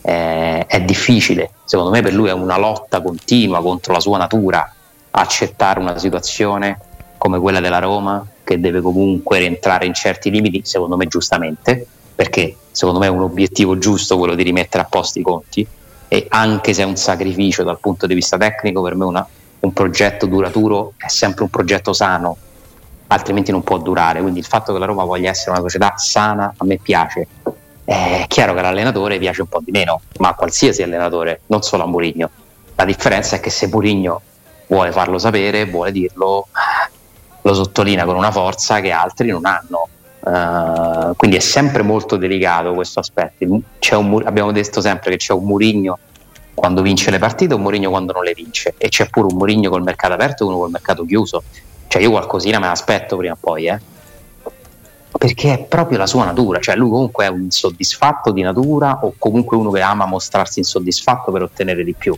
eh, 0.01 0.65
è 0.65 0.81
difficile, 0.81 1.51
secondo 1.65 1.91
me 1.91 2.01
per 2.01 2.13
lui 2.13 2.29
è 2.29 2.31
una 2.31 2.57
lotta 2.57 3.01
continua 3.01 3.61
contro 3.61 3.91
la 3.91 3.99
sua 3.99 4.17
natura 4.17 4.73
accettare 5.11 5.81
una 5.81 5.97
situazione 5.97 6.79
come 7.17 7.37
quella 7.39 7.59
della 7.59 7.79
Roma 7.79 8.25
che 8.45 8.61
deve 8.61 8.79
comunque 8.79 9.39
rientrare 9.39 9.85
in 9.85 9.93
certi 9.93 10.31
limiti, 10.31 10.61
secondo 10.63 10.95
me 10.95 11.05
giustamente, 11.07 11.85
perché 12.15 12.55
secondo 12.71 13.01
me 13.01 13.07
è 13.07 13.09
un 13.09 13.23
obiettivo 13.23 13.77
giusto 13.77 14.17
quello 14.17 14.35
di 14.35 14.43
rimettere 14.43 14.83
a 14.83 14.87
posto 14.89 15.19
i 15.19 15.21
conti 15.21 15.67
e 16.11 16.25
anche 16.27 16.73
se 16.73 16.81
è 16.81 16.85
un 16.85 16.97
sacrificio 16.97 17.63
dal 17.63 17.79
punto 17.79 18.07
di 18.07 18.15
vista 18.15 18.35
tecnico, 18.35 18.81
per 18.81 18.95
me 18.95 19.05
una, 19.05 19.25
un 19.59 19.73
progetto 19.73 20.25
duraturo 20.25 20.93
è 20.97 21.07
sempre 21.07 21.43
un 21.43 21.51
progetto 21.51 21.93
sano, 21.93 22.35
altrimenti 23.07 23.51
non 23.51 23.63
può 23.63 23.77
durare. 23.77 24.19
Quindi 24.19 24.39
il 24.39 24.45
fatto 24.45 24.73
che 24.73 24.79
la 24.79 24.85
Roma 24.85 25.03
voglia 25.03 25.29
essere 25.29 25.51
una 25.51 25.61
società 25.61 25.93
sana 25.97 26.51
a 26.57 26.65
me 26.65 26.77
piace. 26.77 27.27
È 27.85 28.25
chiaro 28.27 28.53
che 28.53 28.59
all'allenatore 28.59 29.19
piace 29.19 29.41
un 29.41 29.47
po' 29.47 29.61
di 29.63 29.71
meno, 29.71 30.01
ma 30.17 30.29
a 30.29 30.33
qualsiasi 30.33 30.81
allenatore, 30.81 31.41
non 31.45 31.61
solo 31.61 31.83
a 31.83 31.87
Murigno. 31.87 32.29
La 32.75 32.85
differenza 32.85 33.35
è 33.35 33.39
che 33.39 33.51
se 33.51 33.67
Murigno 33.67 34.21
vuole 34.65 34.91
farlo 34.91 35.19
sapere, 35.19 35.65
vuole 35.65 35.91
dirlo, 35.91 36.47
lo 37.41 37.53
sottolinea 37.53 38.05
con 38.05 38.15
una 38.15 38.31
forza 38.31 38.79
che 38.79 38.91
altri 38.91 39.29
non 39.29 39.45
hanno. 39.45 39.87
Uh, 40.21 41.15
quindi 41.15 41.37
è 41.37 41.39
sempre 41.39 41.81
molto 41.81 42.17
delicato 42.17 42.73
questo 42.73 42.99
aspetto. 42.99 43.45
Un, 43.45 44.21
abbiamo 44.25 44.51
detto 44.51 44.81
sempre 44.81 45.11
che 45.11 45.17
c'è 45.17 45.33
un 45.33 45.45
Murigno 45.45 45.97
quando 46.53 46.81
vince 46.81 47.09
le 47.09 47.19
partite 47.19 47.53
e 47.53 47.55
un 47.55 47.61
Murigno 47.61 47.89
quando 47.89 48.11
non 48.11 48.23
le 48.23 48.33
vince, 48.33 48.75
e 48.77 48.89
c'è 48.89 49.07
pure 49.09 49.27
un 49.27 49.37
Murigno 49.37 49.69
col 49.69 49.81
mercato 49.81 50.13
aperto 50.13 50.43
e 50.43 50.47
uno 50.47 50.57
col 50.57 50.71
mercato 50.71 51.05
chiuso. 51.05 51.43
Cioè, 51.87 52.01
io 52.01 52.11
qualcosina 52.11 52.59
me 52.59 52.67
l'aspetto 52.67 53.15
prima 53.15 53.33
o 53.33 53.37
poi, 53.39 53.67
eh? 53.67 53.79
perché 55.17 55.53
è 55.53 55.63
proprio 55.63 55.97
la 55.97 56.05
sua 56.05 56.25
natura. 56.25 56.59
Cioè, 56.59 56.75
lui 56.75 56.89
comunque 56.89 57.25
è 57.25 57.27
un 57.29 57.43
insoddisfatto 57.43 58.31
di 58.31 58.41
natura, 58.41 58.99
o 59.01 59.13
comunque 59.17 59.57
uno 59.57 59.71
che 59.71 59.81
ama 59.81 60.05
mostrarsi 60.05 60.59
insoddisfatto 60.59 61.31
per 61.31 61.43
ottenere 61.43 61.83
di 61.83 61.93
più. 61.93 62.15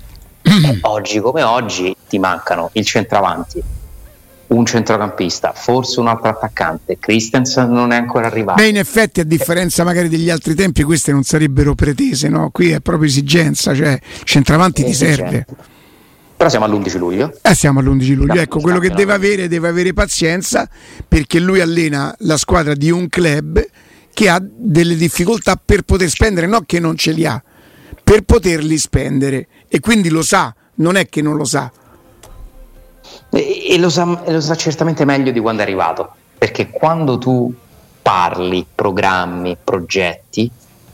Oggi 0.82 1.20
come 1.20 1.44
oggi 1.44 1.96
ti 2.10 2.18
mancano 2.18 2.70
il 2.74 2.86
centravanti, 2.86 3.62
un 4.52 4.66
centrocampista, 4.66 5.54
forse 5.56 6.00
un 6.00 6.08
altro 6.08 6.30
attaccante. 6.30 6.98
Christensen 7.00 7.70
non 7.70 7.92
è 7.92 7.96
ancora 7.96 8.28
arrivato. 8.28 8.62
Beh, 8.62 8.68
in 8.68 8.78
effetti, 8.78 9.20
a 9.20 9.24
differenza 9.24 9.84
magari 9.84 10.10
degli 10.10 10.30
altri 10.30 10.56
tempi, 10.56 10.84
queste 10.84 11.12
non 11.12 11.24
sarebbero 11.24 11.74
pretese, 11.74 12.28
no? 12.28 12.50
Qui 12.52 12.72
è 12.72 12.80
proprio 12.80 13.08
esigenza, 13.08 13.74
cioè 13.74 14.00
centravanti 14.24 14.84
ti 14.84 14.94
serve. 14.94 15.46
Però 16.36 16.50
siamo 16.50 16.66
all'11 16.66 16.98
luglio. 16.98 17.38
Eh, 17.42 17.54
siamo 17.54 17.80
all'11 17.80 18.14
luglio. 18.16 18.42
Ecco, 18.42 18.60
quello 18.60 18.80
che 18.80 18.90
deve 18.90 19.14
avere, 19.14 19.48
deve 19.48 19.68
avere 19.68 19.94
pazienza 19.94 20.68
perché 21.08 21.40
lui 21.40 21.62
allena 21.62 22.14
la 22.20 22.38
squadra 22.38 22.74
di 22.74 22.90
un 22.90 23.08
club 23.08 23.64
che 24.14 24.28
ha 24.28 24.42
delle 24.42 24.96
difficoltà 24.96 25.60
per 25.64 25.84
poter 25.84 26.10
spendere, 26.10 26.48
non 26.48 26.66
che 26.66 26.80
non 26.80 26.98
ce 26.98 27.12
li 27.12 27.26
ha, 27.26 27.42
per 28.04 28.24
poterli 28.24 28.78
spendere. 28.78 29.48
E 29.70 29.80
quindi 29.80 30.10
lo 30.10 30.24
sa, 30.24 30.54
non 30.76 30.98
è 30.98 31.08
che 31.08 31.22
non 31.22 31.38
lo 31.38 31.46
sa 31.46 31.72
e, 33.32 33.74
e, 33.74 33.78
lo 33.78 33.90
sa, 33.90 34.24
e 34.24 34.32
lo 34.32 34.42
sa 34.42 34.56
certamente 34.56 35.06
meglio 35.06 35.32
di 35.32 35.40
quando 35.40 35.62
è 35.62 35.66
arrivato, 35.66 36.14
perché 36.38 36.70
quando 36.70 37.18
tu 37.18 37.54
parli, 38.02 38.66
programmi, 38.74 39.58
progetti, 39.64 40.52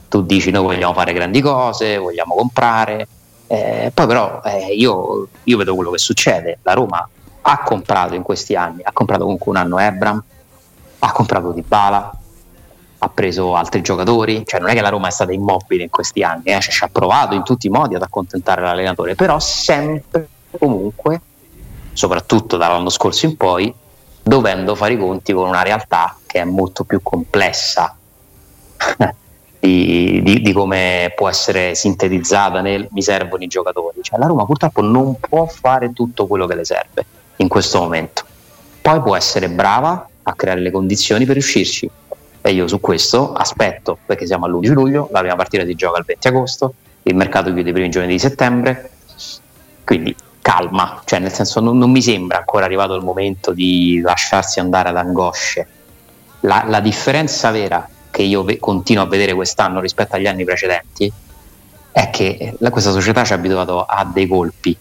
tu 0.08 0.22
dici 0.22 0.50
noi 0.50 0.62
vogliamo 0.62 0.92
fare 0.94 1.12
grandi 1.12 1.40
cose, 1.40 1.98
vogliamo 1.98 2.34
comprare, 2.34 3.08
eh, 3.46 3.90
poi 3.92 4.06
però 4.06 4.40
eh, 4.44 4.74
io, 4.74 5.28
io, 5.42 5.56
vedo 5.56 5.74
quello 5.74 5.90
che 5.90 5.98
succede, 5.98 6.58
la 6.62 6.74
Roma 6.74 7.08
ha 7.40 7.62
comprato 7.62 8.14
in 8.14 8.22
questi 8.22 8.54
anni, 8.54 8.82
ha 8.82 8.92
comprato 8.92 9.24
comunque 9.24 9.50
un 9.50 9.56
anno 9.56 9.78
Ebram, 9.78 10.22
ha 11.00 11.12
comprato 11.12 11.52
Dybala, 11.52 12.12
ha 13.00 13.08
preso 13.08 13.54
altri 13.54 13.80
giocatori, 13.80 14.42
cioè 14.44 14.60
non 14.60 14.70
è 14.70 14.74
che 14.74 14.80
la 14.80 14.90
Roma 14.90 15.08
è 15.08 15.10
stata 15.10 15.32
immobile 15.32 15.84
in 15.84 15.90
questi 15.90 16.22
anni, 16.22 16.44
eh, 16.44 16.60
cioè, 16.60 16.72
ci 16.72 16.84
ha 16.84 16.88
provato 16.88 17.34
in 17.34 17.42
tutti 17.42 17.66
i 17.66 17.70
modi 17.70 17.94
ad 17.94 18.02
accontentare 18.02 18.60
l'allenatore, 18.60 19.14
però 19.14 19.38
sempre 19.38 20.28
comunque 20.58 21.20
soprattutto 21.98 22.56
dall'anno 22.56 22.90
scorso 22.90 23.26
in 23.26 23.36
poi, 23.36 23.74
dovendo 24.22 24.76
fare 24.76 24.92
i 24.92 24.96
conti 24.96 25.32
con 25.32 25.48
una 25.48 25.62
realtà 25.62 26.16
che 26.26 26.38
è 26.38 26.44
molto 26.44 26.84
più 26.84 27.02
complessa 27.02 27.96
di, 29.58 30.20
di, 30.22 30.40
di, 30.40 30.52
come 30.52 31.12
può 31.16 31.28
essere 31.28 31.74
sintetizzata 31.74 32.60
nel 32.60 32.86
mi 32.92 33.02
servono 33.02 33.42
i 33.42 33.48
giocatori. 33.48 33.98
Cioè, 34.00 34.16
la 34.16 34.26
Roma 34.26 34.44
purtroppo 34.44 34.80
non 34.80 35.18
può 35.18 35.46
fare 35.46 35.92
tutto 35.92 36.28
quello 36.28 36.46
che 36.46 36.54
le 36.54 36.64
serve 36.64 37.04
in 37.38 37.48
questo 37.48 37.80
momento. 37.80 38.22
Poi 38.80 39.02
può 39.02 39.16
essere 39.16 39.48
brava 39.48 40.08
a 40.22 40.34
creare 40.34 40.60
le 40.60 40.70
condizioni 40.70 41.24
per 41.24 41.34
riuscirci. 41.34 41.90
E 42.40 42.52
io 42.52 42.68
su 42.68 42.78
questo 42.78 43.32
aspetto, 43.32 43.98
perché 44.06 44.24
siamo 44.24 44.46
all'11 44.46 44.70
luglio, 44.70 45.08
la 45.10 45.18
prima 45.18 45.34
partita 45.34 45.64
si 45.64 45.74
gioca 45.74 45.98
il 45.98 46.04
20 46.04 46.28
agosto, 46.28 46.74
il 47.02 47.16
mercato 47.16 47.52
chiude 47.52 47.70
i 47.70 47.72
primi 47.72 47.88
giorni 47.88 48.12
di 48.12 48.20
settembre, 48.20 48.90
quindi 49.82 50.14
calma, 50.48 51.02
cioè 51.04 51.18
nel 51.18 51.30
senso 51.30 51.60
non, 51.60 51.76
non, 51.76 51.90
mi 51.90 52.00
sembra 52.00 52.38
ancora 52.38 52.64
arrivato 52.64 52.94
il 52.94 53.04
momento 53.04 53.52
di 53.52 54.00
lasciarsi 54.02 54.60
andare 54.60 54.88
ad 54.88 54.96
angosce. 54.96 55.68
La, 56.40 56.64
la 56.66 56.80
differenza 56.80 57.50
vera 57.50 57.86
che 58.10 58.22
io 58.22 58.42
ve- 58.44 58.58
continuo 58.58 59.02
a 59.02 59.06
vedere 59.06 59.34
quest'anno 59.34 59.78
rispetto 59.78 60.16
agli 60.16 60.26
anni 60.26 60.44
precedenti 60.44 61.12
è 61.92 62.08
che 62.08 62.54
la, 62.60 62.70
questa 62.70 62.92
società 62.92 63.24
ci 63.24 63.34
ha 63.34 63.36
abituato 63.36 63.84
a 63.84 64.08
dei 64.10 64.26
colpi, 64.26 64.74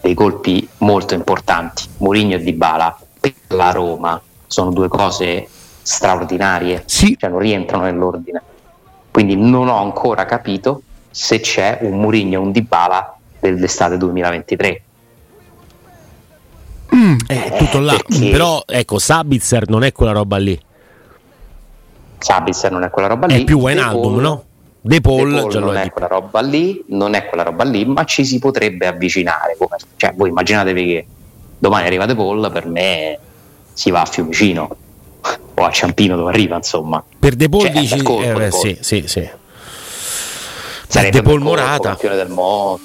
dei 0.00 0.14
colpi 0.14 0.66
molto 0.78 1.12
importanti. 1.12 1.84
Mourinho 1.98 2.36
e 2.36 2.38
Dybala 2.38 2.98
per 3.20 3.34
la 3.48 3.72
Roma 3.72 4.18
sono 4.46 4.70
due 4.70 4.88
cose 4.88 5.46
straordinarie, 5.82 6.84
sì. 6.86 7.14
cioè 7.18 7.28
non 7.28 7.40
rientrano 7.40 7.82
nell'ordine. 7.84 8.40
Quindi 9.10 9.36
non 9.36 9.68
ho 9.68 9.76
ancora 9.78 10.24
capito 10.24 10.80
se 11.10 11.40
c'è 11.40 11.80
un 11.82 12.00
Mourinho 12.00 12.32
e 12.32 12.38
un 12.38 12.50
Dybala 12.50 13.18
dell'estate 13.40 13.98
2023 13.98 14.80
Mm. 16.94 17.16
È 17.26 17.56
tutto 17.58 17.80
là. 17.80 17.96
Perché... 18.06 18.30
Però 18.30 18.62
ecco, 18.66 18.98
Sabitzer 18.98 19.68
non 19.68 19.82
è 19.84 19.92
quella 19.92 20.12
roba 20.12 20.36
lì. 20.36 20.60
Sabitzer 22.18 22.70
non 22.70 22.82
è 22.82 22.90
quella 22.90 23.08
roba 23.08 23.26
lì. 23.26 23.40
È 23.40 23.44
più 23.44 23.58
Wijnaldum, 23.58 24.18
no? 24.18 24.44
De 24.80 25.00
Paul, 25.00 25.32
De 25.32 25.40
Paul 25.40 25.58
non 25.58 25.76
è 25.76 25.90
quella 25.90 26.06
roba 26.06 26.40
lì, 26.40 26.84
non 26.88 27.14
è 27.14 27.26
quella 27.26 27.42
roba 27.42 27.64
lì, 27.64 27.84
ma 27.84 28.04
ci 28.04 28.24
si 28.24 28.38
potrebbe 28.38 28.86
avvicinare. 28.86 29.56
Cioè, 29.96 30.14
voi 30.14 30.28
immaginatevi 30.28 30.86
che 30.86 31.06
domani 31.58 31.86
arriva 31.86 32.06
De 32.06 32.14
Paul, 32.14 32.50
per 32.52 32.66
me 32.66 33.18
si 33.72 33.90
va 33.90 34.02
a 34.02 34.06
Fiumicino 34.06 34.76
o 35.54 35.64
a 35.64 35.70
Ciampino 35.70 36.16
dove 36.16 36.30
arriva, 36.30 36.54
insomma. 36.54 37.02
Per 37.18 37.34
De 37.34 37.48
Paul 37.48 37.62
cioè, 37.62 37.72
dici... 37.72 38.02
Colpo, 38.02 38.40
eh, 38.40 38.50
sì, 38.52 38.78
sì, 38.80 39.04
sì. 39.06 39.28
Sarebbe 40.86 41.16
De 41.20 41.22
Paul 41.22 41.40
Morata. 41.40 41.98
Del 42.00 42.28
mondo. 42.28 42.80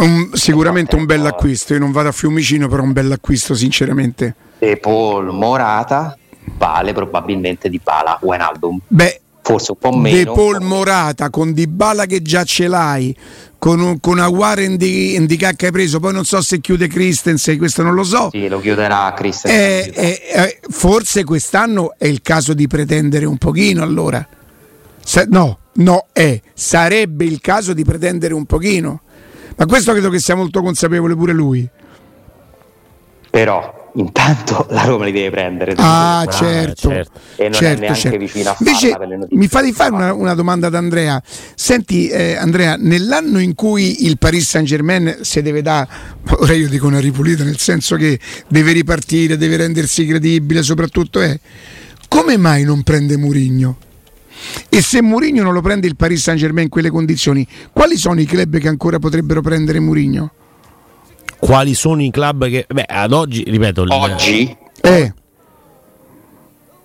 Un, 0.00 0.30
sicuramente 0.32 0.96
un 0.96 1.04
bel 1.04 1.24
acquisto. 1.26 1.74
Io 1.74 1.78
non 1.78 1.92
vado 1.92 2.08
a 2.08 2.12
Fiumicino, 2.12 2.68
però 2.68 2.82
un 2.82 2.92
bel 2.92 3.12
acquisto, 3.12 3.54
sinceramente. 3.54 4.34
De 4.58 4.76
Paul 4.76 5.32
Morata 5.32 6.16
vale 6.56 6.92
probabilmente 6.92 7.68
di 7.68 7.80
Bala 7.82 8.18
Wijnaldum. 8.20 8.80
Beh, 8.88 9.20
forse 9.42 9.72
un 9.72 9.78
po' 9.78 9.92
meno. 9.96 10.16
De 10.16 10.24
Paul 10.24 10.62
Morata 10.62 11.30
con 11.30 11.52
Di 11.52 11.66
Bala 11.66 12.06
che 12.06 12.22
già 12.22 12.44
ce 12.44 12.68
l'hai, 12.68 13.14
con, 13.58 13.98
con 14.00 14.18
Aguare 14.18 14.64
Indica 14.64 15.52
che 15.52 15.66
hai 15.66 15.72
preso, 15.72 16.00
poi 16.00 16.12
non 16.12 16.24
so 16.24 16.40
se 16.40 16.60
chiude 16.60 16.86
Christensen, 16.86 17.58
questo 17.58 17.82
non 17.82 17.94
lo 17.94 18.04
so. 18.04 18.28
Sì, 18.30 18.48
lo 18.48 18.60
chiuderà 18.60 19.12
Christensen. 19.14 19.60
Eh, 19.60 19.92
eh, 19.94 20.20
eh, 20.32 20.60
forse 20.68 21.24
quest'anno 21.24 21.94
è 21.96 22.06
il 22.06 22.22
caso 22.22 22.54
di 22.54 22.66
pretendere 22.66 23.24
un 23.24 23.38
pochino 23.38 23.82
allora. 23.82 24.26
Sa- 25.02 25.26
no, 25.28 25.58
no, 25.74 26.06
è, 26.12 26.40
sarebbe 26.52 27.24
il 27.24 27.40
caso 27.40 27.72
di 27.72 27.84
pretendere 27.84 28.34
un 28.34 28.44
pochino. 28.44 29.02
Ma 29.58 29.66
questo 29.66 29.90
credo 29.90 30.08
che 30.08 30.20
sia 30.20 30.36
molto 30.36 30.62
consapevole 30.62 31.16
pure 31.16 31.32
lui. 31.32 31.68
Però 33.28 33.90
intanto 33.94 34.66
la 34.70 34.84
Roma 34.84 35.04
li 35.04 35.10
deve 35.10 35.30
prendere. 35.30 35.74
Ah, 35.76 36.24
certo. 36.30 36.88
certo. 36.88 37.18
E 37.34 37.44
non 37.44 37.52
certo, 37.54 37.76
è 37.76 37.80
neanche 37.80 38.00
certo. 38.00 38.18
vicino 38.18 38.50
a 38.50 38.56
Invece, 38.60 38.96
Mi 39.30 39.48
fa 39.48 39.60
di 39.60 39.72
fare 39.72 39.92
una, 39.92 40.12
una, 40.12 40.34
domanda 40.34 40.68
ad 40.68 40.76
Andrea. 40.76 41.20
Senti, 41.56 42.06
eh, 42.06 42.36
Andrea, 42.36 42.76
nell'anno 42.78 43.40
in 43.40 43.56
cui 43.56 44.06
il 44.06 44.16
Paris 44.16 44.48
Saint 44.48 44.68
Germain 44.68 45.18
si 45.22 45.42
deve 45.42 45.60
dare, 45.60 45.88
ora 46.38 46.52
io 46.52 46.68
dico 46.68 46.86
una 46.86 47.00
ripulita, 47.00 47.42
nel 47.42 47.58
senso 47.58 47.96
che 47.96 48.16
deve 48.46 48.70
ripartire, 48.70 49.36
deve 49.36 49.56
rendersi 49.56 50.06
credibile, 50.06 50.62
soprattutto 50.62 51.20
è, 51.20 51.36
come 52.06 52.36
mai 52.36 52.62
non 52.62 52.84
prende 52.84 53.16
Murigno? 53.16 53.76
E 54.68 54.80
se 54.82 55.02
Mourinho 55.02 55.42
non 55.42 55.52
lo 55.52 55.60
prende 55.60 55.86
il 55.86 55.96
Paris 55.96 56.22
Saint 56.22 56.38
Germain 56.38 56.64
in 56.64 56.70
quelle 56.70 56.90
condizioni, 56.90 57.46
quali 57.72 57.96
sono 57.96 58.20
i 58.20 58.24
club 58.24 58.58
che 58.58 58.68
ancora 58.68 58.98
potrebbero 58.98 59.40
prendere 59.40 59.80
Mourinho? 59.80 60.32
quali 61.38 61.74
sono 61.74 62.02
i 62.02 62.10
club 62.10 62.48
che 62.48 62.66
beh, 62.68 62.84
ad 62.86 63.12
oggi 63.12 63.44
ripeto 63.46 63.86
oggi 63.88 64.56
eh. 64.80 65.14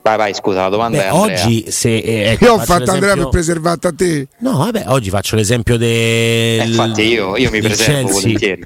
Vai, 0.04 0.18
vai, 0.18 0.34
scusa, 0.34 0.64
la 0.64 0.70
domanda 0.70 0.98
Beh, 0.98 1.06
è 1.06 1.14
oggi 1.14 1.66
se 1.70 1.96
eh, 1.96 2.32
ecco, 2.32 2.44
Io 2.44 2.54
ho 2.56 2.60
fatto 2.60 2.92
Andrea 2.92 3.16
per 3.16 3.30
preservarti 3.30 3.88
a 3.88 3.94
te. 3.96 4.28
No, 4.40 4.58
vabbè, 4.58 4.84
oggi 4.88 5.10
faccio 5.10 5.38
l'esempio 5.38 5.78
del 5.78 5.90
eh, 6.60 6.66
infatti 6.66 7.04
io, 7.04 7.38
io 7.38 7.50
mi 7.50 7.62
preservo 7.62 8.10
volentieri. 8.10 8.64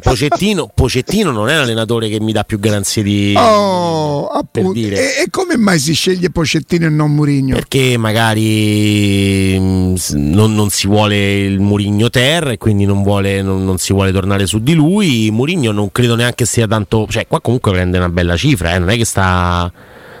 Pocettino, 0.00 0.70
Pocettino 0.72 1.32
non 1.32 1.48
è 1.48 1.56
un 1.56 1.62
allenatore 1.62 2.08
che 2.08 2.20
mi 2.20 2.30
dà 2.30 2.44
più 2.44 2.60
garanzie 2.60 3.02
di 3.02 3.34
Oh, 3.36 4.28
appunto. 4.28 4.78
E, 4.78 4.94
e, 4.94 5.26
come 5.28 5.56
mai 5.56 5.80
si 5.80 5.92
sceglie 5.92 6.30
Pocettino 6.30 6.86
e 6.86 6.88
non 6.88 7.10
Murigno? 7.10 7.56
Perché 7.56 7.96
magari 7.96 9.56
mm, 9.58 9.94
non, 10.12 10.54
non, 10.54 10.70
si 10.70 10.86
vuole 10.86 11.40
il 11.40 11.58
Murigno 11.58 12.10
terra 12.10 12.52
e 12.52 12.58
quindi 12.58 12.84
non, 12.84 13.02
vuole, 13.02 13.42
non, 13.42 13.64
non, 13.64 13.78
si 13.78 13.92
vuole 13.92 14.12
tornare 14.12 14.46
su 14.46 14.60
di 14.60 14.74
lui. 14.74 15.30
Murigno 15.32 15.72
non 15.72 15.90
credo 15.90 16.14
neanche 16.14 16.44
sia 16.44 16.68
tanto, 16.68 17.08
cioè 17.10 17.26
qua 17.26 17.40
comunque 17.40 17.72
prende 17.72 17.98
una 17.98 18.08
bella 18.08 18.36
cifra, 18.36 18.72
eh, 18.74 18.78
non 18.78 18.88
è 18.88 18.96
che 18.96 19.04
sta 19.04 19.72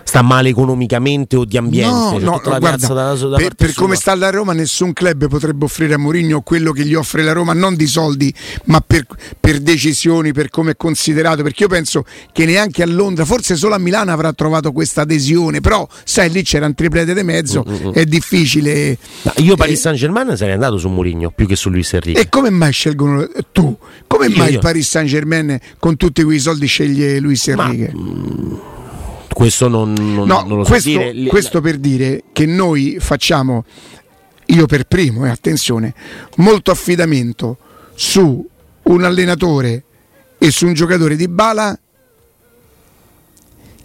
sta 0.02 0.22
male 0.22 0.48
economicamente 0.48 1.36
o 1.36 1.44
di 1.44 1.56
ambiente. 1.56 2.18
No, 2.18 2.40
cioè, 2.40 2.50
no, 2.50 2.58
guarda, 2.58 2.86
da, 2.86 3.14
da 3.14 3.36
per, 3.36 3.54
per 3.54 3.74
come 3.74 3.96
sta 3.96 4.14
la 4.14 4.30
Roma, 4.30 4.52
nessun 4.52 4.92
club 4.92 5.28
potrebbe 5.28 5.64
offrire 5.64 5.94
a 5.94 5.98
Mourinho 5.98 6.40
quello 6.42 6.72
che 6.72 6.84
gli 6.84 6.94
offre 6.94 7.22
la 7.22 7.32
Roma, 7.32 7.52
non 7.52 7.76
di 7.76 7.86
soldi, 7.86 8.32
ma 8.64 8.80
per, 8.80 9.06
per 9.38 9.60
decisioni, 9.60 10.32
per 10.32 10.48
come 10.50 10.72
è 10.72 10.76
considerato. 10.76 11.42
Perché 11.42 11.64
io 11.64 11.68
penso 11.68 12.04
che 12.32 12.44
neanche 12.44 12.82
a 12.82 12.86
Londra, 12.86 13.24
forse 13.24 13.56
solo 13.56 13.74
a 13.74 13.78
Milano 13.78 14.12
avrà 14.12 14.32
trovato 14.32 14.72
questa 14.72 15.02
adesione, 15.02 15.60
però 15.60 15.86
sai, 16.04 16.30
lì 16.30 16.42
c'era 16.42 16.66
un 16.66 16.74
triplete 16.74 17.14
di 17.14 17.22
mezzo, 17.22 17.64
Mm-mm. 17.66 17.92
è 17.92 18.04
difficile. 18.04 18.96
No, 19.22 19.32
io 19.36 19.56
Paris 19.56 19.78
eh, 19.78 19.80
Saint 19.80 19.98
Germain 19.98 20.36
sarei 20.36 20.54
andato 20.54 20.78
su 20.78 20.88
Mourinho 20.88 21.30
più 21.30 21.46
che 21.46 21.56
su 21.56 21.70
Luis 21.70 21.92
Enrique. 21.92 22.20
E 22.20 22.28
come 22.28 22.50
mai 22.50 22.72
scelgono 22.72 23.28
tu? 23.52 23.76
Come 24.06 24.26
io, 24.26 24.36
mai 24.36 24.52
il 24.52 24.58
Paris 24.58 24.88
Saint 24.88 25.08
Germain 25.08 25.58
con 25.78 25.96
tutti 25.96 26.22
quei 26.22 26.38
soldi 26.38 26.66
sceglie 26.66 27.18
Luis 27.20 27.46
Enrique? 27.48 27.90
Ma, 27.92 28.00
mm, 28.00 28.54
questo 29.32 29.68
non, 29.68 29.92
non, 29.92 30.26
no, 30.26 30.42
non 30.46 30.58
lo 30.58 30.64
questo, 30.64 30.90
so 30.90 30.98
dire. 30.98 31.28
Questo 31.28 31.60
per 31.60 31.78
dire 31.78 32.24
che 32.32 32.46
noi 32.46 32.96
facciamo, 33.00 33.64
io 34.46 34.66
per 34.66 34.84
primo, 34.84 35.26
eh, 35.26 35.30
attenzione, 35.30 35.94
molto 36.36 36.70
affidamento 36.70 37.56
su 37.94 38.46
un 38.82 39.04
allenatore 39.04 39.84
e 40.38 40.50
su 40.50 40.66
un 40.66 40.72
giocatore 40.72 41.16
di 41.16 41.28
bala 41.28 41.78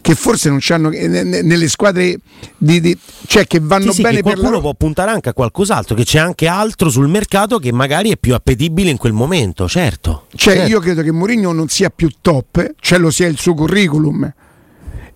che 0.05 0.13
forse 0.13 0.49
non 0.49 0.59
c'hanno 0.61 0.89
nelle 0.89 1.67
squadre 1.67 2.19
di, 2.57 2.79
di, 2.79 2.95
cioè 3.25 3.47
che 3.47 3.59
vanno 3.59 3.89
sì, 3.89 3.93
sì, 3.97 4.01
bene 4.03 4.17
che 4.17 4.21
qualcuno 4.21 4.49
per 4.49 4.57
la... 4.57 4.61
può 4.61 4.73
puntare 4.75 5.09
anche 5.09 5.29
a 5.29 5.33
qualcos'altro 5.33 5.95
che 5.95 6.03
c'è 6.03 6.19
anche 6.19 6.45
altro 6.45 6.91
sul 6.91 7.07
mercato 7.07 7.57
che 7.57 7.73
magari 7.73 8.11
è 8.11 8.17
più 8.17 8.35
appetibile 8.35 8.91
in 8.91 8.97
quel 8.97 9.13
momento 9.13 9.67
certo 9.67 10.27
cioè 10.35 10.57
certo. 10.57 10.69
io 10.69 10.79
credo 10.79 11.01
che 11.01 11.11
Mourinho 11.11 11.51
non 11.53 11.69
sia 11.69 11.89
più 11.89 12.09
top 12.21 12.73
cioè 12.79 12.99
lo 12.99 13.09
sia 13.09 13.25
il 13.25 13.39
suo 13.39 13.55
curriculum 13.55 14.31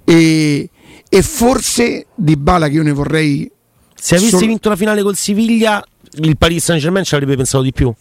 e, 0.10 0.70
e 1.08 1.22
forse 1.22 2.08
Di 2.16 2.36
Bala 2.36 2.68
che 2.68 2.74
io 2.74 2.84
ne 2.84 2.92
vorrei 2.92 3.50
se 3.94 4.16
avesse 4.16 4.38
sol- 4.38 4.48
vinto 4.48 4.70
la 4.70 4.76
finale 4.76 5.04
col 5.04 5.16
Siviglia 5.16 5.86
il 6.22 6.36
Paris 6.36 6.64
Saint 6.64 6.82
Germain 6.82 7.06
ci 7.06 7.14
avrebbe 7.14 7.36
pensato 7.36 7.64
di 7.64 7.72
più 7.72 7.94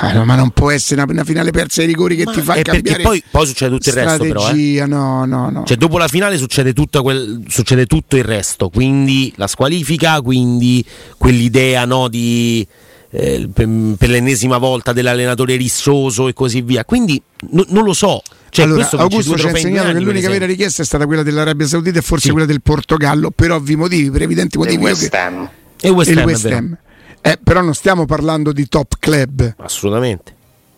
Ah, 0.00 0.12
no, 0.12 0.26
ma 0.26 0.34
non 0.34 0.50
può 0.50 0.70
essere 0.70 1.00
una, 1.00 1.10
una, 1.10 1.24
finale 1.24 1.50
persa 1.50 1.80
ai 1.80 1.86
rigori 1.86 2.14
che 2.14 2.24
ma 2.24 2.32
ti 2.32 2.42
fa 2.42 2.52
cambiare 2.60 2.82
perché 2.82 3.02
poi, 3.02 3.22
poi 3.30 3.46
succede 3.46 3.70
tutto 3.74 3.88
il 3.88 3.94
resto 3.94 4.22
però 4.22 4.50
eh. 4.50 4.84
no, 4.86 5.24
no, 5.24 5.48
no. 5.48 5.64
Cioè, 5.64 5.78
dopo 5.78 5.96
la 5.96 6.08
finale 6.08 6.36
succede 6.36 6.74
tutto, 6.74 7.02
quel, 7.02 7.42
succede 7.48 7.86
tutto 7.86 8.16
il 8.16 8.22
resto 8.22 8.68
quindi 8.68 9.32
la 9.36 9.46
squalifica 9.46 10.20
quindi 10.20 10.84
quell'idea 11.16 11.86
no, 11.86 12.08
di 12.08 12.64
eh, 13.10 13.48
per, 13.52 13.66
per, 13.96 14.10
l'ennesima 14.10 14.58
volta 14.58 14.92
dell'allenatore 14.92 15.56
rissoso 15.56 16.28
e 16.28 16.34
così 16.34 16.60
via 16.60 16.84
quindi 16.84 17.20
no, 17.50 17.64
non 17.68 17.82
lo 17.82 17.94
so 17.94 18.22
cioè, 18.50 18.64
allora, 18.64 18.88
Augusto 18.92 19.36
ci 19.36 19.46
ha 19.46 19.50
insegnato 19.50 19.92
che 19.92 20.00
l'unica 20.00 20.28
vera 20.28 20.46
richiesta 20.46 20.82
è 20.82 20.84
stata 20.84 21.06
quella 21.06 21.22
dell'Arabia 21.22 21.66
Saudita 21.66 21.98
e 21.98 22.02
forse 22.02 22.26
sì. 22.26 22.30
quella 22.30 22.46
del 22.46 22.62
Portogallo, 22.62 23.30
per 23.30 23.52
ovvi 23.52 23.76
motivi, 23.76 24.10
per 24.10 24.22
evidenti 24.22 24.58
motivi. 24.58 24.82
E 24.82 24.86
West 24.86 25.14
Ham. 25.14 25.50
E 25.80 25.88
West 25.90 26.16
Ham, 26.16 26.24
West 26.24 26.44
Ham. 26.46 26.78
Eh, 27.20 27.38
però 27.42 27.60
non 27.60 27.74
stiamo 27.74 28.06
parlando 28.06 28.52
di 28.52 28.66
top 28.68 28.94
club. 28.98 29.54
Assolutamente. 29.58 30.36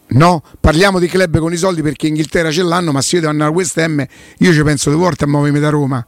No, 0.08 0.42
parliamo 0.58 0.98
di 0.98 1.06
club 1.06 1.38
con 1.38 1.52
i 1.52 1.56
soldi 1.56 1.82
perché 1.82 2.06
in 2.06 2.14
Inghilterra 2.14 2.50
ce 2.50 2.62
l'hanno, 2.62 2.90
ma 2.90 3.00
se 3.00 3.16
io 3.16 3.20
devo 3.20 3.32
andare 3.32 3.50
a 3.50 3.54
West 3.54 3.78
Ham, 3.78 4.04
io 4.38 4.52
ci 4.52 4.62
penso 4.62 4.90
due 4.90 4.98
volte 4.98 5.24
a 5.24 5.26
muovermi 5.28 5.60
da 5.60 5.68
Roma. 5.68 6.04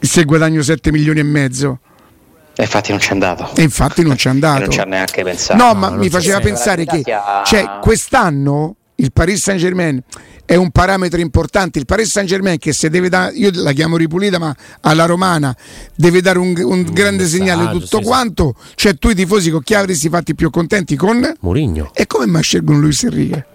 Se 0.00 0.24
guadagno 0.24 0.62
7 0.62 0.92
milioni 0.92 1.20
e 1.20 1.24
mezzo. 1.24 1.80
E 2.54 2.62
infatti 2.62 2.90
non 2.90 2.98
c'è 2.98 3.12
andato. 3.12 3.50
E 3.54 3.62
infatti 3.62 4.02
non 4.02 4.16
c'è 4.16 4.28
andato. 4.30 4.60
non 4.60 4.70
ci 4.70 4.80
ha 4.80 4.84
neanche 4.84 5.22
pensato. 5.22 5.62
No, 5.62 5.72
no 5.72 5.78
ma 5.78 5.90
mi 5.90 6.10
faceva 6.10 6.40
pensare 6.40 6.84
che 6.84 7.02
cioè, 7.44 7.78
quest'anno 7.80 8.76
il 9.00 9.12
Paris 9.12 9.40
Saint 9.40 9.60
Germain 9.60 10.02
è 10.44 10.56
un 10.56 10.70
parametro 10.70 11.20
importante. 11.20 11.78
Il 11.78 11.84
Paris 11.84 12.10
Saint 12.10 12.28
Germain 12.28 12.58
che 12.58 12.72
se 12.72 12.88
deve 12.88 13.08
dare, 13.08 13.34
io 13.34 13.50
la 13.52 13.72
chiamo 13.72 13.96
ripulita, 13.96 14.38
ma 14.38 14.54
alla 14.80 15.04
romana 15.04 15.54
deve 15.94 16.20
dare 16.20 16.38
un, 16.38 16.54
un 16.56 16.80
mm, 16.80 16.92
grande 16.92 17.26
segnale 17.26 17.70
tutto 17.70 17.98
sì, 17.98 18.04
quanto. 18.04 18.54
Sì. 18.58 18.72
Cioè 18.74 18.96
tu 18.96 19.10
i 19.10 19.14
tifosi 19.14 19.50
con 19.50 19.62
chi 19.62 19.74
avresti 19.74 20.08
fatti 20.08 20.34
più 20.34 20.50
contenti 20.50 20.96
con 20.96 21.34
Mourinho. 21.40 21.90
E 21.94 22.06
come 22.06 22.26
mai 22.26 22.42
scelgono 22.42 22.78
Luis 22.78 23.04
Enrique? 23.04 23.46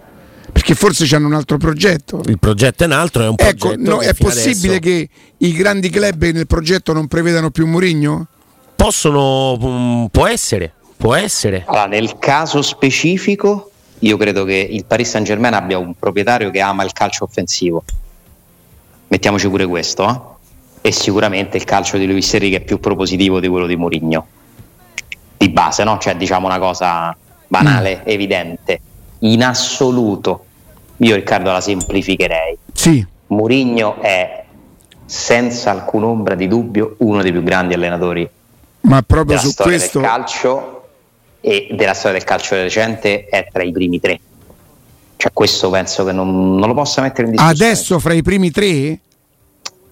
Perché 0.50 0.74
forse 0.74 1.12
hanno 1.14 1.26
un 1.26 1.34
altro 1.34 1.58
progetto. 1.58 2.22
Il 2.26 2.38
progetto 2.38 2.84
è 2.84 2.86
un 2.86 2.92
altro, 2.92 3.24
è 3.24 3.28
un 3.28 3.34
ecco, 3.36 3.74
no, 3.76 4.00
è 4.00 4.14
possibile 4.14 4.76
adesso... 4.76 4.80
che 4.80 5.08
i 5.38 5.52
grandi 5.52 5.90
club 5.90 6.22
nel 6.30 6.46
progetto 6.46 6.92
non 6.92 7.06
prevedano 7.08 7.50
più 7.50 7.66
Mourinho? 7.66 8.28
Possono, 8.76 9.58
um, 9.60 10.08
può 10.10 10.26
essere, 10.26 10.72
può 10.96 11.14
essere. 11.14 11.64
Allora, 11.66 11.86
nel 11.86 12.18
caso 12.18 12.62
specifico 12.62 13.70
io 14.00 14.16
credo 14.16 14.44
che 14.44 14.54
il 14.54 14.84
Paris 14.84 15.10
Saint 15.10 15.26
Germain 15.26 15.54
abbia 15.54 15.78
un 15.78 15.94
proprietario 15.94 16.50
che 16.50 16.60
ama 16.60 16.84
il 16.84 16.92
calcio 16.92 17.24
offensivo. 17.24 17.84
Mettiamoci 19.08 19.48
pure 19.48 19.66
questo, 19.66 20.08
eh? 20.08 20.88
E 20.88 20.92
sicuramente 20.92 21.56
il 21.56 21.64
calcio 21.64 21.96
di 21.96 22.06
Luis 22.06 22.32
Enrique 22.34 22.58
è 22.58 22.60
più 22.62 22.78
propositivo 22.78 23.40
di 23.40 23.48
quello 23.48 23.66
di 23.66 23.76
Mourinho. 23.76 24.26
Di 25.36 25.48
base, 25.48 25.84
no? 25.84 25.98
Cioè, 25.98 26.16
diciamo 26.16 26.46
una 26.46 26.58
cosa 26.58 27.16
banale, 27.46 27.98
mm. 27.98 28.02
evidente. 28.04 28.80
In 29.20 29.42
assoluto, 29.42 30.44
io 30.98 31.14
Riccardo 31.14 31.50
la 31.50 31.60
semplificherei. 31.60 32.58
Sì. 32.72 33.06
Mourinho 33.28 34.00
è 34.00 34.44
senza 35.06 35.70
alcun 35.70 36.04
ombra 36.04 36.34
di 36.34 36.48
dubbio 36.48 36.96
uno 36.98 37.22
dei 37.22 37.32
più 37.32 37.42
grandi 37.42 37.74
allenatori 37.74 38.28
ma 38.84 39.02
proprio 39.02 39.38
su 39.38 39.54
questo 39.54 39.98
del 39.98 40.08
calcio 40.08 40.73
e 41.46 41.68
della 41.72 41.92
storia 41.92 42.16
del 42.18 42.26
calcio 42.26 42.54
recente 42.54 43.26
è 43.26 43.46
tra 43.52 43.62
i 43.62 43.70
primi 43.70 44.00
tre. 44.00 44.18
Cioè 45.16 45.30
questo 45.32 45.68
penso 45.70 46.02
che 46.04 46.12
non, 46.12 46.56
non 46.56 46.68
lo 46.68 46.74
possa 46.74 47.02
mettere 47.02 47.26
in 47.28 47.32
discussione. 47.34 47.64
Adesso 47.70 47.98
fra 47.98 48.14
i 48.14 48.22
primi 48.22 48.50
tre? 48.50 48.98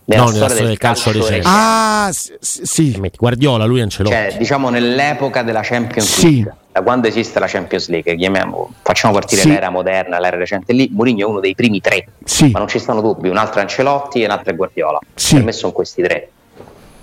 nella 0.05 0.25
No, 0.25 0.31
nella 0.31 0.49
storia 0.49 0.67
del 0.67 0.79
calcio, 0.79 1.13
recente. 1.13 1.29
recente. 1.37 1.49
Ah, 1.49 2.11
sì. 2.11 2.97
Metti 2.99 3.19
Guardiola, 3.19 3.65
lui 3.67 3.81
Ancelotti. 3.83 4.15
Cioè, 4.15 4.35
diciamo 4.37 4.69
nell'epoca 4.69 5.43
della 5.43 5.61
Champions 5.63 6.11
Sì. 6.19 6.33
League, 6.35 6.55
da 6.73 6.83
quando 6.83 7.07
esiste 7.07 7.39
la 7.39 7.47
Champions 7.47 7.89
League, 7.89 8.17
chiamiamo- 8.17 8.73
facciamo 8.83 9.13
partire 9.15 9.43
Sì. 9.43 9.49
l'era 9.49 9.71
moderna, 9.71 10.19
l'era 10.19 10.37
recente 10.37 10.73
lì, 10.73 10.89
Mourinho 10.93 11.21
è 11.27 11.29
uno 11.29 11.39
dei 11.41 11.55
primi 11.55 11.81
tre, 11.81 12.07
Sì. 12.25 12.51
ma 12.51 12.59
non 12.59 12.67
ci 12.69 12.79
stanno 12.81 13.01
dubbi, 13.01 13.29
un 13.29 13.37
altro 13.37 13.61
è 13.61 13.63
Ancelotti 13.63 14.23
e 14.23 14.25
un 14.25 14.33
altro 14.33 14.51
è 14.53 14.57
Guardiola. 14.57 14.99
Sì. 15.15 15.35
Per 15.37 15.45
me 15.45 15.53
sono 15.53 15.73
questi 15.73 16.03
tre. 16.03 16.31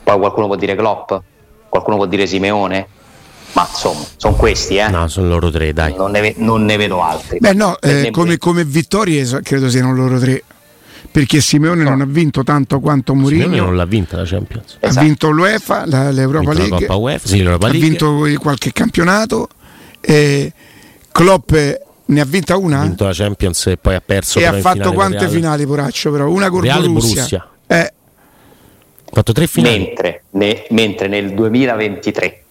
Poi 0.03 0.17
qualcuno 0.19 0.47
può 0.47 0.55
dire 0.57 0.75
Klopp, 0.75 1.13
qualcuno 1.69 1.95
può 1.95 2.05
dire 2.05 2.27
Simeone, 2.27 2.87
ma 3.53 3.67
insomma, 3.69 4.03
sono 4.17 4.35
questi, 4.35 4.77
eh. 4.77 4.89
No, 4.89 5.07
sono 5.07 5.27
loro 5.27 5.49
tre, 5.49 5.73
dai. 5.73 5.93
Non, 5.95 6.11
ne 6.11 6.33
non 6.37 6.63
ne 6.65 6.77
vedo 6.77 7.01
altri. 7.01 7.39
Beh, 7.39 7.53
no, 7.53 7.79
eh, 7.81 7.93
me 8.03 8.11
come, 8.11 8.37
come 8.37 8.63
vittorie 8.65 9.25
credo 9.43 9.69
siano 9.69 9.93
loro 9.93 10.19
tre. 10.19 10.43
Perché 11.11 11.41
Simeone 11.41 11.81
non 11.83 12.01
ha 12.01 12.05
vinto 12.05 12.43
tanto 12.43 12.79
quanto 12.79 13.13
Simeone 13.13 13.37
Mourinho. 13.45 13.65
non 13.65 13.75
l'ha 13.75 13.85
vinta 13.85 14.17
la 14.17 14.25
Champions. 14.25 14.77
Ha 14.79 14.87
Esatto. 14.87 15.05
vinto 15.05 15.29
l'UEFA, 15.31 15.85
la- 15.87 16.07
Ha 16.07 16.11
l'Europa 16.11 16.51
vinto 16.51 16.53
la 16.53 16.67
League, 16.69 16.85
Coppa 16.87 16.99
UEFA, 16.99 17.27
sì, 17.27 17.37
l'Europa 17.41 17.65
ha 17.67 17.69
League. 17.71 17.87
vinto 17.89 18.27
qualche 18.39 18.71
campionato. 18.71 19.47
E 20.01 20.53
Klopp 21.11 21.51
eh, 21.53 21.81
ne 22.05 22.21
ha 22.21 22.25
vinta 22.25 22.57
una 22.57 22.81
ha 22.81 22.83
vinto 22.83 23.05
la 23.05 23.13
Champions 23.13 23.67
e 23.67 23.77
poi 23.77 23.95
ha 23.95 24.01
perso 24.05 24.39
e 24.39 24.45
ha 24.45 24.53
fatto 24.53 24.75
finale 24.77 24.93
quante 24.95 25.17
con 25.17 25.25
Real. 25.25 25.35
finali, 25.35 25.65
poraccio, 25.65 26.11
però 26.11 26.29
una 26.29 26.49
col 26.49 26.61
Real 26.61 26.81
Borussia. 26.87 27.13
Borussia. 27.15 27.49
Eh, 27.65 27.93
Ha 29.05 29.11
fatto 29.11 29.31
tre 29.33 29.47
finali. 29.47 29.79
Mentre, 29.79 30.23
ne- 30.31 30.65
mentre 30.69 31.07
nel 31.07 31.33
2023 31.33 32.27
Quattro. 32.27 32.47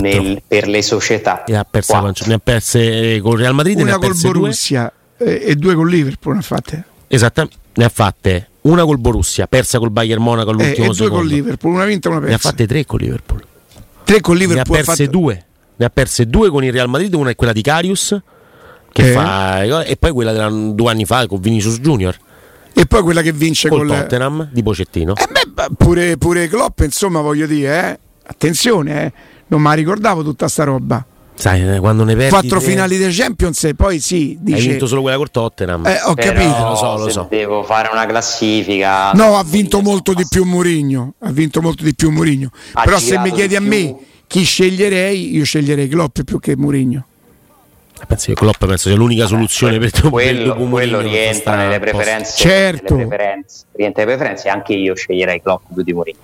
Nel- 0.00 0.42
per 0.46 0.68
le 0.68 0.82
società 0.82 1.44
E 1.44 1.54
ha 1.54 1.64
quattro. 1.70 2.26
ne 2.26 2.34
ha 2.34 2.38
perse 2.38 3.20
con 3.22 3.36
Real 3.36 3.54
Madrid 3.54 3.74
e 3.74 3.78
ne 3.78 3.82
una 3.84 3.94
ha 3.94 3.98
col 3.98 4.08
perse 4.08 4.28
due. 4.30 4.38
Borussia 4.40 4.92
eh, 5.18 5.42
e 5.46 5.54
due 5.56 5.74
con 5.74 5.86
Liverpool 5.88 6.34
ne 6.34 6.40
ha 6.40 6.42
fatte. 6.42 6.84
Esattamente, 7.08 7.56
ne 7.74 7.84
ha 7.84 7.88
fatte 7.88 8.48
una 8.62 8.84
col 8.84 8.98
Borussia, 8.98 9.46
persa 9.46 9.78
col 9.78 9.90
Bayern 9.90 10.22
Monaco 10.22 10.50
Eh, 10.50 10.52
all'ultimo 10.52 10.84
e 10.84 10.88
due 10.88 10.94
secondo. 10.94 11.16
con 11.18 11.26
Liverpool, 11.26 11.72
una 11.74 11.84
vinta 11.84 12.08
e 12.08 12.10
una 12.12 12.20
Ne 12.20 12.26
ha 12.26 12.30
persa. 12.30 12.48
fatte 12.50 12.66
tre 12.66 12.84
con 12.84 12.98
Liverpool. 12.98 13.44
Tre 14.04 14.20
con 14.20 14.36
Ne 14.36 14.44
ha 14.44 14.46
Liverpool. 14.46 14.76
ha 14.76 14.82
perse 14.84 15.04
fatto- 15.04 15.18
due. 15.18 15.44
Ne 15.76 15.84
ha 15.84 15.90
perse 15.90 16.26
due 16.26 16.50
con 16.50 16.64
il 16.64 16.72
Real 16.72 16.88
Madrid, 16.88 17.12
una 17.14 17.30
è 17.30 17.34
quella 17.36 17.52
di 17.52 17.62
Carius 17.62 18.18
che 18.92 19.08
Eh. 19.10 19.12
fa 19.12 19.62
e 19.84 19.96
poi 19.98 20.10
quella 20.10 20.32
della 20.32 20.48
due 20.48 20.90
anni 20.90 21.04
fa 21.04 21.26
con 21.26 21.38
Vinicius 21.38 21.80
Junior 21.80 22.16
E 22.72 22.86
poi 22.86 23.02
quella 23.02 23.20
che 23.22 23.32
vince 23.32 23.68
col 23.68 23.86
col 23.86 23.88
Tottenham 24.00 24.48
di 24.52 24.62
Pocettino. 24.62 25.14
Eh 25.16 25.26
beh, 25.30 25.46
beh, 25.52 25.66
pure, 25.78 26.16
pure 26.18 26.46
Klopp, 26.48 26.80
insomma, 26.80 27.20
voglio 27.20 27.46
dire, 27.46 27.90
eh. 27.92 27.98
attenzione, 28.26 29.04
eh. 29.04 29.12
Non 29.48 29.60
mi 29.62 29.74
ricordavo 29.74 30.22
tutta 30.22 30.48
sta 30.48 30.64
roba. 30.64 31.04
Sai, 31.38 31.68
eh, 31.68 31.80
quando 31.80 32.02
ne 32.04 32.14
perdi 32.14 32.30
Quattro 32.30 32.58
tre- 32.60 32.68
finali 32.70 32.96
dei 32.96 33.12
Champions 33.12 33.62
e 33.64 33.74
poi 33.74 34.00
sì, 34.00 34.38
Hai 34.38 34.54
dice... 34.54 34.68
vinto 34.70 34.86
solo 34.86 35.02
quella 35.02 35.18
col 35.18 35.30
Tottenham. 35.30 35.86
Eh, 35.86 36.00
ho 36.02 36.14
Però, 36.14 36.32
capito. 36.32 36.68
Lo 36.68 36.74
so, 36.74 36.96
lo 36.96 37.08
so. 37.10 37.26
devo 37.28 37.62
fare 37.62 37.90
una 37.92 38.06
classifica 38.06 39.12
No, 39.12 39.36
ha 39.36 39.44
vinto 39.44 39.82
molto 39.82 40.14
di 40.14 40.24
più 40.26 40.44
Mourinho. 40.44 41.14
Ha 41.18 41.30
vinto 41.30 41.60
molto 41.60 41.84
di 41.84 41.94
più 41.94 42.10
Mourinho. 42.10 42.50
Però 42.82 42.98
se 42.98 43.18
mi 43.18 43.30
chiedi 43.32 43.48
di 43.48 43.56
a 43.56 43.60
più. 43.60 43.68
me 43.68 43.96
chi 44.26 44.44
sceglierei, 44.44 45.36
io 45.36 45.44
sceglierei 45.44 45.88
Klopp 45.88 46.20
più 46.22 46.40
che 46.40 46.56
Mourinho. 46.56 47.04
Penso 48.06 48.26
che 48.26 48.34
Klopp 48.34 48.64
penso 48.64 48.88
sia 48.88 48.96
l'unica 48.96 49.26
soluzione 49.26 49.78
per 49.78 49.90
per 49.90 50.10
quello, 50.10 50.54
dopo 50.54 50.68
quello 50.68 50.98
per 50.98 51.06
rientra 51.06 51.54
nelle 51.56 51.78
preferenze, 51.80 52.36
Certo. 52.36 52.94
nelle 52.94 53.08
preferenze 53.08 53.64
rientra 53.72 54.04
nelle 54.04 54.16
preferenze 54.16 54.48
anche 54.50 54.74
io 54.74 54.94
sceglierei 54.94 55.40
Klopp 55.40 55.64
più 55.72 55.82
di 55.82 55.92
Mourinho 55.94 56.18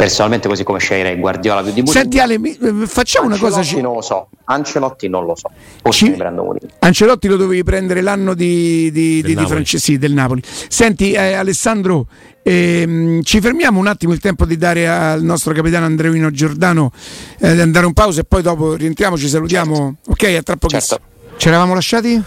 personalmente 0.00 0.48
così 0.48 0.64
come 0.64 0.78
sceglierei 0.78 1.18
Guardiola 1.18 1.62
più 1.62 1.72
di 1.72 1.82
Mourinho 1.82 2.00
Senti 2.00 2.18
Ale, 2.20 2.38
mi- 2.38 2.56
eh, 2.56 2.86
facciamo 2.86 3.26
una 3.26 3.36
cosa... 3.36 3.58
Ancelotti 3.58 3.76
ci- 3.76 3.82
non 3.82 3.94
lo 3.94 4.00
so 4.00 4.28
Ancelotti 4.44 5.08
non 5.08 5.26
lo 5.26 5.34
so 5.36 5.50
forse 5.82 6.04
Ci- 6.06 6.10
mi 6.12 6.16
prendo 6.16 6.42
Mourinho 6.42 6.72
Ancelotti 6.78 7.28
lo 7.28 7.36
dovevi 7.36 7.62
prendere 7.62 8.00
l'anno 8.00 8.32
di, 8.32 8.90
di, 8.90 9.20
Del 9.20 9.22
di, 9.22 9.22
di 9.22 9.34
Napoli. 9.34 9.48
France- 9.56 9.78
sì, 9.78 9.98
del 9.98 10.12
Napoli. 10.14 10.42
Senti 10.68 11.12
eh, 11.12 11.34
Alessandro, 11.34 12.06
ehm, 12.42 13.22
ci 13.22 13.40
fermiamo 13.42 13.78
un 13.78 13.86
attimo 13.88 14.14
il 14.14 14.20
tempo 14.20 14.46
di 14.46 14.56
dare 14.56 14.88
al 14.88 15.22
nostro 15.22 15.52
capitano 15.52 15.84
Andreuino 15.84 16.30
Giordano 16.30 16.92
eh, 17.38 17.54
di 17.54 17.60
andare 17.60 17.84
un 17.84 17.92
pausa 17.92 18.22
e 18.22 18.24
poi 18.24 18.40
dopo 18.40 18.72
rientriamo, 18.74 19.18
ci 19.18 19.28
salutiamo. 19.28 19.96
Ok, 20.06 20.22
a 20.38 20.42
tra 20.42 20.56
pochissimo. 20.56 20.98
Certo. 21.00 21.36
Ci 21.36 21.48
eravamo 21.48 21.74
lasciati? 21.74 22.22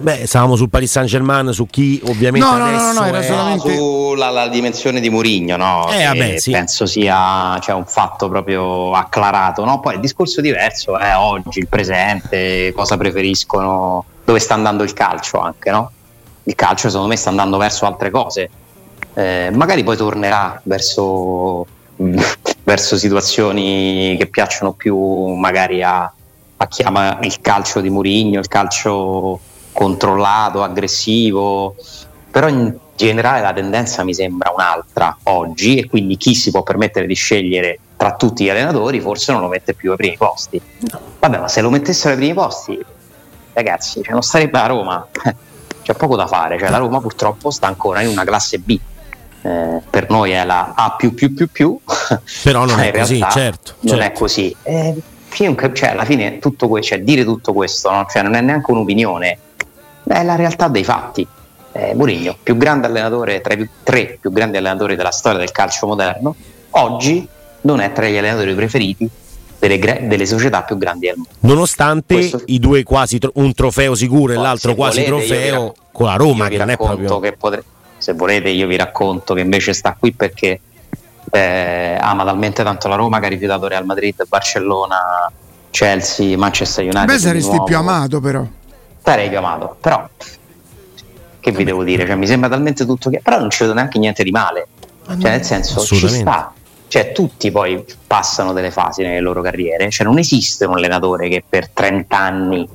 Beh, 0.00 0.26
stavamo 0.26 0.56
sul 0.56 0.68
Paris 0.70 0.90
Saint 0.90 1.08
Germain, 1.08 1.52
su 1.52 1.66
chi 1.66 2.00
ovviamente 2.06 2.46
No, 2.46 2.56
no, 2.56 2.64
no, 2.64 3.04
era 3.06 3.20
è- 3.20 3.22
solamente- 3.22 3.76
sulla 3.76 4.30
la 4.30 4.48
dimensione 4.48 5.00
di 5.00 5.10
Mourinho 5.10 5.56
no? 5.56 5.88
Eh, 5.92 6.04
vabbè, 6.04 6.38
sì. 6.38 6.50
penso 6.50 6.86
sia 6.86 7.58
cioè, 7.60 7.74
un 7.74 7.84
fatto 7.86 8.28
proprio 8.28 8.92
acclarato 8.94 9.64
no? 9.64 9.80
poi 9.80 9.94
il 9.94 10.00
discorso 10.00 10.40
diverso 10.40 10.98
è 10.98 11.16
oggi 11.16 11.58
il 11.60 11.68
presente 11.68 12.72
cosa 12.74 12.96
preferiscono 12.96 14.04
dove 14.24 14.38
sta 14.38 14.54
andando 14.54 14.82
il 14.82 14.92
calcio 14.92 15.38
anche 15.38 15.70
no? 15.70 15.90
il 16.44 16.54
calcio 16.54 16.88
secondo 16.88 17.08
me 17.08 17.16
sta 17.16 17.28
andando 17.30 17.56
verso 17.58 17.86
altre 17.86 18.10
cose 18.10 18.50
Eh, 19.14 19.50
magari 19.52 19.82
poi 19.84 19.96
tornerà 19.96 20.58
verso, 20.64 21.66
verso 22.64 22.96
situazioni 22.96 24.16
che 24.18 24.26
piacciono 24.26 24.72
più 24.72 24.96
magari 25.34 25.82
a, 25.82 26.10
a 26.56 26.66
chi 26.66 26.82
ama 26.82 27.18
il 27.22 27.40
calcio 27.40 27.80
di 27.80 27.90
Mourinho 27.90 28.38
il 28.40 28.48
calcio 28.48 29.38
controllato, 29.72 30.62
aggressivo, 30.62 31.74
però 32.30 32.48
in 32.48 32.74
generale 32.96 33.40
la 33.40 33.52
tendenza 33.52 34.04
mi 34.04 34.14
sembra 34.14 34.52
un'altra 34.54 35.16
oggi 35.24 35.78
e 35.78 35.88
quindi 35.88 36.16
chi 36.16 36.34
si 36.34 36.50
può 36.50 36.62
permettere 36.62 37.06
di 37.06 37.14
scegliere 37.14 37.78
tra 37.96 38.14
tutti 38.14 38.44
gli 38.44 38.48
allenatori 38.48 39.00
forse 39.00 39.32
non 39.32 39.42
lo 39.42 39.48
mette 39.48 39.74
più 39.74 39.90
ai 39.90 39.96
primi 39.96 40.16
posti. 40.16 40.60
Vabbè, 41.20 41.38
ma 41.38 41.48
se 41.48 41.60
lo 41.60 41.70
mettessero 41.70 42.10
ai 42.10 42.16
primi 42.16 42.34
posti, 42.34 42.84
ragazzi, 43.52 44.02
cioè 44.02 44.12
non 44.12 44.22
sarebbe 44.22 44.58
a 44.58 44.66
Roma, 44.66 45.06
c'è 45.82 45.94
poco 45.94 46.16
da 46.16 46.26
fare, 46.26 46.58
cioè 46.58 46.70
la 46.70 46.78
Roma 46.78 47.00
purtroppo 47.00 47.50
sta 47.50 47.66
ancora 47.66 48.00
in 48.00 48.08
una 48.08 48.24
classe 48.24 48.58
B. 48.58 48.78
Eh, 49.44 49.82
per 49.90 50.08
noi 50.08 50.30
è 50.30 50.44
la 50.44 50.72
A 50.74 50.96
Però 52.44 52.64
non 52.64 52.78
è 52.78 52.92
così, 52.92 53.18
certo, 53.30 53.74
non 53.80 53.98
certo. 53.98 54.04
è 54.04 54.12
così 54.12 54.56
Eh, 54.62 55.02
cioè, 55.72 55.88
alla 55.88 56.04
fine 56.04 56.38
tutto 56.38 56.68
que- 56.68 56.80
cioè, 56.80 57.00
dire 57.00 57.24
tutto 57.24 57.52
questo 57.52 57.90
no? 57.90 58.06
Cioè, 58.08 58.22
non 58.22 58.34
è 58.34 58.40
neanche 58.40 58.70
un'opinione 58.70 59.38
è 60.06 60.22
la 60.22 60.34
realtà 60.36 60.68
dei 60.68 60.84
fatti 60.84 61.26
eh, 61.74 61.94
Mourinho, 61.94 62.36
più 62.42 62.56
grande 62.56 62.86
allenatore 62.86 63.40
tra 63.40 63.54
i 63.54 63.56
più- 63.56 63.68
tre 63.82 64.18
più 64.20 64.30
grandi 64.30 64.56
allenatori 64.58 64.94
della 64.96 65.10
storia 65.10 65.38
del 65.38 65.52
calcio 65.52 65.86
moderno 65.86 66.34
oggi 66.70 67.26
non 67.62 67.80
è 67.80 67.92
tra 67.92 68.06
gli 68.06 68.16
allenatori 68.16 68.54
preferiti 68.54 69.08
delle, 69.58 70.06
delle 70.08 70.26
società 70.26 70.62
più 70.64 70.76
grandi 70.76 71.06
del 71.06 71.16
mondo 71.16 71.30
Nonostante 71.40 72.14
Questo- 72.14 72.42
i 72.46 72.58
due 72.58 72.82
quasi 72.82 73.18
tro- 73.18 73.30
un 73.34 73.54
trofeo 73.54 73.94
sicuro 73.94 74.32
e 74.32 74.36
l'altro 74.36 74.74
quasi 74.74 75.04
volete, 75.04 75.26
trofeo 75.26 75.62
rac- 75.66 75.76
con 75.92 76.06
la 76.06 76.16
Roma, 76.16 76.48
che 76.48 76.58
non 76.58 76.70
è 76.70 76.76
proprio. 76.76 77.20
che 77.20 77.32
potre- 77.32 77.64
se 77.96 78.12
volete 78.14 78.48
io 78.48 78.66
vi 78.66 78.76
racconto 78.76 79.32
che 79.34 79.40
invece 79.40 79.72
sta 79.72 79.96
qui 79.98 80.12
perché 80.12 80.60
eh, 81.30 81.96
ama 82.00 82.24
talmente 82.24 82.62
tanto 82.64 82.88
la 82.88 82.96
Roma 82.96 83.20
che 83.20 83.26
ha 83.26 83.28
rifiutato 83.28 83.68
Real 83.68 83.84
Madrid, 83.86 84.26
Barcellona, 84.28 85.30
Chelsea, 85.70 86.36
Manchester 86.36 86.84
United. 86.84 87.04
Beh, 87.06 87.18
saresti 87.18 87.62
più 87.64 87.76
amato 87.76 88.20
però. 88.20 88.44
Sarei 89.04 89.28
più 89.28 89.38
amato, 89.38 89.76
però 89.80 90.08
che 91.40 91.50
vi 91.50 91.64
devo 91.64 91.82
dire? 91.82 92.06
Cioè, 92.06 92.14
mi 92.14 92.26
sembra 92.26 92.48
talmente 92.48 92.84
tutto 92.86 93.10
che 93.10 93.20
però 93.22 93.38
non 93.38 93.50
ci 93.50 93.62
vedo 93.62 93.74
neanche 93.74 93.98
niente 93.98 94.22
di 94.22 94.30
male. 94.30 94.68
Cioè, 95.06 95.30
nel 95.30 95.42
senso, 95.44 95.80
ci 95.80 96.08
sta. 96.08 96.52
Cioè, 96.86 97.12
tutti 97.12 97.50
poi 97.50 97.84
passano 98.06 98.52
delle 98.52 98.70
fasi 98.70 99.02
nelle 99.02 99.20
loro 99.20 99.42
carriere. 99.42 99.90
Cioè, 99.90 100.06
non 100.06 100.18
esiste 100.18 100.66
un 100.66 100.74
allenatore 100.76 101.28
che 101.28 101.42
per 101.46 101.68
30 101.70 102.16
anni 102.16 102.68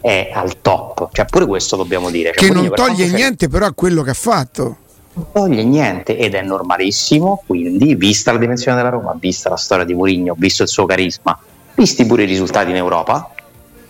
è 0.00 0.30
al 0.32 0.60
top. 0.62 1.08
Cioè, 1.12 1.26
pure 1.26 1.44
questo 1.46 1.76
dobbiamo 1.76 2.08
dire. 2.08 2.32
Cioè, 2.34 2.48
Che 2.48 2.54
non 2.54 2.70
toglie 2.72 3.06
sia- 3.08 3.16
niente 3.16 3.48
però 3.48 3.66
a 3.66 3.72
quello 3.72 4.02
che 4.02 4.10
ha 4.10 4.14
fatto. 4.14 4.76
non 5.14 5.26
toglie 5.32 5.64
niente 5.64 6.16
ed 6.16 6.34
è 6.34 6.42
normalissimo. 6.42 7.42
Quindi, 7.44 7.94
vista 7.94 8.32
la 8.32 8.38
dimensione 8.38 8.76
della 8.78 8.88
Roma, 8.90 9.14
vista 9.20 9.50
la 9.50 9.56
storia 9.56 9.84
di 9.84 9.92
Mourinho, 9.92 10.34
visto 10.38 10.62
il 10.62 10.68
suo 10.68 10.86
carisma, 10.86 11.38
visti 11.74 12.06
pure 12.06 12.22
i 12.22 12.26
risultati 12.26 12.70
in 12.70 12.76
Europa, 12.76 13.32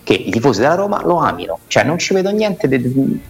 che 0.09 0.15
i 0.15 0.31
tifosi 0.31 0.61
della 0.61 0.75
Roma 0.75 1.03
lo 1.05 1.17
amino. 1.19 1.59
Cioè, 1.67 1.85
non 1.85 1.99
ci 1.99 2.15
vedo 2.15 2.31
niente 2.31 2.67
di. 2.67 2.79
Non 2.95 3.21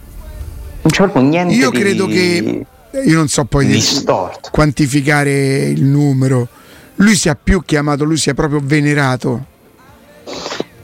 c'è 0.87 1.03
proprio 1.03 1.23
niente 1.23 1.53
Io 1.55 1.71
di- 1.71 1.77
credo 1.77 2.07
che 2.07 2.65
io 3.03 3.15
non 3.17 3.27
so 3.27 3.43
poi 3.43 3.65
di 3.65 3.73
di- 3.73 3.81
storto. 3.81 4.49
quantificare 4.49 5.57
il 5.65 5.83
numero. 5.83 6.47
Lui 6.95 7.15
sia 7.15 7.35
più 7.35 7.63
che 7.65 7.75
amato, 7.75 8.05
lui 8.05 8.15
sia 8.15 8.33
proprio 8.33 8.61
venerato. 8.63 9.43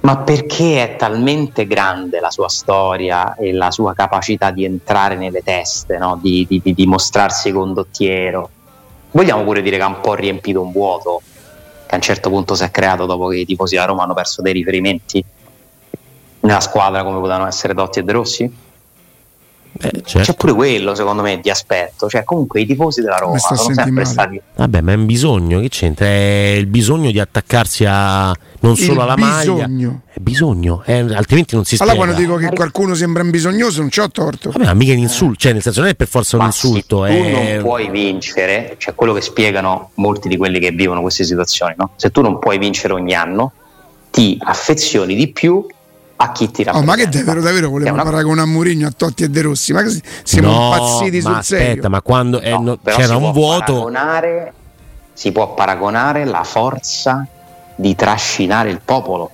Ma 0.01 0.17
perché 0.17 0.83
è 0.83 0.95
talmente 0.97 1.65
grande 1.65 2.19
la 2.19 2.29
sua 2.29 2.49
storia 2.49 3.33
e 3.35 3.53
la 3.53 3.71
sua 3.71 3.93
capacità 3.93 4.51
di 4.51 4.65
entrare 4.65 5.15
nelle 5.15 5.41
teste, 5.43 5.97
no? 5.97 6.19
di, 6.21 6.45
di, 6.47 6.59
di 6.61 6.73
dimostrarsi 6.73 7.51
condottiero? 7.53 8.49
Vogliamo 9.11 9.43
pure 9.45 9.61
dire 9.61 9.77
che 9.77 9.83
ha 9.83 9.87
un 9.87 10.01
po' 10.01 10.13
riempito 10.13 10.61
un 10.61 10.71
vuoto 10.73 11.21
che 11.87 11.93
a 11.93 11.95
un 11.95 12.01
certo 12.01 12.29
punto 12.29 12.53
si 12.53 12.63
è 12.63 12.69
creato 12.71 13.05
dopo 13.05 13.27
che 13.27 13.37
i 13.37 13.45
tifosi 13.45 13.75
della 13.75 13.87
Roma 13.87 14.03
hanno 14.03 14.13
perso 14.13 14.41
dei 14.41 14.53
riferimenti 14.53 15.23
nella 16.45 16.61
squadra 16.61 17.03
come 17.03 17.19
potevano 17.19 17.47
essere 17.47 17.73
Totti 17.73 17.99
e 17.99 18.03
De 18.03 18.11
Rossi? 18.11 18.63
Eh, 19.77 19.91
certo. 20.05 20.31
C'è 20.31 20.37
pure 20.37 20.53
quello, 20.53 20.95
secondo 20.95 21.21
me, 21.21 21.41
di 21.41 21.49
aspetto. 21.49 22.07
Cioè, 22.07 22.23
comunque 22.23 22.61
i 22.61 22.65
tifosi 22.65 23.01
della 23.01 23.17
Roma 23.17 23.37
sono 23.37 23.59
sempre 23.59 23.91
male. 23.91 24.05
stati. 24.05 24.41
Vabbè, 24.55 24.79
ma 24.79 24.93
è 24.93 24.95
un 24.95 25.05
bisogno, 25.05 25.59
che 25.59 25.67
c'entra? 25.67 26.05
È 26.05 26.55
il 26.57 26.67
bisogno 26.67 27.11
di 27.11 27.19
attaccarsi 27.19 27.83
a 27.85 28.33
non 28.61 28.77
solo 28.77 29.01
alla 29.01 29.15
bisogno. 29.15 29.67
maglia. 29.67 29.99
È 30.13 30.19
bisogno, 30.19 30.81
eh, 30.85 30.99
altrimenti 31.13 31.55
non 31.55 31.65
si 31.65 31.75
spiega. 31.75 31.91
Allora, 31.91 32.13
quando 32.13 32.33
dico 32.33 32.37
che 32.37 32.55
qualcuno 32.55 32.95
sembra 32.95 33.21
un 33.21 33.31
bisognoso, 33.31 33.81
non 33.81 33.89
ci 33.89 33.99
ho 33.99 34.09
torto. 34.09 34.51
Vabbè, 34.51 34.63
ma 34.63 34.73
mica 34.73 34.93
un 34.93 34.99
insulto, 34.99 35.39
cioè, 35.39 35.51
nel 35.51 35.61
senso, 35.61 35.81
non 35.81 35.89
è 35.89 35.95
per 35.95 36.07
forza 36.07 36.37
un 36.37 36.43
ma 36.43 36.47
insulto. 36.47 37.05
Se 37.05 37.11
tu 37.11 37.29
non 37.29 37.57
puoi 37.61 37.89
vincere, 37.89 38.75
cioè 38.77 38.95
quello 38.95 39.11
che 39.11 39.21
spiegano 39.21 39.89
molti 39.95 40.29
di 40.29 40.37
quelli 40.37 40.59
che 40.59 40.71
vivono 40.71 41.01
queste 41.01 41.25
situazioni, 41.25 41.73
no? 41.75 41.91
Se 41.97 42.11
tu 42.11 42.21
non 42.21 42.39
puoi 42.39 42.57
vincere 42.59 42.93
ogni 42.93 43.13
anno, 43.13 43.51
ti 44.09 44.37
affezioni 44.39 45.15
di 45.15 45.27
più 45.27 45.65
a 46.17 46.31
chi 46.31 46.49
ti 46.49 46.63
rappresenta. 46.63 46.79
Oh, 46.79 46.83
ma 46.83 46.95
che 46.95 47.09
davvero, 47.09 47.41
davvero 47.41 47.69
volevano 47.69 48.01
una... 48.01 48.03
paragonare 48.03 48.47
a 48.47 48.51
Mourinho, 48.51 48.87
a 48.87 48.91
Totti 48.95 49.23
e 49.23 49.29
De 49.29 49.41
Rossi? 49.41 49.73
Ma 49.73 49.83
siamo 50.23 50.47
no, 50.47 50.73
impazziti 50.73 51.21
sul 51.21 51.33
aspetta, 51.33 51.63
serio. 51.63 51.89
ma 51.89 52.01
quando 52.01 52.41
no, 52.41 52.59
no, 52.59 52.79
c'era 52.83 53.15
un 53.17 53.31
vuoto. 53.31 53.91
Si 55.13 55.31
può 55.31 55.53
paragonare 55.53 56.25
la 56.25 56.43
forza 56.43 57.25
di 57.75 57.95
trascinare 57.95 58.69
il 58.69 58.81
popolo, 58.83 59.31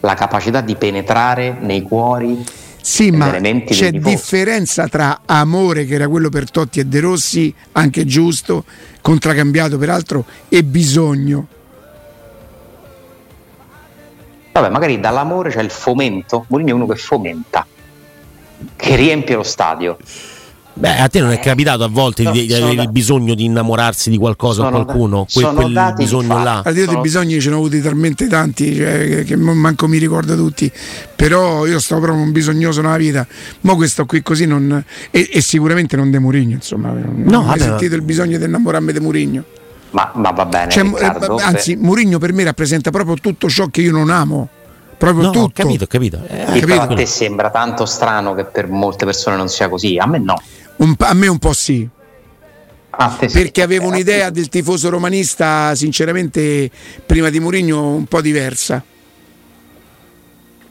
la 0.00 0.14
capacità 0.14 0.60
di 0.60 0.74
penetrare 0.76 1.56
nei 1.60 1.82
cuori. 1.82 2.44
Sì, 2.80 3.10
ma 3.10 3.30
c'è 3.30 3.92
differenza 3.92 4.88
tra 4.88 5.20
amore, 5.24 5.86
che 5.86 5.94
era 5.94 6.06
quello 6.06 6.28
per 6.28 6.50
Totti 6.50 6.80
e 6.80 6.84
De 6.84 7.00
Rossi, 7.00 7.54
anche 7.72 8.04
giusto, 8.04 8.64
contraccambiato 9.00 9.78
peraltro, 9.78 10.26
e 10.50 10.62
bisogno 10.62 11.48
Vabbè, 14.54 14.68
magari 14.68 15.00
dall'amore 15.00 15.50
c'è 15.50 15.60
il 15.60 15.70
fomento. 15.70 16.44
Mourinho 16.46 16.70
è 16.70 16.74
uno 16.74 16.86
che 16.86 16.94
fomenta, 16.94 17.66
che 18.76 18.94
riempie 18.94 19.34
lo 19.34 19.42
stadio. 19.42 19.96
Beh, 20.76 20.98
a 21.00 21.08
te 21.08 21.18
non 21.18 21.32
è 21.32 21.40
capitato 21.40 21.82
a 21.82 21.88
volte 21.88 22.22
no, 22.22 22.30
di, 22.30 22.46
di 22.46 22.54
avere 22.54 22.76
da... 22.76 22.82
il 22.82 22.90
bisogno 22.90 23.34
di 23.34 23.44
innamorarsi 23.46 24.10
di 24.10 24.16
qualcosa 24.16 24.64
o 24.64 24.70
qualcuno? 24.70 25.26
Da... 25.32 25.48
Que- 25.48 25.54
quel 25.54 25.94
bisogno 25.96 26.40
là? 26.40 26.62
Io 26.66 26.84
sono... 26.84 26.96
di 26.96 27.02
bisogni 27.02 27.40
ce 27.40 27.48
ne 27.48 27.54
ho 27.56 27.58
avuti 27.58 27.80
talmente 27.80 28.28
tanti 28.28 28.76
cioè, 28.76 29.08
che, 29.08 29.24
che, 29.24 29.36
manco 29.36 29.88
mi 29.88 29.98
ricordo 29.98 30.36
tutti. 30.36 30.70
Però 31.16 31.66
io 31.66 31.80
stavo 31.80 32.02
proprio 32.02 32.22
un 32.22 32.30
bisognoso 32.30 32.80
nella 32.80 32.96
vita. 32.96 33.26
Ma 33.62 33.74
questo 33.74 34.06
qui 34.06 34.22
così 34.22 34.46
non. 34.46 34.84
E, 35.10 35.30
e 35.32 35.40
sicuramente 35.40 35.96
non 35.96 36.12
De 36.12 36.20
Murigno, 36.20 36.54
insomma. 36.54 36.92
Non 36.92 37.24
no, 37.24 37.40
ho 37.40 37.42
mai 37.42 37.58
sentito 37.58 37.96
il 37.96 38.02
bisogno 38.02 38.38
di 38.38 38.44
innamorarmi 38.44 38.92
di 38.92 39.00
Murigno. 39.00 39.44
Ma, 39.94 40.10
ma, 40.14 40.30
va 40.32 40.44
bene. 40.44 40.72
Cioè, 40.72 40.82
Riccardo, 40.82 41.36
anzi, 41.36 41.76
Mourinho 41.76 42.18
per 42.18 42.32
me 42.32 42.42
rappresenta 42.42 42.90
proprio 42.90 43.14
tutto 43.14 43.48
ciò 43.48 43.68
che 43.68 43.80
io 43.80 43.92
non 43.92 44.10
amo. 44.10 44.48
Proprio 44.98 45.26
no, 45.26 45.30
tutto. 45.30 45.62
Ho 45.62 45.64
capito, 45.64 45.84
ho 45.84 45.86
capito. 45.86 46.20
Eh, 46.26 46.58
capito. 46.58 46.80
A 46.80 46.86
te 46.88 47.06
sembra 47.06 47.50
tanto 47.50 47.86
strano 47.86 48.34
che 48.34 48.44
per 48.44 48.68
molte 48.68 49.04
persone 49.04 49.36
non 49.36 49.48
sia 49.48 49.68
così? 49.68 49.96
A 49.96 50.06
me 50.06 50.18
no. 50.18 50.34
Un, 50.76 50.94
a 50.98 51.14
me 51.14 51.28
un 51.28 51.38
po' 51.38 51.52
sì. 51.52 51.88
Perché 52.96 53.50
sì. 53.52 53.60
avevo 53.60 53.86
un'idea 53.86 54.30
del 54.30 54.48
tifoso 54.48 54.88
romanista, 54.88 55.74
sinceramente, 55.76 56.68
prima 57.06 57.30
di 57.30 57.38
Mourinho 57.38 57.88
un 57.88 58.06
po' 58.06 58.20
diversa. 58.20 58.82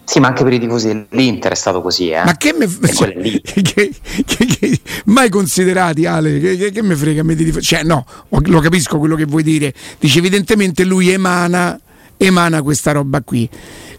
Sì, 0.06 0.20
ma 0.20 0.28
anche 0.28 0.44
per 0.44 0.54
i 0.54 0.60
tifosi 0.60 0.88
dell'Inter 0.88 1.54
è 1.54 1.56
stato 1.56 1.82
così, 1.82 2.10
eh? 2.10 2.24
Ma 2.26 2.36
che 2.36 2.54
me 2.54 2.68
cioè, 2.94 3.14
che, 3.42 3.62
che, 3.62 4.46
che, 4.46 4.80
mai 5.06 5.30
considerati, 5.30 6.06
Ale? 6.06 6.40
Che, 6.40 6.72
che 6.72 6.82
me 6.82 6.96
frega 6.96 7.24
me 7.24 7.36
di 7.36 7.46
tifosi? 7.46 7.66
Cioè, 7.66 7.84
no, 7.84 8.06
lo 8.30 8.60
capisco 8.60 9.00
quello 9.00 9.16
che 9.16 9.26
vuoi 9.26 9.44
dire. 9.44 9.74
Dice, 10.00 10.20
evidentemente 10.20 10.84
lui 10.84 11.10
emana, 11.10 11.80
emana 12.18 12.62
questa 12.62 12.92
roba 12.92 13.22
qui. 13.22 13.50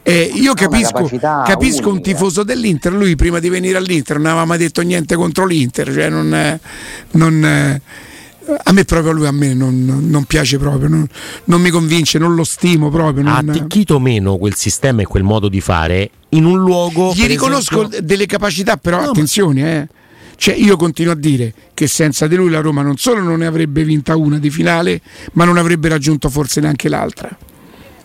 Eh, 0.03 0.31
io 0.35 0.53
capisco, 0.53 1.11
capisco 1.19 1.89
un 1.89 2.03
tifoso 2.03 2.43
dell'Inter, 2.43 2.93
lui 2.93 3.17
prima 3.17 3.39
di 3.39 3.49
venire 3.49 3.79
all'Inter 3.79 4.19
non 4.19 4.27
aveva 4.27 4.45
mai 4.45 4.59
detto 4.59 4.83
niente 4.83 5.15
contro 5.15 5.47
l'Inter, 5.47 5.91
cioè 5.91 6.11
non, 6.11 6.61
non 7.13 7.81
a 8.63 8.73
me 8.73 8.85
proprio 8.85 9.13
lui 9.13 9.27
a 9.27 9.33
me 9.33 9.55
non, 9.55 10.07
non 10.09 10.25
piace 10.25 10.59
proprio, 10.59 10.89
non, 10.89 11.07
non, 11.45 11.61
mi 11.61 11.71
convince, 11.71 12.19
non 12.19 12.35
lo 12.35 12.45
stimo 12.45 12.91
proprio. 12.91 13.23
Non... 13.23 13.33
Ha 13.33 13.39
attecchito 13.39 13.99
meno 13.99 14.37
quel 14.37 14.55
sistema 14.55 15.03
e 15.03 15.07
quel 15.07 15.23
modo 15.23 15.49
di 15.49 15.61
fare 15.61 16.11
in 16.31 16.45
un 16.45 16.59
luogo. 16.59 17.13
Gli 17.15 17.27
riconosco 17.27 17.87
esempio... 17.87 18.03
delle 18.03 18.27
capacità, 18.27 18.77
però 18.77 19.01
no, 19.01 19.11
attenzione, 19.11 19.63
ma... 19.63 19.69
eh. 19.69 19.89
Cioè, 20.37 20.55
io 20.55 20.77
continuo 20.77 21.13
a 21.13 21.17
dire 21.17 21.55
che 21.75 21.87
senza 21.87 22.27
di 22.27 22.35
lui 22.35 22.51
la 22.51 22.61
Roma 22.61 22.83
non 22.83 22.97
solo 22.97 23.23
non 23.23 23.39
ne 23.39 23.47
avrebbe 23.47 23.85
vinta 23.85 24.17
una 24.17 24.39
di 24.39 24.51
finale, 24.51 25.01
ma 25.35 25.45
non 25.45 25.59
avrebbe 25.59 25.89
raggiunto 25.89 26.29
forse 26.29 26.61
neanche 26.61 26.89
l'altra 26.89 27.37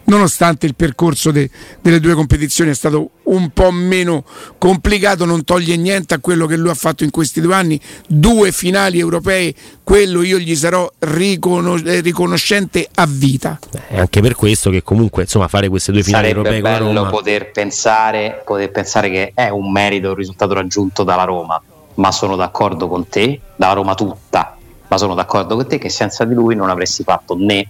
nonostante 0.10 0.66
il 0.66 0.76
percorso 0.76 1.32
de, 1.32 1.50
delle 1.82 2.00
due 2.00 2.14
competizioni 2.16 2.72
è 2.72 2.74
stato 2.74 3.12
un 3.24 3.52
po' 3.52 3.72
meno 3.72 4.24
complicato, 4.58 5.24
non 5.24 5.44
toglie 5.44 5.78
niente 5.78 6.16
a 6.16 6.20
quello 6.20 6.48
che 6.48 6.58
lui 6.58 6.70
ha 6.70 6.74
fatto 6.74 7.04
in 7.04 7.12
questi 7.12 7.40
due 7.42 7.54
anni, 7.54 7.80
due 8.08 8.52
finali 8.52 9.00
europee, 9.00 9.54
quello 9.84 10.24
io 10.24 10.40
gli 10.40 10.56
sarò 10.56 10.90
riconos- 11.00 11.84
eh, 11.86 12.02
riconoscente 12.02 12.88
a 12.96 13.06
vita. 13.08 13.60
È 13.88 14.00
anche 14.00 14.22
per 14.22 14.36
questo 14.36 14.72
che 14.72 14.82
comunque 14.82 15.24
insomma 15.24 15.48
fare 15.48 15.70
queste 15.70 15.92
due 15.92 16.04
finali 16.04 16.30
Sarebbe 16.30 16.50
europee 16.50 16.62
bello 16.62 16.94
Roma... 16.94 17.10
poter, 17.10 17.52
pensare, 17.52 18.42
poter 18.44 18.72
pensare 18.72 19.10
che 19.10 19.32
è 19.36 19.50
un 19.50 19.72
merito 19.72 20.10
il 20.10 20.16
risultato 20.18 20.54
raggiunto 20.56 21.04
dalla 21.04 21.24
Roma, 21.24 21.62
ma 21.96 22.12
sono 22.12 22.36
d'accordo 22.36 22.88
con 22.88 23.08
te, 23.08 23.40
dalla 23.56 23.74
Roma 23.74 23.94
tutta, 23.94 24.58
ma 24.88 24.98
sono 24.98 25.14
d'accordo 25.14 25.56
con 25.56 25.68
te 25.68 25.78
che 25.78 25.90
senza 25.90 26.26
di 26.26 26.34
lui 26.34 26.56
non 26.56 26.72
avresti 26.72 27.04
fatto 27.04 27.36
né 27.38 27.68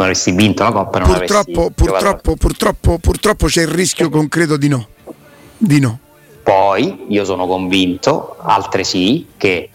non 0.00 0.08
avresti 0.08 0.32
vinto 0.32 0.62
la 0.62 0.72
Coppa. 0.72 0.98
Non 0.98 1.08
purtroppo, 1.08 1.70
purtroppo, 1.74 2.36
purtroppo, 2.36 2.98
purtroppo, 2.98 3.46
c'è 3.46 3.62
il 3.62 3.68
rischio 3.68 4.08
concreto 4.08 4.56
di 4.56 4.68
no. 4.68 4.86
di 5.56 5.78
no. 5.78 5.98
Poi 6.42 7.04
io 7.08 7.24
sono 7.24 7.46
convinto, 7.46 8.36
altresì, 8.40 9.28
che 9.36 9.68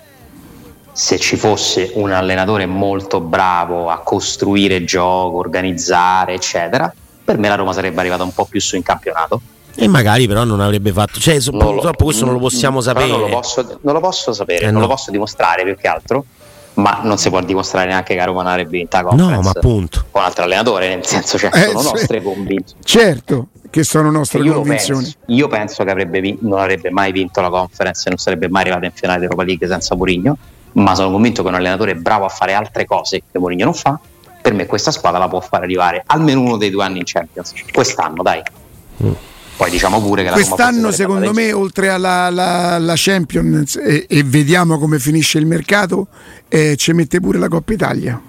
se 0.92 1.20
ci 1.20 1.36
fosse 1.36 1.92
un 1.96 2.12
allenatore 2.12 2.66
molto 2.66 3.20
bravo 3.20 3.90
a 3.90 4.00
costruire 4.00 4.84
gioco, 4.84 5.38
organizzare, 5.38 6.34
eccetera, 6.34 6.92
per 7.24 7.38
me 7.38 7.48
la 7.48 7.56
Roma 7.56 7.74
sarebbe 7.74 8.00
arrivata 8.00 8.24
un 8.24 8.34
po' 8.34 8.46
più 8.46 8.60
su 8.60 8.76
in 8.76 8.84
campionato. 8.84 9.42
E 9.78 9.88
magari 9.88 10.26
però 10.26 10.46
non 10.46 10.62
avrebbe 10.62 10.92
fatto, 10.94 11.20
cioè, 11.20 11.38
purtroppo 11.52 12.06
questo 12.06 12.26
non 12.26 12.34
lo 12.34 12.40
possiamo 12.40 12.82
sapere. 12.82 13.08
Non 13.08 13.20
lo 13.20 13.28
posso, 13.28 13.80
non 13.82 13.94
lo 13.94 14.00
posso 14.00 14.34
sapere, 14.34 14.62
eh 14.62 14.72
non 14.72 14.82
no. 14.82 14.88
lo 14.88 14.88
posso 14.88 15.12
dimostrare 15.12 15.64
più 15.64 15.76
che 15.76 15.88
altro 15.88 16.26
ma 16.76 17.00
non 17.04 17.18
si 17.18 17.30
può 17.30 17.42
dimostrare 17.42 17.88
neanche 17.88 18.16
che 18.16 18.22
a 18.22 18.26
Roma 18.26 18.44
non 18.44 18.52
avrebbe 18.52 18.78
vinto 18.78 18.98
la 18.98 19.04
conference 19.04 19.36
no, 19.36 19.42
ma 19.42 19.50
appunto. 19.50 20.06
con 20.12 20.22
un 20.22 20.28
altro 20.28 20.44
allenatore, 20.44 20.90
nel 20.90 21.06
senso 21.06 21.38
cioè, 21.38 21.50
eh, 21.54 21.68
sono 21.68 21.80
sì. 21.80 21.92
nostre 21.92 22.22
convinzioni. 22.22 22.84
Certo 22.84 23.48
che 23.76 23.84
sono 23.84 24.10
nostre 24.10 24.40
io 24.40 24.54
convinzioni. 24.54 25.04
Penso, 25.04 25.18
io 25.26 25.48
penso 25.50 25.84
che 25.84 25.92
avrebbe, 25.92 26.38
non 26.40 26.60
avrebbe 26.60 26.92
mai 26.92 27.12
vinto 27.12 27.42
la 27.42 27.50
conference 27.50 28.08
e 28.08 28.10
non 28.10 28.18
sarebbe 28.18 28.48
mai 28.48 28.62
arrivato 28.62 28.86
in 28.86 28.92
finale 28.94 29.18
di 29.18 29.24
Europa 29.26 29.44
League 29.44 29.68
senza 29.68 29.96
Mourinho, 29.96 30.38
ma 30.74 30.96
sono 30.96 31.12
convinto 31.12 31.42
che 31.42 31.50
un 31.50 31.56
allenatore 31.56 31.96
bravo 31.96 32.24
a 32.24 32.30
fare 32.30 32.54
altre 32.54 32.86
cose 32.86 33.24
che 33.30 33.38
Mourinho 33.38 33.66
non 33.66 33.74
fa, 33.74 34.00
per 34.42 34.54
me 34.54 34.66
questa 34.66 34.92
squadra 34.92 35.20
la 35.20 35.28
può 35.28 35.42
fare 35.42 35.66
arrivare 35.66 36.04
almeno 36.06 36.40
uno 36.40 36.56
dei 36.56 36.70
due 36.70 36.86
anni 36.86 37.00
in 37.00 37.04
Champions, 37.06 37.54
quest'anno 37.74 38.22
dai. 38.24 38.42
Mm. 39.04 39.12
Poi 39.58 39.70
diciamo 39.70 40.02
pure 40.02 40.24
che 40.24 40.32
quest'anno 40.32 40.92
secondo 40.92 41.32
me 41.32 41.54
oltre 41.54 41.90
alla, 41.90 42.26
alla, 42.26 42.74
alla 42.74 42.94
Champions 42.96 43.78
e, 43.78 44.06
e, 44.10 44.24
vediamo 44.24 44.78
come 44.78 45.00
finisce 45.00 45.38
il 45.38 45.46
mercato 45.46 46.08
eh, 46.50 46.76
ci 46.76 46.92
mette 46.92 47.22
pure 47.22 47.40
la 47.40 47.48
Coppa 47.48 47.72
Italia 47.72 48.22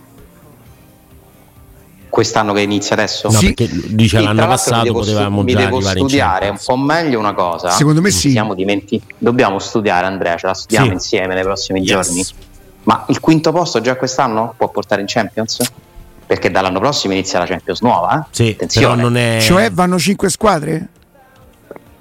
quest'anno 2.16 2.54
che 2.54 2.60
inizia 2.60 2.94
adesso? 2.94 3.28
No, 3.28 3.36
sì. 3.36 3.52
perché 3.52 3.68
dice 3.88 4.20
l'anno 4.20 4.46
passato 4.46 4.90
potevamo 4.90 5.42
stu- 5.42 5.50
già 5.50 5.58
devo 5.58 5.80
studiare 5.82 6.48
un 6.48 6.58
po' 6.64 6.76
meglio 6.76 7.18
una 7.18 7.34
cosa 7.34 7.70
secondo 7.70 8.00
me 8.00 8.10
sì 8.10 8.40
dimenti- 8.54 9.02
dobbiamo 9.18 9.58
studiare 9.58 10.06
Andrea 10.06 10.36
ce 10.36 10.46
la 10.46 10.54
studiamo 10.54 10.86
sì. 10.86 10.92
insieme 10.92 11.34
nei 11.34 11.42
prossimi 11.42 11.80
yes. 11.80 11.88
giorni 11.88 12.24
ma 12.84 13.04
il 13.08 13.20
quinto 13.20 13.52
posto 13.52 13.80
già 13.80 13.96
quest'anno 13.96 14.54
può 14.56 14.70
portare 14.70 15.02
in 15.02 15.08
Champions? 15.08 15.58
perché 16.26 16.50
dall'anno 16.50 16.80
prossimo 16.80 17.12
inizia 17.12 17.38
la 17.38 17.46
Champions 17.46 17.82
nuova 17.82 18.20
eh? 18.20 18.26
sì, 18.30 18.48
Attenzione. 18.48 18.86
però 18.86 18.98
non 18.98 19.16
è... 19.16 19.38
cioè 19.40 19.70
vanno 19.70 19.98
cinque 19.98 20.30
squadre? 20.30 20.88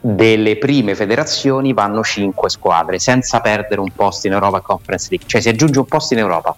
Delle 0.08 0.58
prime 0.58 0.94
federazioni 0.94 1.74
vanno 1.74 2.04
5 2.04 2.48
squadre 2.48 3.00
senza 3.00 3.40
perdere 3.40 3.82
un 3.82 3.90
posto 3.90 4.28
in 4.28 4.34
Europa 4.34 4.60
Conference 4.60 5.08
League, 5.10 5.28
cioè 5.28 5.42
si 5.42 5.50
aggiunge 5.50 5.80
un 5.80 5.86
posto 5.86 6.14
in 6.14 6.20
Europa 6.20 6.56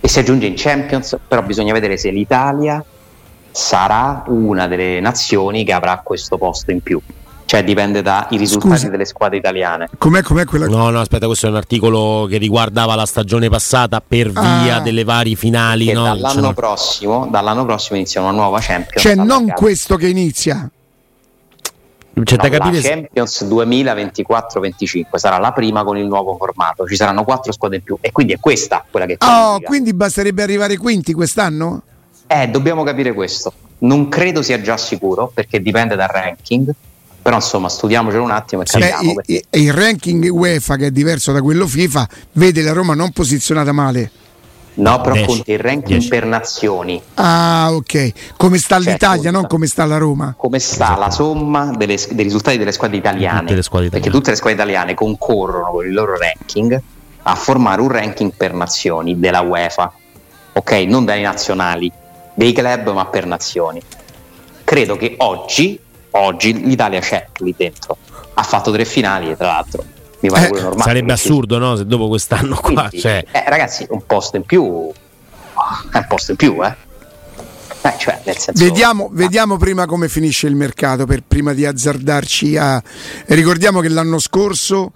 e 0.00 0.08
si 0.08 0.18
aggiunge 0.18 0.46
in 0.46 0.54
Champions, 0.56 1.18
però 1.28 1.42
bisogna 1.42 1.74
vedere 1.74 1.98
se 1.98 2.08
l'Italia 2.08 2.82
sarà 3.50 4.24
una 4.28 4.66
delle 4.66 4.98
nazioni 5.00 5.62
che 5.62 5.74
avrà 5.74 6.00
questo 6.02 6.38
posto 6.38 6.70
in 6.70 6.80
più. 6.80 6.98
Cioè 7.44 7.62
dipende 7.62 8.00
dai 8.00 8.38
risultati 8.38 8.76
Scusa, 8.76 8.88
delle 8.88 9.04
squadre 9.04 9.36
italiane. 9.36 9.90
Com'è, 9.98 10.22
com'è 10.22 10.46
quella... 10.46 10.66
No, 10.66 10.88
no, 10.88 11.00
aspetta, 11.00 11.26
questo 11.26 11.46
è 11.46 11.50
un 11.50 11.56
articolo 11.56 12.26
che 12.28 12.38
riguardava 12.38 12.94
la 12.94 13.04
stagione 13.04 13.50
passata 13.50 14.00
per 14.00 14.30
via 14.30 14.76
ah. 14.76 14.80
delle 14.80 15.04
varie 15.04 15.34
finali. 15.36 15.92
No? 15.92 16.04
Dall'anno, 16.04 16.54
prossimo, 16.54 17.28
dall'anno 17.30 17.66
prossimo 17.66 17.98
inizia 17.98 18.22
una 18.22 18.30
nuova 18.30 18.58
Champions. 18.60 19.02
Cioè 19.02 19.14
non 19.14 19.48
questo 19.54 19.96
che 19.96 20.08
inizia, 20.08 20.68
c'è 22.22 22.36
no, 22.36 22.42
da 22.42 22.48
capire 22.48 22.76
la 22.76 22.88
Champions 22.88 23.44
2024-25 23.44 25.16
sarà 25.16 25.38
la 25.38 25.52
prima 25.52 25.82
con 25.82 25.96
il 25.96 26.06
nuovo 26.06 26.36
formato, 26.36 26.86
ci 26.86 26.94
saranno 26.94 27.24
quattro 27.24 27.52
squadre 27.52 27.78
in 27.78 27.82
più 27.82 27.98
e 28.00 28.12
quindi 28.12 28.34
è 28.34 28.40
questa 28.40 28.84
quella 28.88 29.06
che 29.06 29.16
Oh, 29.18 29.60
quindi 29.60 29.92
basterebbe 29.92 30.42
arrivare 30.42 30.76
quinti 30.76 31.12
quest'anno? 31.12 31.82
Eh, 32.26 32.48
dobbiamo 32.48 32.82
capire 32.84 33.12
questo. 33.12 33.52
Non 33.78 34.08
credo 34.08 34.42
sia 34.42 34.60
già 34.60 34.76
sicuro 34.76 35.30
perché 35.32 35.60
dipende 35.60 35.94
dal 35.96 36.08
ranking, 36.08 36.72
Però 37.20 37.36
insomma, 37.36 37.68
studiamocelo 37.68 38.22
un 38.22 38.30
attimo 38.30 38.62
e 38.62 38.64
capiamo. 38.64 39.14
Beh, 39.14 39.14
perché... 39.14 39.58
il 39.58 39.72
ranking 39.72 40.28
UEFA, 40.30 40.76
che 40.76 40.86
è 40.86 40.90
diverso 40.90 41.32
da 41.32 41.40
quello 41.42 41.66
FIFA, 41.66 42.08
vede 42.32 42.62
la 42.62 42.72
Roma 42.72 42.94
non 42.94 43.10
posizionata 43.10 43.72
male. 43.72 44.10
No, 44.76 45.00
però 45.00 45.14
Dieci. 45.14 45.28
conta 45.28 45.52
il 45.52 45.58
ranking 45.58 45.98
Dieci. 45.98 46.08
per 46.08 46.24
nazioni. 46.24 47.00
Ah, 47.14 47.68
ok. 47.70 48.12
Come 48.36 48.58
sta 48.58 48.80
cioè, 48.80 48.92
l'Italia, 48.92 49.22
conta. 49.22 49.38
non 49.38 49.46
come 49.46 49.66
sta 49.66 49.84
la 49.84 49.98
Roma. 49.98 50.34
Come 50.36 50.58
sta 50.58 50.84
esatto. 50.84 51.00
la 51.00 51.10
somma 51.10 51.72
delle, 51.76 51.96
dei 52.10 52.24
risultati 52.24 52.58
delle 52.58 52.72
squadre 52.72 52.96
italiane. 52.96 53.40
Tutte 53.40 53.54
le 53.54 53.62
squadre 53.62 53.86
italiane. 53.86 53.90
Perché 53.90 54.10
tutte 54.10 54.30
le 54.30 54.36
squadre 54.36 54.58
italiane 54.58 54.94
concorrono 54.94 55.70
con 55.70 55.86
il 55.86 55.92
loro 55.92 56.16
ranking 56.16 56.82
a 57.26 57.34
formare 57.36 57.80
un 57.80 57.88
ranking 57.88 58.32
per 58.36 58.52
nazioni 58.52 59.18
della 59.18 59.40
UEFA. 59.40 59.92
Ok, 60.54 60.72
non 60.86 61.04
dai 61.04 61.22
nazionali, 61.22 61.90
dei 62.34 62.52
club, 62.52 62.92
ma 62.92 63.06
per 63.06 63.26
nazioni. 63.26 63.80
Credo 64.64 64.96
che 64.96 65.14
oggi, 65.18 65.78
oggi 66.10 66.64
l'Italia 66.64 67.00
c'è 67.00 67.28
lì 67.38 67.54
dentro. 67.56 67.96
Ha 68.34 68.42
fatto 68.42 68.72
tre 68.72 68.84
finali, 68.84 69.36
tra 69.36 69.46
l'altro 69.46 69.84
mi 70.24 70.30
pare 70.30 70.48
eh, 70.48 70.60
normale. 70.60 70.82
Sarebbe 70.82 71.12
assurdo, 71.12 71.58
no? 71.58 71.76
Se 71.76 71.86
dopo 71.86 72.08
quest'anno 72.08 72.56
qua. 72.56 72.88
Quindi, 72.88 73.00
cioè... 73.00 73.24
eh, 73.30 73.44
ragazzi, 73.46 73.86
un 73.90 74.04
posto 74.06 74.36
in 74.36 74.44
più. 74.44 74.90
È 75.92 75.96
un 75.96 76.06
posto 76.08 76.30
in 76.32 76.36
più, 76.36 76.64
eh. 76.64 76.74
Eh, 77.82 77.94
cioè, 77.98 78.18
senso, 78.24 78.52
vediamo, 78.54 79.10
vediamo, 79.12 79.58
prima 79.58 79.84
come 79.84 80.08
finisce 80.08 80.46
il 80.46 80.56
mercato 80.56 81.04
per 81.04 81.22
prima 81.26 81.52
di 81.52 81.66
azzardarci 81.66 82.56
a... 82.56 82.82
ricordiamo 83.26 83.80
che 83.80 83.90
l'anno 83.90 84.18
scorso 84.18 84.92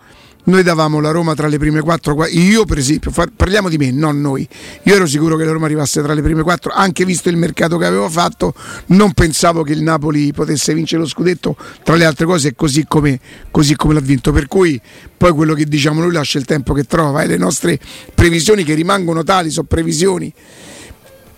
noi 0.48 0.62
davamo 0.62 1.00
la 1.00 1.10
Roma 1.10 1.34
tra 1.34 1.46
le 1.46 1.58
prime 1.58 1.80
quattro. 1.80 2.26
Io, 2.26 2.64
per 2.64 2.78
esempio, 2.78 3.12
parliamo 3.36 3.68
di 3.68 3.76
me, 3.76 3.90
non 3.90 4.20
noi. 4.20 4.48
Io 4.84 4.94
ero 4.94 5.06
sicuro 5.06 5.36
che 5.36 5.44
la 5.44 5.52
Roma 5.52 5.66
arrivasse 5.66 6.02
tra 6.02 6.14
le 6.14 6.22
prime 6.22 6.42
quattro, 6.42 6.72
anche 6.72 7.04
visto 7.04 7.28
il 7.28 7.36
mercato 7.36 7.76
che 7.76 7.84
avevo 7.84 8.08
fatto. 8.08 8.54
Non 8.86 9.12
pensavo 9.12 9.62
che 9.62 9.72
il 9.72 9.82
Napoli 9.82 10.32
potesse 10.32 10.72
vincere 10.72 11.02
lo 11.02 11.08
scudetto, 11.08 11.54
tra 11.82 11.96
le 11.96 12.04
altre 12.06 12.24
cose, 12.24 12.54
così 12.54 12.86
come, 12.88 13.20
così 13.50 13.76
come 13.76 13.92
l'ha 13.94 14.00
vinto. 14.00 14.32
Per 14.32 14.46
cui 14.48 14.80
poi 15.16 15.32
quello 15.32 15.52
che 15.52 15.66
diciamo 15.66 16.00
noi 16.00 16.12
lascia 16.12 16.38
il 16.38 16.46
tempo 16.46 16.72
che 16.72 16.84
trova 16.84 17.22
e 17.22 17.26
le 17.26 17.36
nostre 17.36 17.78
previsioni 18.14 18.64
che 18.64 18.74
rimangono 18.74 19.22
tali 19.22 19.50
sono 19.50 19.66
previsioni 19.66 20.32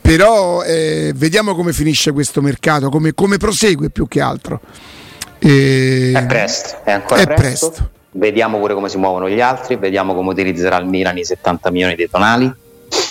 però 0.00 0.62
eh, 0.62 1.12
vediamo 1.14 1.54
come 1.54 1.72
finisce 1.72 2.11
questo 2.11 2.40
mercato, 2.40 2.88
come, 2.88 3.14
come 3.14 3.36
prosegue 3.36 3.90
più 3.90 4.08
che 4.08 4.20
altro. 4.20 4.61
E... 5.38 6.12
È 6.16 6.26
presto, 6.26 6.80
è 6.84 6.90
ancora 6.90 7.20
è 7.20 7.26
presto. 7.26 7.68
presto. 7.68 7.90
Vediamo 8.12 8.58
pure 8.58 8.74
come 8.74 8.88
si 8.88 8.98
muovono 8.98 9.28
gli 9.28 9.40
altri, 9.40 9.76
vediamo 9.76 10.14
come 10.14 10.30
utilizzerà 10.30 10.78
il 10.78 10.86
Milan 10.86 11.16
i 11.16 11.24
70 11.24 11.70
milioni 11.70 11.94
di 11.94 12.08
tonali, 12.11 12.52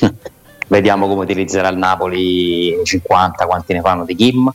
vediamo 0.68 1.08
come 1.08 1.24
utilizzerà 1.24 1.70
il 1.70 1.78
Napoli 1.78 2.82
i 2.82 2.84
50, 2.84 3.46
quanti 3.46 3.74
ne 3.74 3.80
fanno 3.80 4.04
di 4.04 4.16
Kim. 4.16 4.52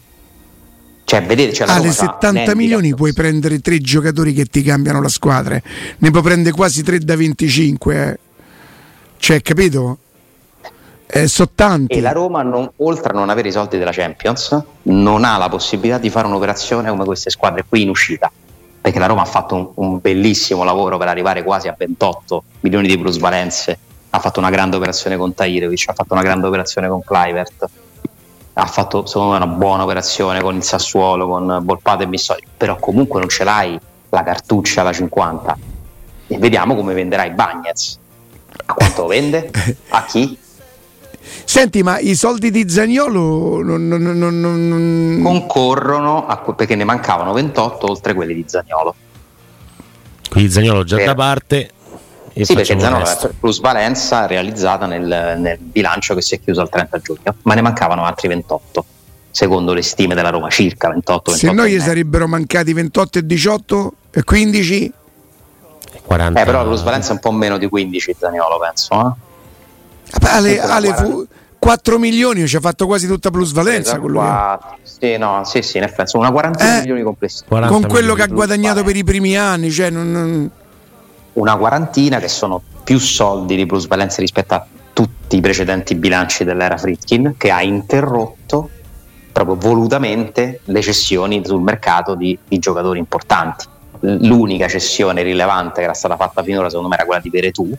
Cioè, 1.06 1.22
vedete, 1.22 1.52
cioè 1.54 1.68
Alle 1.70 1.92
70 1.92 2.54
milioni 2.54 2.94
puoi 2.94 3.14
prendere 3.14 3.60
tre 3.60 3.78
giocatori 3.78 4.34
che 4.34 4.44
ti 4.44 4.62
cambiano 4.62 5.00
la 5.00 5.08
squadra, 5.08 5.58
ne 5.98 6.10
puoi 6.10 6.22
prendere 6.22 6.54
quasi 6.54 6.82
3 6.82 6.98
da 6.98 7.16
25. 7.16 8.08
Eh. 8.08 8.18
Cioè, 9.16 9.40
capito? 9.40 9.98
Eh, 11.06 11.26
so 11.26 11.48
tanti. 11.54 11.94
E 11.94 12.00
la 12.02 12.12
Roma, 12.12 12.42
non, 12.42 12.70
oltre 12.76 13.12
a 13.12 13.14
non 13.14 13.30
avere 13.30 13.48
i 13.48 13.52
soldi 13.52 13.78
della 13.78 13.92
Champions, 13.92 14.62
non 14.82 15.24
ha 15.24 15.38
la 15.38 15.48
possibilità 15.48 15.96
di 15.98 16.10
fare 16.10 16.26
un'operazione 16.26 16.90
come 16.90 17.04
queste 17.04 17.30
squadre 17.30 17.64
qui 17.66 17.82
in 17.82 17.88
uscita 17.88 18.30
perché 18.84 18.98
la 18.98 19.06
Roma 19.06 19.22
ha 19.22 19.24
fatto 19.24 19.54
un, 19.54 19.70
un, 19.76 19.98
bellissimo 19.98 20.62
lavoro 20.62 20.98
per 20.98 21.08
arrivare 21.08 21.42
quasi 21.42 21.68
a 21.68 21.74
28 21.74 22.44
milioni 22.60 22.86
di 22.86 22.98
plusvalenze, 22.98 23.78
ha 24.10 24.18
fatto 24.18 24.40
una 24.40 24.50
grande 24.50 24.76
operazione 24.76 25.16
con 25.16 25.32
Tairovic, 25.32 25.88
ha 25.88 25.94
fatto 25.94 26.12
una 26.12 26.22
grande 26.22 26.48
operazione 26.48 26.86
con 26.86 27.02
Clivert, 27.02 27.66
ha 28.52 28.66
fatto 28.66 29.06
secondo 29.06 29.30
me 29.30 29.36
una 29.36 29.46
buona 29.46 29.84
operazione 29.84 30.42
con 30.42 30.56
il 30.56 30.62
Sassuolo, 30.62 31.26
con 31.26 31.62
Volpato 31.62 32.02
e 32.02 32.06
Missoli, 32.06 32.42
però 32.54 32.76
comunque 32.76 33.20
non 33.20 33.30
ce 33.30 33.44
l'hai 33.44 33.80
la 34.10 34.22
cartuccia 34.22 34.82
alla 34.82 34.92
50 34.92 35.58
e 36.26 36.36
vediamo 36.36 36.76
come 36.76 36.92
venderai 36.92 37.30
Bagnets. 37.30 37.98
A 38.66 38.74
quanto 38.74 39.00
lo 39.00 39.08
vende? 39.08 39.50
A 39.88 40.04
chi? 40.04 40.38
Senti, 41.44 41.82
ma 41.82 41.98
i 41.98 42.14
soldi 42.14 42.50
di 42.50 42.68
Zagnolo 42.68 43.62
non, 43.62 43.86
non, 43.86 44.40
non, 44.40 45.20
concorrono 45.22 46.26
a, 46.26 46.36
perché 46.38 46.74
ne 46.74 46.84
mancavano 46.84 47.32
28 47.32 47.90
oltre 47.90 48.14
quelli 48.14 48.34
di 48.34 48.44
Zagnolo. 48.46 48.94
Quindi 50.30 50.50
Zagnolo 50.50 50.84
già 50.84 50.96
per... 50.96 51.06
da 51.06 51.14
parte. 51.14 51.70
E 52.32 52.44
sì, 52.44 52.54
perché 52.54 52.78
Zagnolo 52.78 53.04
è 53.04 53.30
plusvalenza 53.38 54.26
realizzata 54.26 54.86
nel, 54.86 55.36
nel 55.38 55.58
bilancio 55.58 56.14
che 56.14 56.22
si 56.22 56.34
è 56.34 56.40
chiuso 56.40 56.60
al 56.60 56.68
30 56.68 56.98
giugno, 56.98 57.34
ma 57.42 57.54
ne 57.54 57.60
mancavano 57.60 58.04
altri 58.04 58.28
28 58.28 58.84
secondo 59.34 59.72
le 59.72 59.82
stime 59.82 60.14
della 60.14 60.30
Roma, 60.30 60.48
circa 60.48 60.90
28. 60.90 61.32
28 61.32 61.36
Se 61.36 61.52
noi 61.52 61.72
gli 61.72 61.80
sarebbero 61.80 62.28
mancati 62.28 62.72
28 62.72 63.18
e 63.18 63.26
18 63.26 63.92
e 64.12 64.22
15? 64.22 64.92
40. 66.04 66.40
Eh, 66.40 66.44
però 66.44 66.58
la 66.58 66.64
plusvalenza 66.64 67.10
è 67.10 67.12
un 67.12 67.18
po' 67.18 67.32
meno 67.32 67.58
di 67.58 67.68
15 67.68 68.14
Zaniolo, 68.16 68.58
penso. 68.60 68.94
Eh? 68.94 69.23
Ale, 70.20 70.60
Ale 70.60 70.94
fu 70.94 71.26
4 71.58 71.98
milioni, 71.98 72.46
ci 72.46 72.56
ha 72.56 72.60
fatto 72.60 72.86
quasi 72.86 73.06
tutta 73.06 73.30
plusvalenza 73.30 73.98
con 73.98 74.10
lui. 74.10 74.26
Sì, 74.82 75.16
no, 75.16 75.42
sì, 75.44 75.62
sì, 75.62 75.78
in 75.78 75.84
effetti 75.84 76.10
sono 76.10 76.24
una 76.24 76.32
quarantina 76.32 76.76
eh, 76.76 76.80
milioni 76.80 77.02
complessivi. 77.02 77.48
Con 77.48 77.86
quello 77.86 78.14
che 78.14 78.22
ha 78.22 78.26
guadagnato 78.26 78.84
per 78.84 78.96
i 78.96 79.02
primi 79.02 79.36
anni, 79.36 79.70
cioè 79.70 79.88
non, 79.88 80.12
non... 80.12 80.50
una 81.32 81.56
quarantina 81.56 82.18
che 82.18 82.28
sono 82.28 82.60
più 82.84 82.98
soldi 82.98 83.56
di 83.56 83.64
plusvalenza 83.64 84.20
rispetto 84.20 84.54
a 84.54 84.66
tutti 84.92 85.36
i 85.36 85.40
precedenti 85.40 85.94
bilanci 85.94 86.44
dell'era 86.44 86.76
Fritkin, 86.76 87.34
che 87.38 87.50
ha 87.50 87.62
interrotto 87.62 88.68
proprio 89.32 89.56
volutamente 89.56 90.60
le 90.64 90.80
cessioni 90.82 91.42
sul 91.44 91.60
mercato 91.60 92.14
di, 92.14 92.38
di 92.46 92.58
giocatori 92.58 92.98
importanti. 92.98 93.64
L'unica 94.00 94.68
cessione 94.68 95.22
rilevante 95.22 95.78
che 95.78 95.84
era 95.84 95.94
stata 95.94 96.16
fatta 96.16 96.42
finora, 96.42 96.68
secondo 96.68 96.88
me, 96.88 96.94
era 96.94 97.04
quella 97.04 97.20
di 97.20 97.30
Veretù. 97.30 97.76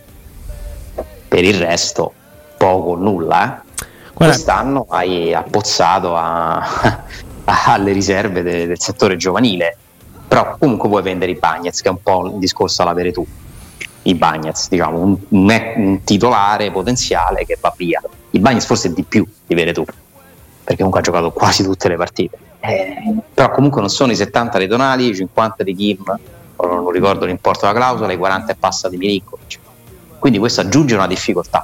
Per 1.28 1.44
il 1.44 1.56
resto, 1.56 2.14
poco 2.58 2.92
o 2.92 2.96
nulla. 2.96 3.60
Eh. 3.60 3.84
Quest'anno 4.14 4.86
hai 4.90 5.34
abbozzato 5.34 6.16
a, 6.16 7.04
alle 7.46 7.92
riserve 7.92 8.42
de, 8.42 8.68
del 8.68 8.80
settore 8.80 9.18
giovanile, 9.18 9.78
però 10.28 10.56
comunque 10.58 10.90
puoi 10.90 11.02
vendere 11.02 11.32
i 11.32 11.36
Bagnets, 11.36 11.82
che 11.82 11.90
è 11.90 11.92
un 11.92 12.02
po' 12.02 12.28
il 12.28 12.40
discorso 12.40 12.82
all'avere 12.82 13.12
tu. 13.12 13.26
I 14.04 14.16
Bagnets, 14.16 14.70
diciamo, 14.70 15.00
un, 15.00 15.18
un, 15.30 15.74
un 15.76 16.04
titolare 16.04 16.72
potenziale 16.72 17.46
che 17.46 17.58
va 17.60 17.74
via. 17.76 18.02
I 18.32 18.40
Bagnets 18.40 18.66
forse 18.66 18.94
di 18.94 19.04
più 19.04 19.26
di 19.46 19.54
avere 19.54 19.74
tu, 19.74 19.84
perché 19.84 20.78
comunque 20.78 21.00
ha 21.00 21.04
giocato 21.04 21.32
quasi 21.32 21.64
tutte 21.64 21.88
le 21.88 21.96
partite. 21.96 22.38
Eh, 22.60 23.16
però 23.34 23.52
comunque 23.52 23.82
non 23.82 23.90
sono 23.90 24.12
i 24.12 24.16
70 24.16 24.58
dei 24.58 24.68
Tonali, 24.68 25.10
i 25.10 25.16
50 25.16 25.64
di 25.64 25.76
Kim, 25.76 26.04
non 26.58 26.90
ricordo 26.90 27.26
l'importo 27.26 27.66
della 27.66 27.78
clausola, 27.78 28.12
i 28.12 28.18
40 28.18 28.52
e 28.52 28.56
passa 28.56 28.90
di 28.90 28.98
Milinkovic. 28.98 29.60
Quindi 30.26 30.42
questo 30.42 30.62
aggiunge 30.62 30.96
una 30.96 31.06
difficoltà 31.06 31.64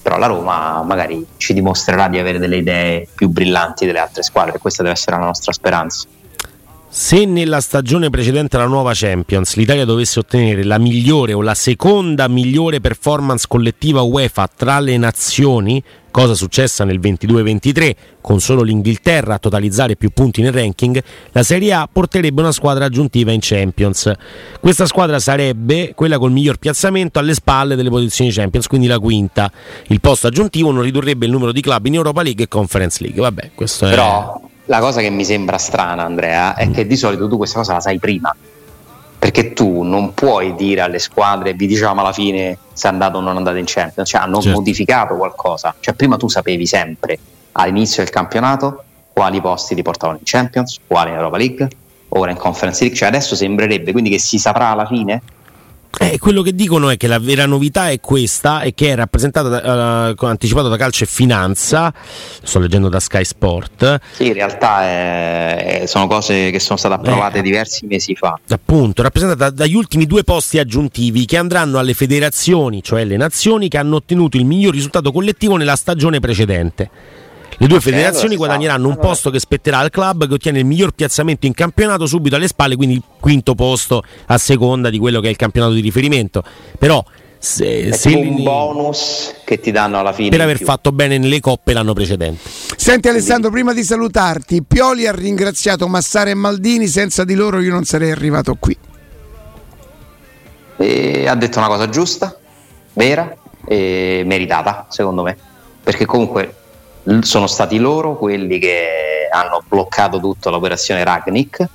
però 0.00 0.16
la 0.16 0.28
Roma 0.28 0.82
magari 0.82 1.26
ci 1.36 1.52
dimostrerà 1.52 2.08
di 2.08 2.16
avere 2.16 2.38
delle 2.38 2.56
idee 2.56 3.06
più 3.14 3.28
brillanti 3.28 3.84
delle 3.84 3.98
altre 3.98 4.22
squadre, 4.22 4.58
questa 4.58 4.82
deve 4.82 4.94
essere 4.94 5.18
la 5.18 5.26
nostra 5.26 5.52
speranza. 5.52 6.08
Se 6.88 7.26
nella 7.26 7.60
stagione 7.60 8.08
precedente 8.08 8.56
alla 8.56 8.64
nuova 8.64 8.92
Champions 8.94 9.56
l'Italia 9.56 9.84
dovesse 9.84 10.20
ottenere 10.20 10.64
la 10.64 10.78
migliore 10.78 11.34
o 11.34 11.42
la 11.42 11.52
seconda 11.54 12.28
migliore 12.28 12.80
performance 12.80 13.44
collettiva 13.46 14.00
UEFA 14.00 14.48
tra 14.56 14.80
le 14.80 14.96
nazioni, 14.96 15.84
cosa 16.10 16.34
successa 16.34 16.84
nel 16.84 17.00
22-23 17.00 17.94
con 18.20 18.40
solo 18.40 18.62
l'Inghilterra 18.62 19.34
a 19.34 19.38
totalizzare 19.38 19.96
più 19.96 20.10
punti 20.10 20.42
nel 20.42 20.52
ranking, 20.52 21.02
la 21.32 21.42
Serie 21.42 21.72
A 21.72 21.88
porterebbe 21.90 22.40
una 22.40 22.52
squadra 22.52 22.84
aggiuntiva 22.84 23.32
in 23.32 23.40
Champions. 23.40 24.12
Questa 24.60 24.86
squadra 24.86 25.18
sarebbe 25.18 25.92
quella 25.94 26.18
col 26.18 26.32
miglior 26.32 26.58
piazzamento 26.58 27.18
alle 27.18 27.34
spalle 27.34 27.76
delle 27.76 27.90
posizioni 27.90 28.30
Champions, 28.30 28.66
quindi 28.66 28.86
la 28.86 28.98
quinta. 28.98 29.50
Il 29.88 30.00
posto 30.00 30.26
aggiuntivo 30.26 30.70
non 30.70 30.82
ridurrebbe 30.82 31.26
il 31.26 31.32
numero 31.32 31.52
di 31.52 31.60
club 31.60 31.86
in 31.86 31.94
Europa 31.94 32.22
League 32.22 32.44
e 32.44 32.48
Conference 32.48 33.02
League. 33.02 33.20
Vabbè, 33.20 33.50
questo 33.54 33.86
è... 33.86 33.90
Però 33.90 34.40
la 34.66 34.78
cosa 34.78 35.00
che 35.00 35.10
mi 35.10 35.24
sembra 35.24 35.58
strana, 35.58 36.04
Andrea, 36.04 36.54
è 36.54 36.70
che 36.70 36.86
di 36.86 36.96
solito 36.96 37.28
tu 37.28 37.36
questa 37.36 37.58
cosa 37.58 37.74
la 37.74 37.80
sai 37.80 37.98
prima. 37.98 38.34
Perché 39.20 39.52
tu 39.52 39.82
non 39.82 40.14
puoi 40.14 40.54
dire 40.54 40.80
alle 40.80 40.98
squadre, 40.98 41.52
vi 41.52 41.66
diciamo 41.66 42.00
alla 42.00 42.12
fine 42.12 42.56
se 42.72 42.88
è 42.88 42.90
andato 42.90 43.18
o 43.18 43.20
non 43.20 43.34
è 43.34 43.36
andato 43.36 43.58
in 43.58 43.66
Champions, 43.66 44.08
cioè 44.08 44.22
hanno 44.22 44.40
certo. 44.40 44.58
modificato 44.58 45.14
qualcosa. 45.14 45.74
Cioè 45.78 45.92
prima 45.92 46.16
tu 46.16 46.26
sapevi 46.28 46.64
sempre 46.64 47.18
all'inizio 47.52 48.02
del 48.02 48.10
campionato 48.10 48.84
quali 49.12 49.38
posti 49.42 49.74
ti 49.74 49.82
portavano 49.82 50.16
in 50.18 50.24
Champions, 50.24 50.78
quali 50.86 51.10
in 51.10 51.16
Europa 51.16 51.36
League, 51.36 51.68
ora 52.08 52.30
in 52.30 52.38
Conference 52.38 52.80
League. 52.80 52.96
Cioè 52.96 53.08
adesso 53.08 53.36
sembrerebbe 53.36 53.92
quindi 53.92 54.08
che 54.08 54.18
si 54.18 54.38
saprà 54.38 54.68
alla 54.68 54.86
fine 54.86 55.20
eh, 55.98 56.18
quello 56.18 56.42
che 56.42 56.54
dicono 56.54 56.88
è 56.88 56.96
che 56.96 57.06
la 57.06 57.18
vera 57.18 57.46
novità 57.46 57.90
è 57.90 58.00
questa 58.00 58.62
e 58.62 58.74
che 58.74 58.92
è 58.92 58.94
rappresentata 58.94 60.12
uh, 60.12 60.24
anticipato 60.24 60.68
da 60.68 60.76
Calcio 60.76 61.04
e 61.04 61.06
Finanza, 61.06 61.92
sto 62.42 62.58
leggendo 62.58 62.88
da 62.88 63.00
Sky 63.00 63.24
Sport. 63.24 64.00
Sì, 64.12 64.28
in 64.28 64.32
realtà 64.34 64.82
è, 64.82 65.84
sono 65.86 66.06
cose 66.06 66.50
che 66.50 66.60
sono 66.60 66.78
state 66.78 66.94
approvate 66.94 67.38
eh, 67.38 67.42
diversi 67.42 67.86
mesi 67.86 68.14
fa. 68.14 68.38
Appunto, 68.48 69.02
rappresentata 69.02 69.50
dagli 69.50 69.74
ultimi 69.74 70.06
due 70.06 70.24
posti 70.24 70.58
aggiuntivi 70.58 71.24
che 71.24 71.36
andranno 71.36 71.78
alle 71.78 71.94
federazioni, 71.94 72.82
cioè 72.82 73.04
le 73.04 73.16
nazioni 73.16 73.68
che 73.68 73.76
hanno 73.76 73.96
ottenuto 73.96 74.36
il 74.36 74.44
miglior 74.44 74.72
risultato 74.72 75.12
collettivo 75.12 75.56
nella 75.56 75.76
stagione 75.76 76.20
precedente. 76.20 77.18
Le 77.62 77.66
due 77.66 77.80
federazioni 77.82 78.36
guadagneranno 78.36 78.88
un 78.88 78.96
posto 78.96 79.28
che 79.28 79.38
spetterà 79.38 79.80
al 79.80 79.90
club 79.90 80.26
che 80.26 80.32
ottiene 80.32 80.60
il 80.60 80.64
miglior 80.64 80.92
piazzamento 80.92 81.44
in 81.44 81.52
campionato 81.52 82.06
subito 82.06 82.36
alle 82.36 82.48
spalle, 82.48 82.74
quindi 82.74 82.94
il 82.94 83.02
quinto 83.20 83.54
posto 83.54 84.02
a 84.28 84.38
seconda 84.38 84.88
di 84.88 84.98
quello 84.98 85.20
che 85.20 85.26
è 85.26 85.30
il 85.30 85.36
campionato 85.36 85.74
di 85.74 85.82
riferimento. 85.82 86.42
Però 86.78 87.04
se, 87.36 87.92
se 87.92 88.14
un 88.14 88.42
bonus 88.42 89.34
che 89.44 89.60
ti 89.60 89.72
danno 89.72 89.98
alla 89.98 90.14
fine 90.14 90.30
per 90.30 90.40
aver 90.40 90.62
fatto 90.62 90.90
bene 90.90 91.18
nelle 91.18 91.38
coppe 91.40 91.74
l'anno 91.74 91.92
precedente. 91.92 92.40
Senti 92.76 93.08
Alessandro, 93.08 93.50
prima 93.50 93.74
di 93.74 93.84
salutarti, 93.84 94.62
Pioli 94.62 95.06
ha 95.06 95.12
ringraziato 95.12 95.86
Massara 95.86 96.30
e 96.30 96.34
Maldini, 96.34 96.86
senza 96.86 97.24
di 97.24 97.34
loro 97.34 97.60
io 97.60 97.72
non 97.72 97.84
sarei 97.84 98.10
arrivato 98.10 98.56
qui. 98.58 98.74
E 100.78 101.28
ha 101.28 101.34
detto 101.34 101.58
una 101.58 101.68
cosa 101.68 101.90
giusta, 101.90 102.38
vera 102.94 103.36
e 103.66 104.22
meritata, 104.24 104.86
secondo 104.88 105.22
me, 105.22 105.36
perché 105.82 106.06
comunque 106.06 106.54
sono 107.20 107.46
stati 107.46 107.78
loro 107.78 108.16
quelli 108.16 108.58
che 108.58 109.28
hanno 109.30 109.62
bloccato 109.66 110.18
tutta 110.18 110.50
l'operazione 110.50 111.04
Ragnick 111.04 111.66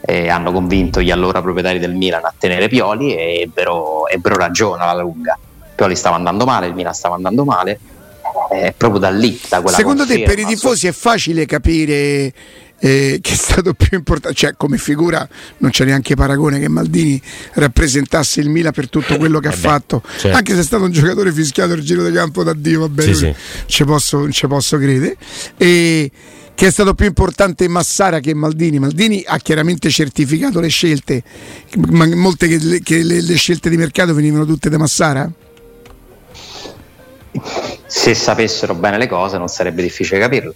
e 0.00 0.28
hanno 0.28 0.50
convinto 0.52 1.00
gli 1.02 1.10
allora 1.10 1.42
proprietari 1.42 1.78
del 1.78 1.94
Milan 1.94 2.24
a 2.24 2.34
tenere 2.36 2.68
Pioli 2.68 3.14
e 3.14 3.40
ebbero, 3.40 4.08
ebbero 4.08 4.36
ragione 4.36 4.82
alla 4.82 5.00
lunga. 5.00 5.38
Pioli 5.74 5.94
stava 5.94 6.16
andando 6.16 6.44
male, 6.44 6.66
il 6.66 6.74
Milan 6.74 6.94
stava 6.94 7.14
andando 7.14 7.44
male, 7.44 7.78
è 8.50 8.74
proprio 8.76 9.00
da 9.00 9.10
lì, 9.10 9.38
da 9.48 9.60
quella 9.60 9.76
Secondo 9.76 10.06
te 10.06 10.22
per 10.22 10.38
i 10.38 10.44
tifosi 10.44 10.86
è 10.86 10.92
facile 10.92 11.46
capire 11.46 12.32
eh, 12.80 13.18
che 13.20 13.32
è 13.32 13.36
stato 13.36 13.74
più 13.74 13.96
importante, 13.98 14.36
cioè 14.36 14.54
come 14.56 14.78
figura 14.78 15.26
non 15.58 15.70
c'è 15.70 15.84
neanche 15.84 16.14
paragone 16.14 16.58
che 16.58 16.68
Maldini 16.68 17.20
rappresentasse 17.54 18.40
il 18.40 18.48
Milan 18.48 18.72
per 18.72 18.88
tutto 18.88 19.16
quello 19.18 19.38
che 19.38 19.48
eh 19.48 19.52
ha 19.52 19.54
beh, 19.54 19.60
fatto, 19.60 20.02
certo. 20.18 20.36
anche 20.36 20.54
se 20.54 20.60
è 20.60 20.64
stato 20.64 20.84
un 20.84 20.90
giocatore 20.90 21.30
fischiato 21.30 21.74
il 21.74 21.82
giro 21.82 22.02
di 22.04 22.12
campo 22.12 22.42
da 22.42 22.54
Dio, 22.54 22.80
va 22.80 22.88
bene, 22.88 23.14
sì, 23.14 23.26
sì. 23.26 23.34
Ci, 23.66 23.84
posso, 23.84 24.30
ci 24.32 24.46
posso 24.46 24.78
credere. 24.78 25.16
E, 25.56 26.10
che 26.54 26.66
è 26.66 26.70
stato 26.70 26.94
più 26.94 27.06
importante 27.06 27.66
Massara 27.68 28.20
che 28.20 28.34
Maldini. 28.34 28.78
Maldini 28.78 29.24
ha 29.26 29.38
chiaramente 29.38 29.88
certificato 29.88 30.60
le 30.60 30.68
scelte, 30.68 31.22
ma 31.88 32.06
molte 32.14 32.48
che, 32.48 32.58
le, 32.58 32.80
che 32.80 33.02
le, 33.02 33.22
le 33.22 33.34
scelte 33.36 33.70
di 33.70 33.78
mercato 33.78 34.12
venivano 34.12 34.44
tutte 34.44 34.68
da 34.68 34.76
Massara? 34.76 35.30
Se 37.86 38.14
sapessero 38.14 38.74
bene 38.74 38.98
le 38.98 39.06
cose 39.06 39.38
non 39.38 39.48
sarebbe 39.48 39.80
difficile 39.82 40.18
capirlo 40.18 40.54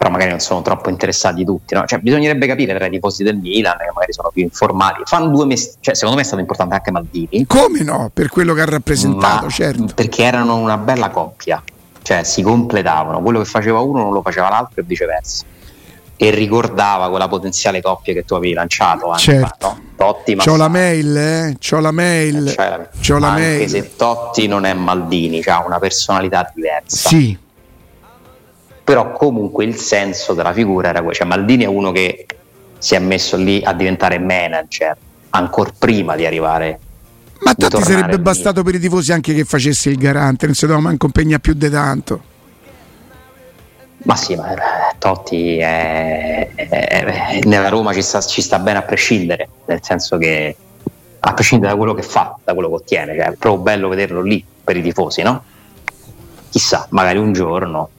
però 0.00 0.10
magari 0.10 0.30
non 0.30 0.40
sono 0.40 0.62
troppo 0.62 0.88
interessati 0.88 1.44
tutti. 1.44 1.74
No? 1.74 1.84
Cioè, 1.84 1.98
bisognerebbe 1.98 2.46
capire 2.46 2.74
tra 2.74 2.86
i 2.86 2.90
tifosi 2.90 3.22
del 3.22 3.36
Milan, 3.36 3.76
che 3.76 3.90
magari 3.92 4.14
sono 4.14 4.30
più 4.32 4.42
informati. 4.42 5.02
Fanno 5.04 5.28
due 5.28 5.44
mestieri, 5.44 5.76
cioè, 5.82 5.94
secondo 5.94 6.16
me 6.16 6.22
è 6.22 6.24
stato 6.24 6.40
importante 6.40 6.74
anche 6.74 6.90
Maldini. 6.90 7.44
Come 7.44 7.82
no? 7.82 8.10
Per 8.12 8.30
quello 8.30 8.54
che 8.54 8.62
ha 8.62 8.64
rappresentato, 8.64 9.50
certo. 9.50 9.92
Perché 9.94 10.22
erano 10.22 10.56
una 10.56 10.78
bella 10.78 11.10
coppia 11.10 11.62
cioè 12.02 12.24
si 12.24 12.42
completavano, 12.42 13.20
quello 13.20 13.40
che 13.40 13.44
faceva 13.44 13.80
uno 13.80 14.02
non 14.02 14.12
lo 14.12 14.22
faceva 14.22 14.48
l'altro 14.48 14.80
e 14.80 14.84
viceversa. 14.84 15.44
E 16.16 16.30
ricordava 16.30 17.08
quella 17.08 17.28
potenziale 17.28 17.80
coppia 17.80 18.12
che 18.12 18.24
tu 18.24 18.34
avevi 18.34 18.52
lanciato 18.52 19.10
anche 19.10 19.22
certo. 19.22 19.68
fa, 19.68 19.68
no? 19.68 19.80
Totti, 19.96 20.34
C'ho 20.36 20.56
la 20.56 20.68
mail, 20.68 21.16
eh? 21.16 21.56
C'ho 21.58 21.78
la 21.78 21.90
mail. 21.92 22.48
Eh, 22.48 22.52
cioè, 22.52 22.88
C'ho 23.00 23.18
la 23.18 23.30
anche 23.32 23.42
mail. 23.42 23.68
se 23.68 23.96
Totti 23.96 24.46
non 24.46 24.64
è 24.64 24.74
Maldini, 24.74 25.42
ha 25.42 25.64
una 25.64 25.78
personalità 25.78 26.50
diversa. 26.54 27.08
Sì. 27.08 27.38
Però 28.90 29.12
comunque 29.12 29.64
il 29.64 29.76
senso 29.76 30.34
della 30.34 30.52
figura 30.52 30.88
era 30.88 30.98
quello. 30.98 31.14
Cioè 31.14 31.26
Maldini 31.26 31.62
è 31.62 31.68
uno 31.68 31.92
che 31.92 32.26
si 32.76 32.96
è 32.96 32.98
messo 32.98 33.36
lì 33.36 33.62
a 33.62 33.72
diventare 33.72 34.18
manager 34.18 34.96
ancora 35.30 35.70
prima 35.78 36.16
di 36.16 36.26
arrivare 36.26 36.80
ma 37.40 37.54
tanti 37.54 37.82
sarebbe 37.82 38.18
bastato 38.18 38.64
per 38.64 38.74
i 38.74 38.80
tifosi 38.80 39.12
anche 39.12 39.32
che 39.32 39.44
facesse 39.44 39.90
il 39.90 39.96
garante, 39.96 40.46
non 40.46 40.56
si 40.56 40.66
doveva 40.66 40.82
manco 40.82 41.06
impegnare 41.06 41.40
più 41.40 41.54
di 41.54 41.70
tanto. 41.70 42.22
Ma 44.02 44.16
sì, 44.16 44.34
ma 44.34 44.52
eh, 44.52 44.96
Totti 44.98 45.58
è, 45.58 46.50
è, 46.54 46.68
è, 46.68 47.38
nella 47.44 47.68
Roma 47.68 47.92
ci 47.92 48.02
sta, 48.02 48.20
ci 48.20 48.42
sta, 48.42 48.58
bene 48.58 48.78
a 48.78 48.82
prescindere, 48.82 49.48
nel 49.66 49.80
senso 49.82 50.18
che 50.18 50.56
a 51.20 51.32
prescindere 51.32 51.72
da 51.72 51.78
quello 51.78 51.94
che 51.94 52.02
fa, 52.02 52.36
da 52.42 52.54
quello 52.54 52.68
che 52.68 52.74
ottiene, 52.74 53.14
cioè, 53.14 53.26
è 53.26 53.36
proprio 53.36 53.58
bello 53.58 53.88
vederlo 53.88 54.20
lì 54.20 54.44
per 54.64 54.76
i 54.76 54.82
tifosi, 54.82 55.22
no? 55.22 55.44
Chissà, 56.50 56.86
magari 56.90 57.18
un 57.18 57.32
giorno 57.32 57.90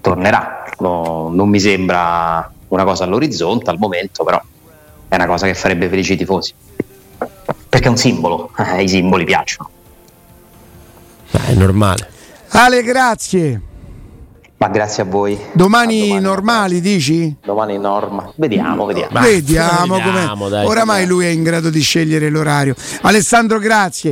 tornerà, 0.00 0.64
no, 0.78 1.30
non 1.32 1.48
mi 1.48 1.60
sembra 1.60 2.50
una 2.68 2.84
cosa 2.84 3.04
all'orizzonte 3.04 3.70
al 3.70 3.78
momento, 3.78 4.24
però 4.24 4.40
è 5.08 5.14
una 5.14 5.26
cosa 5.26 5.46
che 5.46 5.54
farebbe 5.54 5.88
felici 5.88 6.12
i 6.12 6.16
tifosi 6.16 6.54
perché 7.68 7.86
è 7.86 7.90
un 7.90 7.96
simbolo, 7.96 8.50
eh, 8.58 8.82
i 8.82 8.88
simboli 8.88 9.24
piacciono. 9.24 9.70
è 11.30 11.54
normale. 11.54 12.08
Ale, 12.48 12.82
grazie. 12.82 13.62
Ma 14.56 14.68
grazie 14.68 15.04
a 15.04 15.06
voi. 15.06 15.38
Domani, 15.52 16.02
a 16.02 16.04
domani 16.06 16.20
normali, 16.20 16.80
dici? 16.82 17.34
Domani 17.42 17.78
norma. 17.78 18.30
Vediamo, 18.34 18.84
vediamo. 18.84 19.18
vediamo, 19.20 19.94
vediamo 19.94 20.68
Oramai 20.68 21.06
lui 21.06 21.24
è 21.24 21.28
in 21.30 21.42
grado 21.42 21.70
di 21.70 21.80
scegliere 21.80 22.28
l'orario. 22.28 22.74
Alessandro, 23.02 23.58
grazie. 23.58 24.10